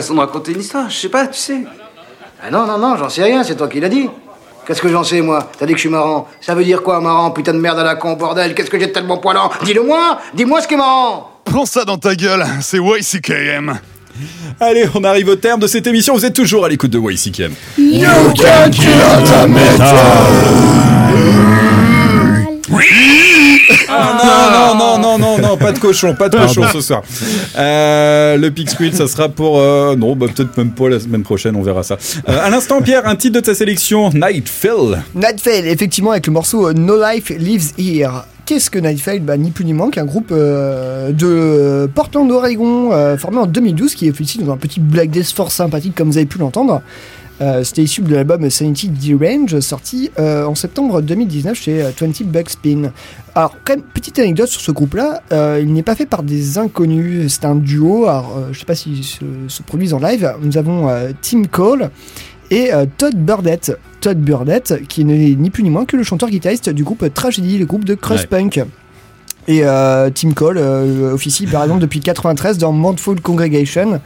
[0.00, 1.64] Façon de raconter une histoire, je sais pas, tu sais.
[2.42, 4.08] Ah non, non, non, j'en sais rien, c'est toi qui l'as dit.
[4.66, 6.28] Qu'est-ce que j'en sais, moi T'as dit que je suis marrant.
[6.40, 8.54] Ça veut dire quoi, marrant Putain de merde à la con, bordel.
[8.54, 11.96] Qu'est-ce que j'ai de tellement poilant Dis-le-moi Dis-moi ce qui est marrant Prends ça dans
[11.96, 13.78] ta gueule, c'est YCKM.
[14.60, 16.14] Allez, on arrive au terme de cette émission.
[16.14, 17.54] Vous êtes toujours à l'écoute de YCKM.
[17.78, 19.48] You can kill the
[23.90, 27.02] Ah, non, non, non, non, non, pas de cochon, pas de cochon ce soir.
[27.56, 29.58] Euh, le Pix Quiz, ça sera pour.
[29.60, 31.96] euh, non, bah, peut-être même pas la semaine prochaine, on verra ça.
[32.28, 35.02] Euh, à l'instant, Pierre, un titre de ta sélection, Nightfall.
[35.14, 38.24] Nightfall, effectivement, avec le morceau euh, No Life Lives Here.
[38.46, 39.20] Qu'est-ce que Nightfall?
[39.20, 43.94] Bah, Ni plus ni moins qu'un groupe euh, de Portland, Oregon, euh, formé en 2012,
[43.94, 46.80] qui est aussi dans un petit black death fort sympathique, comme vous avez pu l'entendre.
[47.40, 52.22] Euh, C'était issu de l'album Sanity D-Range, sorti euh, en septembre 2019 chez euh, 20
[52.24, 52.90] Bucks Spin.
[53.34, 56.58] Alors, quand même, petite anecdote sur ce groupe-là, euh, il n'est pas fait par des
[56.58, 58.06] inconnus, c'est un duo.
[58.06, 60.32] Alors, euh, je sais pas s'ils se, se produisent en live.
[60.42, 61.90] Nous avons euh, Tim Cole
[62.50, 63.76] et euh, Todd Burdett.
[64.00, 67.66] Todd Burdett, qui n'est ni plus ni moins que le chanteur-guitariste du groupe Tragedy, le
[67.66, 68.60] groupe de crust punk.
[69.46, 73.98] Et euh, Tim Cole euh, officie par exemple depuis 93 dans Mournful Congregation, euh,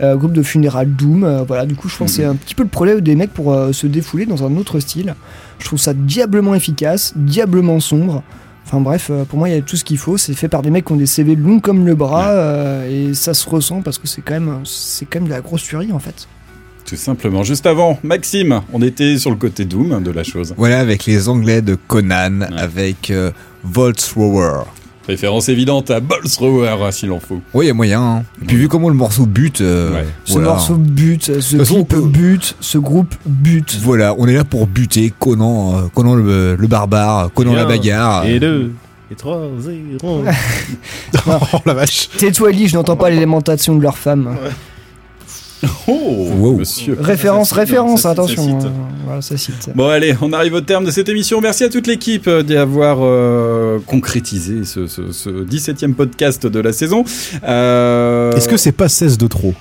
[0.00, 1.24] groupe de funérailles Doom.
[1.24, 3.32] euh, voilà, du coup, je pense que c'est un petit peu le problème des mecs
[3.32, 5.14] pour euh, se défouler dans un autre style.
[5.58, 8.22] Je trouve ça diablement efficace, diablement sombre.
[8.66, 10.18] Enfin bref, euh, pour moi, il y a tout ce qu'il faut.
[10.18, 13.14] C'est fait par des mecs qui ont des CV longs comme le bras euh, et
[13.14, 15.90] ça se ressent parce que c'est quand même, c'est quand même de la grosse furie
[15.90, 16.28] en fait.
[16.84, 17.44] Tout simplement.
[17.44, 20.54] Juste avant, Maxime, on était sur le côté Doom de la chose.
[20.56, 23.30] Voilà, avec les Anglais de Conan, avec euh,
[23.64, 24.64] Voltsrower.
[25.08, 27.40] Référence évidente à Balls Rower, hein, s'il en faut.
[27.54, 28.02] Oui, il y a moyen.
[28.02, 28.22] hein.
[28.42, 30.48] Et puis vu comment le morceau bute, euh, Ce voilà.
[30.48, 33.78] morceau bute, ce clip bute, ce groupe bute.
[33.82, 38.26] Voilà, on est là pour buter Conan, euh, Conan le, le barbare, Conan la bagarre.
[38.26, 38.72] Et deux,
[39.10, 40.22] et trois, zéro.
[41.26, 41.30] oh
[41.64, 42.10] la vache.
[42.18, 44.36] Tais-toi, Ellie, je n'entends pas les lamentations de leurs femmes.
[45.90, 46.96] Oh, monsieur.
[47.00, 48.42] Référence, référence, ça attention.
[48.44, 48.66] ça cite.
[48.66, 48.70] euh,
[49.06, 49.70] voilà, ça cite.
[49.74, 51.40] Bon allez, on arrive au terme de cette émission.
[51.40, 56.60] Merci à toute l'équipe euh, d'y avoir euh, concrétisé ce, ce, ce 17e podcast de
[56.60, 57.04] la saison.
[57.44, 59.54] Euh, Est-ce que c'est pas 16 de trop?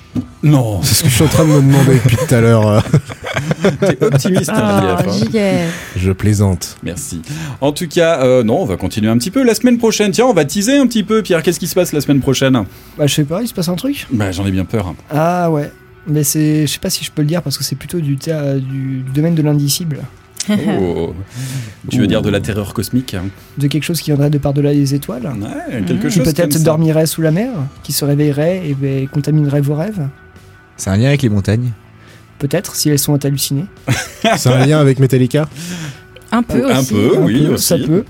[0.43, 0.81] Non.
[0.83, 2.83] C'est ce que je suis en train de me demander depuis tout à l'heure.
[3.79, 5.67] T'es optimiste, hein, Ah, JF, hein.
[5.95, 6.75] Je plaisante.
[6.83, 7.21] Merci.
[7.61, 9.43] En tout cas, euh, non, on va continuer un petit peu.
[9.43, 11.21] La semaine prochaine, tiens, on va teaser un petit peu.
[11.21, 12.63] Pierre, qu'est-ce qui se passe la semaine prochaine?
[12.97, 14.05] Bah, je sais pas, il se passe un truc?
[14.11, 14.93] Bah, j'en ai bien peur.
[15.09, 15.71] Ah ouais.
[16.07, 18.15] Mais c'est, je sais pas si je peux le dire parce que c'est plutôt du,
[18.17, 19.99] théa- du, du domaine de l'indicible.
[20.49, 21.13] Oh.
[21.89, 23.25] Tu veux dire de la terreur cosmique hein
[23.57, 25.25] De quelque chose qui viendrait de par-delà les étoiles.
[25.25, 27.51] Ouais, quelque Qui chose comme peut-être dormirait sous la mer,
[27.83, 30.07] qui se réveillerait et ben, contaminerait vos rêves.
[30.77, 31.71] C'est un lien avec les montagnes
[32.39, 33.65] Peut-être si elles sont hallucinées.
[34.37, 35.49] C'est un lien avec Metallica
[36.31, 36.93] Un peu Un aussi.
[36.93, 37.65] peu, Un oui, peu, aussi.
[37.65, 38.05] ça peut.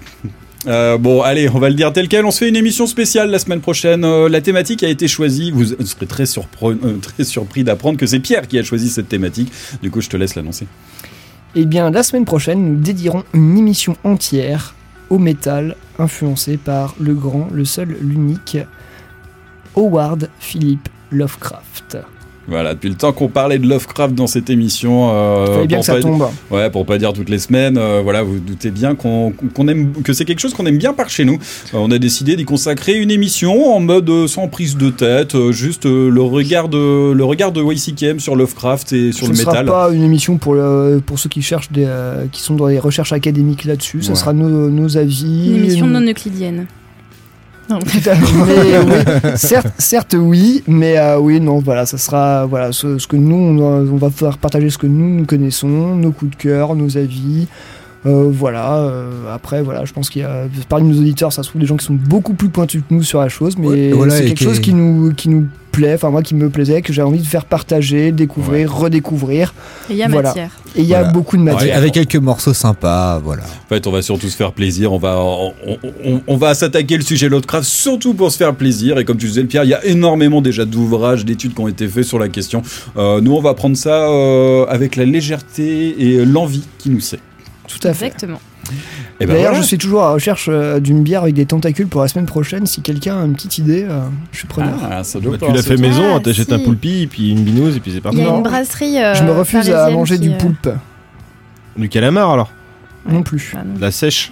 [0.68, 2.26] Euh, bon, allez, on va le dire tel quel.
[2.26, 4.04] On se fait une émission spéciale la semaine prochaine.
[4.04, 5.52] Euh, la thématique a été choisie.
[5.52, 9.52] Vous serez euh, très surpris d'apprendre que c'est Pierre qui a choisi cette thématique.
[9.82, 10.68] Du coup, je te laisse l'annoncer.
[11.56, 14.76] Eh bien, la semaine prochaine, nous dédierons une émission entière
[15.10, 18.58] au métal, influencé par le grand, le seul, l'unique
[19.76, 21.98] Howard Philip Lovecraft.
[22.50, 25.86] Voilà, depuis le temps qu'on parlait de Lovecraft dans cette émission, euh, bien pour que
[25.86, 26.28] ça pas- tombe.
[26.50, 27.78] Ouais, pour pas dire toutes les semaines.
[27.78, 29.34] euh, voilà, vous doutez bien qu'on
[29.68, 31.34] aime, que c'est quelque chose qu'on aime bien par chez nous.
[31.74, 35.36] Euh, on a décidé d'y consacrer une émission en mode euh, sans prise de tête,
[35.36, 39.32] euh, juste euh, le regard de le regard de YCKM sur Lovecraft et sur Ce
[39.32, 39.66] le ne sera métal.
[39.66, 42.80] pas une émission pour, le- pour ceux qui cherchent des, euh, qui sont dans les
[42.80, 44.02] recherches académiques là-dessus.
[44.04, 44.16] Ce Ouais.
[44.16, 45.50] sera nos, nos avis.
[45.50, 46.66] Une émission non euclidienne.
[47.70, 47.80] Non.
[47.80, 48.34] Tout à fait.
[48.46, 53.08] Mais oui, certes, certes oui, mais euh, oui, non, voilà, ça sera voilà ce, ce
[53.08, 56.32] que nous on, va- on va faire partager ce que nous nous connaissons, nos coups
[56.32, 57.48] de cœur, nos avis.
[58.08, 58.76] Euh, voilà.
[58.78, 61.68] euh, après, voilà, je pense qu'il y a parmi nos auditeurs, ça se trouve des
[61.68, 64.26] gens qui sont beaucoup plus pointus que nous sur la chose, mais Ouais, voilà, c'est
[64.26, 67.20] quelque chose qui nous qui nous plaît, enfin moi qui me plaisait, que j'ai envie
[67.20, 69.54] de faire partager, découvrir, redécouvrir.
[69.90, 70.30] Et il y a Voilà.
[70.30, 70.52] matière.
[70.76, 71.14] Et il y a Voilà.
[71.14, 71.78] beaucoup de matière.
[71.78, 73.44] Avec quelques morceaux sympas, voilà.
[73.44, 74.92] En fait, on va surtout se faire plaisir.
[74.94, 75.54] On va, on,
[76.04, 78.98] on- on va s'attaquer le sujet Lovecraft surtout pour se faire plaisir.
[78.98, 81.88] Et comme tu disais, Pierre, il y a énormément déjà d'ouvrages, d'études qui ont été
[81.88, 82.64] faits sur la question.
[82.98, 87.20] Euh, nous, on va prendre ça euh, avec la légèreté et l'envie qui nous sait.
[87.68, 88.06] Tout à fait.
[88.08, 88.40] Exactement.
[89.20, 89.62] Ben D'ailleurs, voilà.
[89.62, 92.26] je suis toujours à la recherche euh, d'une bière avec des tentacules pour la semaine
[92.26, 92.66] prochaine.
[92.66, 94.74] Si quelqu'un a une petite idée, euh, je suis preneur.
[94.90, 96.54] Ah, ça doit Bah, tu l'as fait maison, Ah, t'achètes si.
[96.54, 98.18] un poulpi, puis une binouse, et puis c'est Il parti.
[98.18, 98.98] y a une brasserie.
[99.02, 100.70] euh, je me refuse à manger qui, du euh, poulpe.
[101.78, 102.52] Du calamar alors?
[103.10, 103.54] Non plus.
[103.56, 103.76] non.
[103.76, 104.32] De La sèche,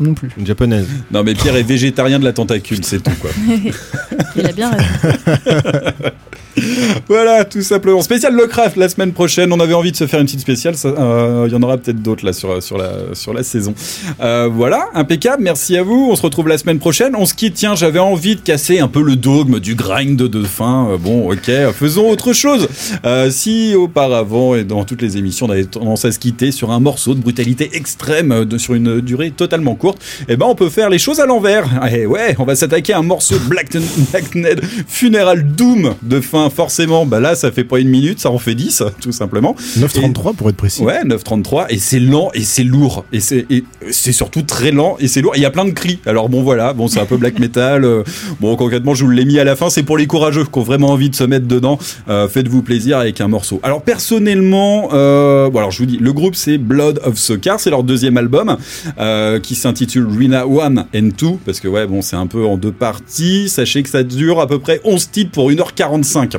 [0.00, 0.28] Non plus.
[0.36, 0.86] une japonaise.
[1.10, 3.30] Non, mais Pierre est végétarien de la tentacule, c'est tout quoi.
[4.36, 4.84] Il a bien raison.
[7.08, 8.00] Voilà, tout simplement.
[8.02, 9.52] Spécial Lovecraft la semaine prochaine.
[9.52, 10.74] On avait envie de se faire une petite spéciale.
[10.84, 13.74] euh, Il y en aura peut-être d'autres là sur, sur, la, sur la saison.
[14.20, 15.42] Euh, voilà, impeccable.
[15.42, 16.08] Merci à vous.
[16.10, 17.14] On se retrouve la semaine prochaine.
[17.16, 17.54] On se quitte.
[17.54, 20.88] Tiens, j'avais envie de casser un peu le dogme du grind de fin.
[20.90, 22.68] Euh, bon, ok, faisons autre chose.
[23.04, 26.70] Euh, si auparavant et dans toutes les émissions, on avait tendance à se quitter sur
[26.70, 30.70] un morceau de brutalité extrême euh, sur une durée totalement courte, eh ben on peut
[30.70, 31.64] faire les choses à l'envers.
[31.92, 33.68] Et ouais, on va s'attaquer à un morceau de Black,
[34.10, 36.45] Blackned Funeral Doom de fin.
[36.50, 39.54] Forcément, bah là, ça fait pas une minute, ça en fait 10, tout simplement.
[39.78, 40.82] 9.33 pour être précis.
[40.82, 45.20] Ouais, 9.33 et c'est lent et c'est lourd et c'est surtout très lent et c'est
[45.22, 45.34] lourd.
[45.34, 45.98] Et Il y a plein de cris.
[46.06, 47.84] Alors bon voilà, bon c'est un peu black metal.
[47.84, 48.02] euh,
[48.40, 49.70] bon concrètement, je vous l'ai mis à la fin.
[49.70, 51.78] C'est pour les courageux qui ont vraiment envie de se mettre dedans.
[52.08, 53.60] Euh, Faites-vous plaisir avec un morceau.
[53.62, 57.70] Alors personnellement, euh, bon alors je vous dis, le groupe c'est Blood of Sokar, c'est
[57.70, 58.56] leur deuxième album
[59.42, 61.10] qui s'intitule Rina 1 and 2
[61.44, 63.48] parce que ouais bon c'est un peu en deux parties.
[63.48, 66.35] Sachez que ça dure à peu près 11 titres pour 1h45.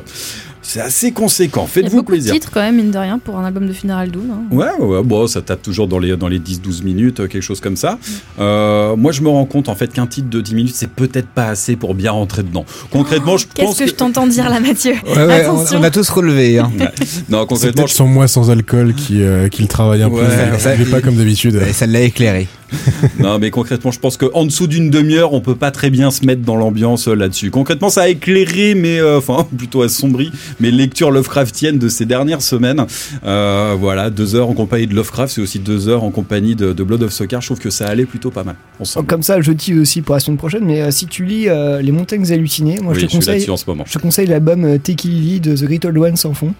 [0.60, 1.66] C'est assez conséquent.
[1.66, 2.34] Faites-vous beaucoup de plaisir.
[2.34, 4.30] titres quand même, mine de rien, pour un album de Funeral Doom.
[4.30, 4.54] hein.
[4.54, 7.42] Ouais, ouais, ouais, bon, ça tape toujours dans les, dans les 10-12 minutes, euh, quelque
[7.42, 7.98] chose comme ça.
[8.38, 11.28] Euh, moi, je me rends compte, en fait, qu'un titre de 10 minutes, c'est peut-être
[11.28, 12.66] pas assez pour bien rentrer dedans.
[12.90, 14.92] Concrètement, je pense Qu'est-ce que, je t'entends dire là, Mathieu?
[15.06, 15.78] Ouais, ouais, on, Attention.
[15.80, 16.58] on a tous relevé.
[16.58, 16.70] Hein.
[16.78, 16.84] Ouais.
[17.30, 20.22] Non, C'est concrètement, peut-être son mois sans alcool qui, euh, qui le travaille un Ouais,
[20.22, 20.58] peu.
[20.58, 21.62] ça- Il est pas comme d'habitude.
[21.66, 22.46] Et ça l'a éclairé.
[23.18, 26.24] non, mais concrètement, je pense qu'en dessous d'une demi-heure, on peut pas très bien se
[26.24, 27.50] mettre dans l'ambiance euh, là-dessus.
[27.50, 30.30] Concrètement, ça a éclairé, mais euh, enfin, plutôt assombri
[30.60, 32.84] mes lectures Lovecraftiennes de ces dernières semaines.
[33.24, 36.72] Euh, voilà, deux heures en compagnie de Lovecraft, c'est aussi deux heures en compagnie de,
[36.72, 37.40] de Blood of Sokar.
[37.40, 38.56] Je trouve que ça allait plutôt pas mal.
[38.80, 39.06] ensemble.
[39.06, 41.80] Comme ça, je dis aussi pour la semaine prochaine, mais euh, si tu lis euh,
[41.80, 43.84] Les Montagnes Hallucinées, moi oui, je te conseille, là-dessus en ce moment.
[43.86, 46.54] je te conseille l'album Easy de The Great Old Ones en fond.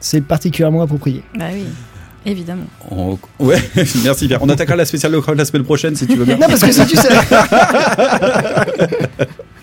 [0.00, 1.22] C'est particulièrement approprié.
[1.36, 1.64] Bah oui,
[2.26, 2.66] évidemment.
[2.90, 3.62] En- Ouais,
[4.04, 4.42] merci Pierre.
[4.42, 6.36] On attaquera la spéciale Lovecraft la semaine prochaine si tu veux bien.
[6.36, 7.08] Non, parce que si tu sais.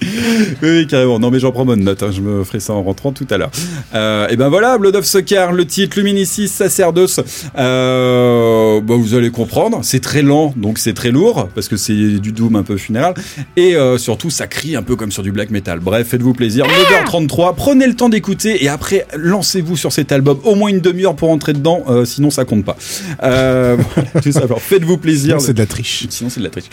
[0.62, 1.20] Oui, carrément.
[1.20, 2.04] Non, mais j'en prends bonne note.
[2.04, 2.10] hein.
[2.12, 3.52] Je me ferai ça en rentrant tout à l'heure.
[3.94, 7.20] Euh, et ben voilà, Blood of Sokar, le titre Luminicis Sacerdos.
[7.58, 9.80] Euh, bah, vous allez comprendre.
[9.84, 13.14] C'est très lent, donc c'est très lourd parce que c'est du doom un peu funéral.
[13.58, 15.80] Et euh, surtout, ça crie un peu comme sur du black metal.
[15.80, 16.66] Bref, faites-vous plaisir.
[16.66, 17.56] 9h33.
[17.56, 20.40] Prenez le temps d'écouter et après, lancez-vous sur cet album.
[20.44, 21.84] Au moins une demi-heure pour entrer dedans.
[21.90, 22.78] euh, sinon, ça compte pas.
[23.24, 24.60] Euh, voilà, tout simplement.
[24.60, 25.42] Faites-vous plaisir.
[25.42, 26.06] C'est de la triche.
[26.10, 26.66] Sinon, c'est de la triche.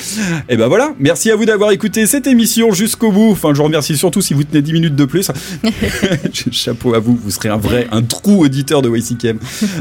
[0.48, 3.21] Et ben voilà, merci à vous d'avoir écouté cette émission jusqu'au bout.
[3.30, 5.30] Enfin, je vous remercie surtout si vous tenez 10 minutes de plus.
[6.50, 9.38] Chapeau à vous, vous serez un vrai, un trou auditeur de YCKM.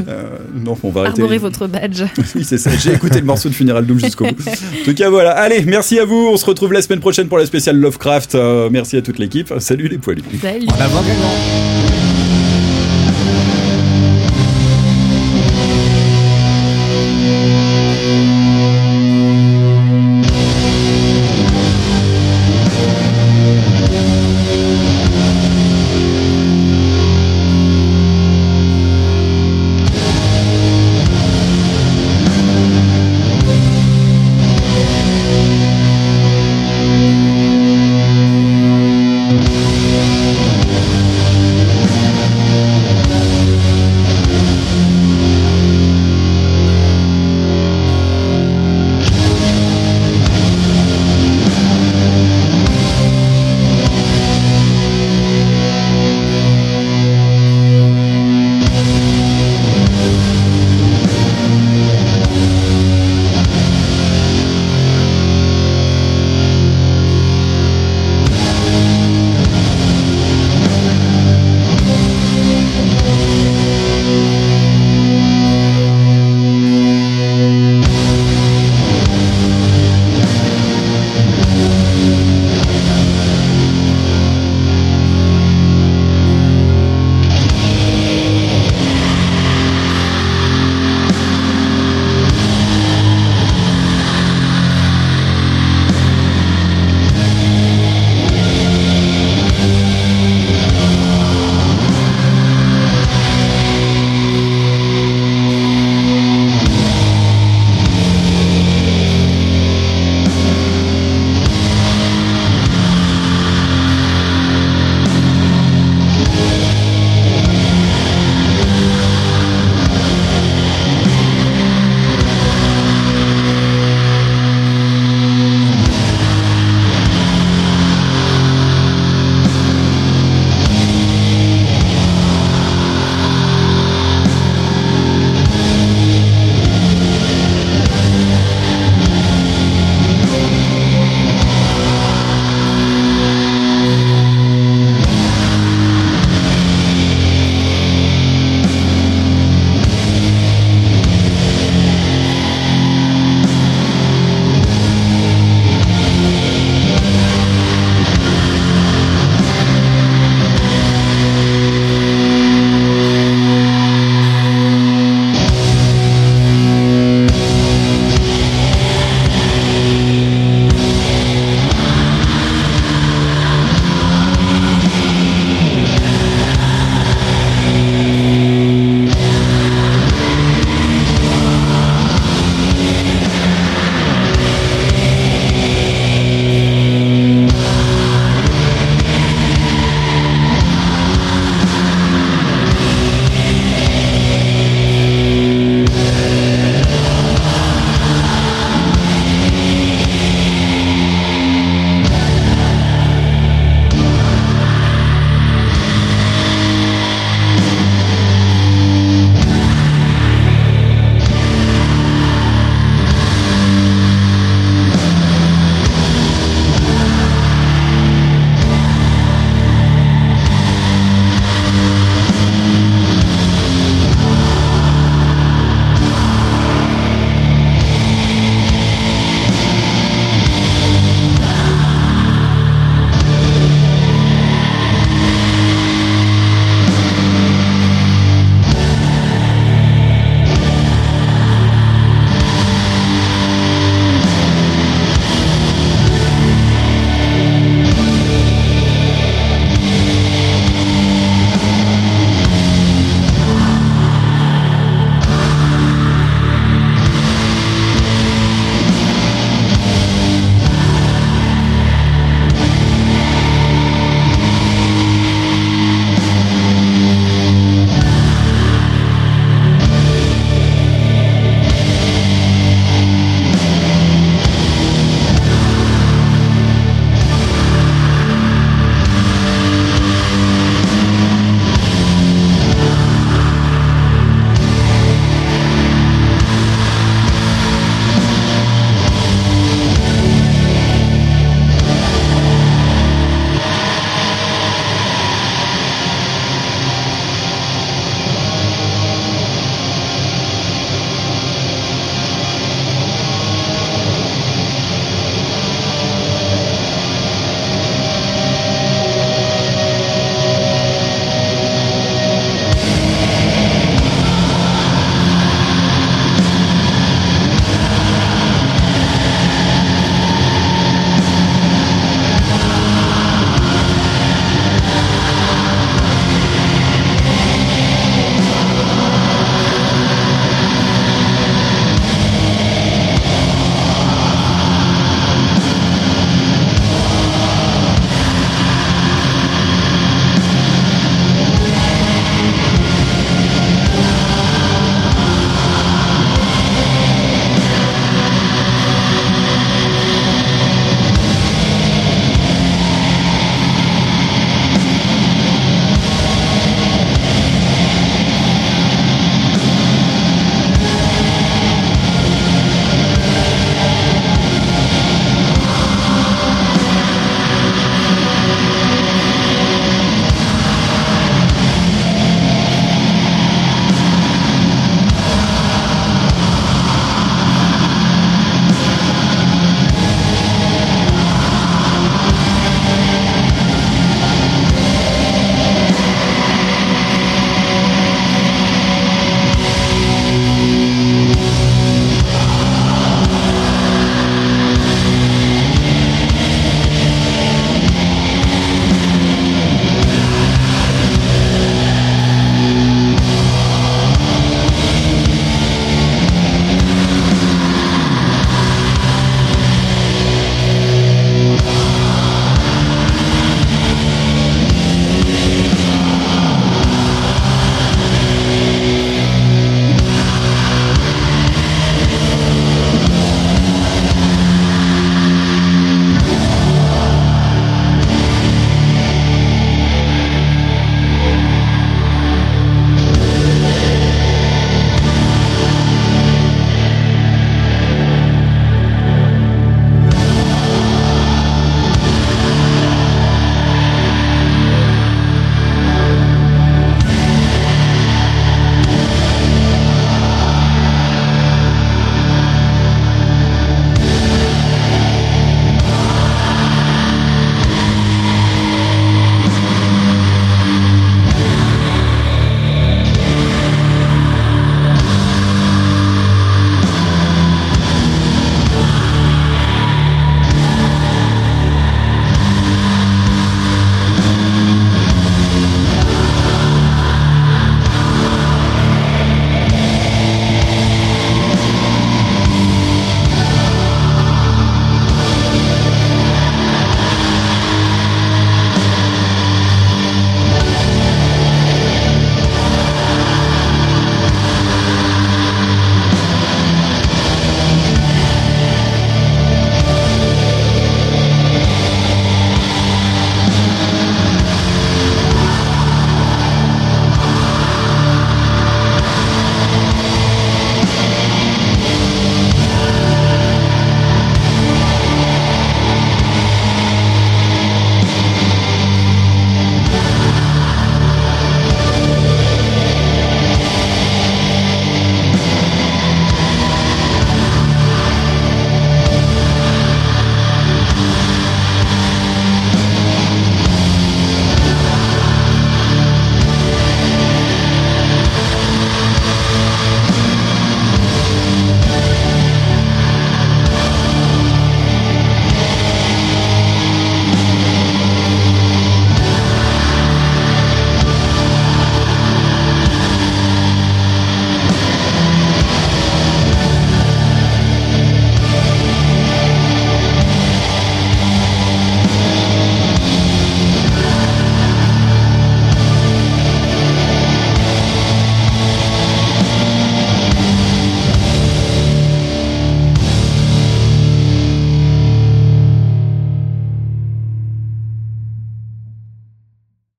[0.08, 0.22] Euh,
[0.54, 1.22] non, on va arrêter.
[1.22, 2.02] Arborez votre badge.
[2.34, 4.48] Oui, c'est ça, j'ai écouté le morceau de Funeral Doom jusqu'au bout.
[4.48, 5.32] En tout cas, voilà.
[5.32, 6.30] Allez, merci à vous.
[6.32, 8.34] On se retrouve la semaine prochaine pour la spéciale Lovecraft.
[8.34, 9.52] Euh, merci à toute l'équipe.
[9.58, 10.22] Salut les poilus.
[10.40, 10.66] Salut.
[10.68, 11.02] En avant.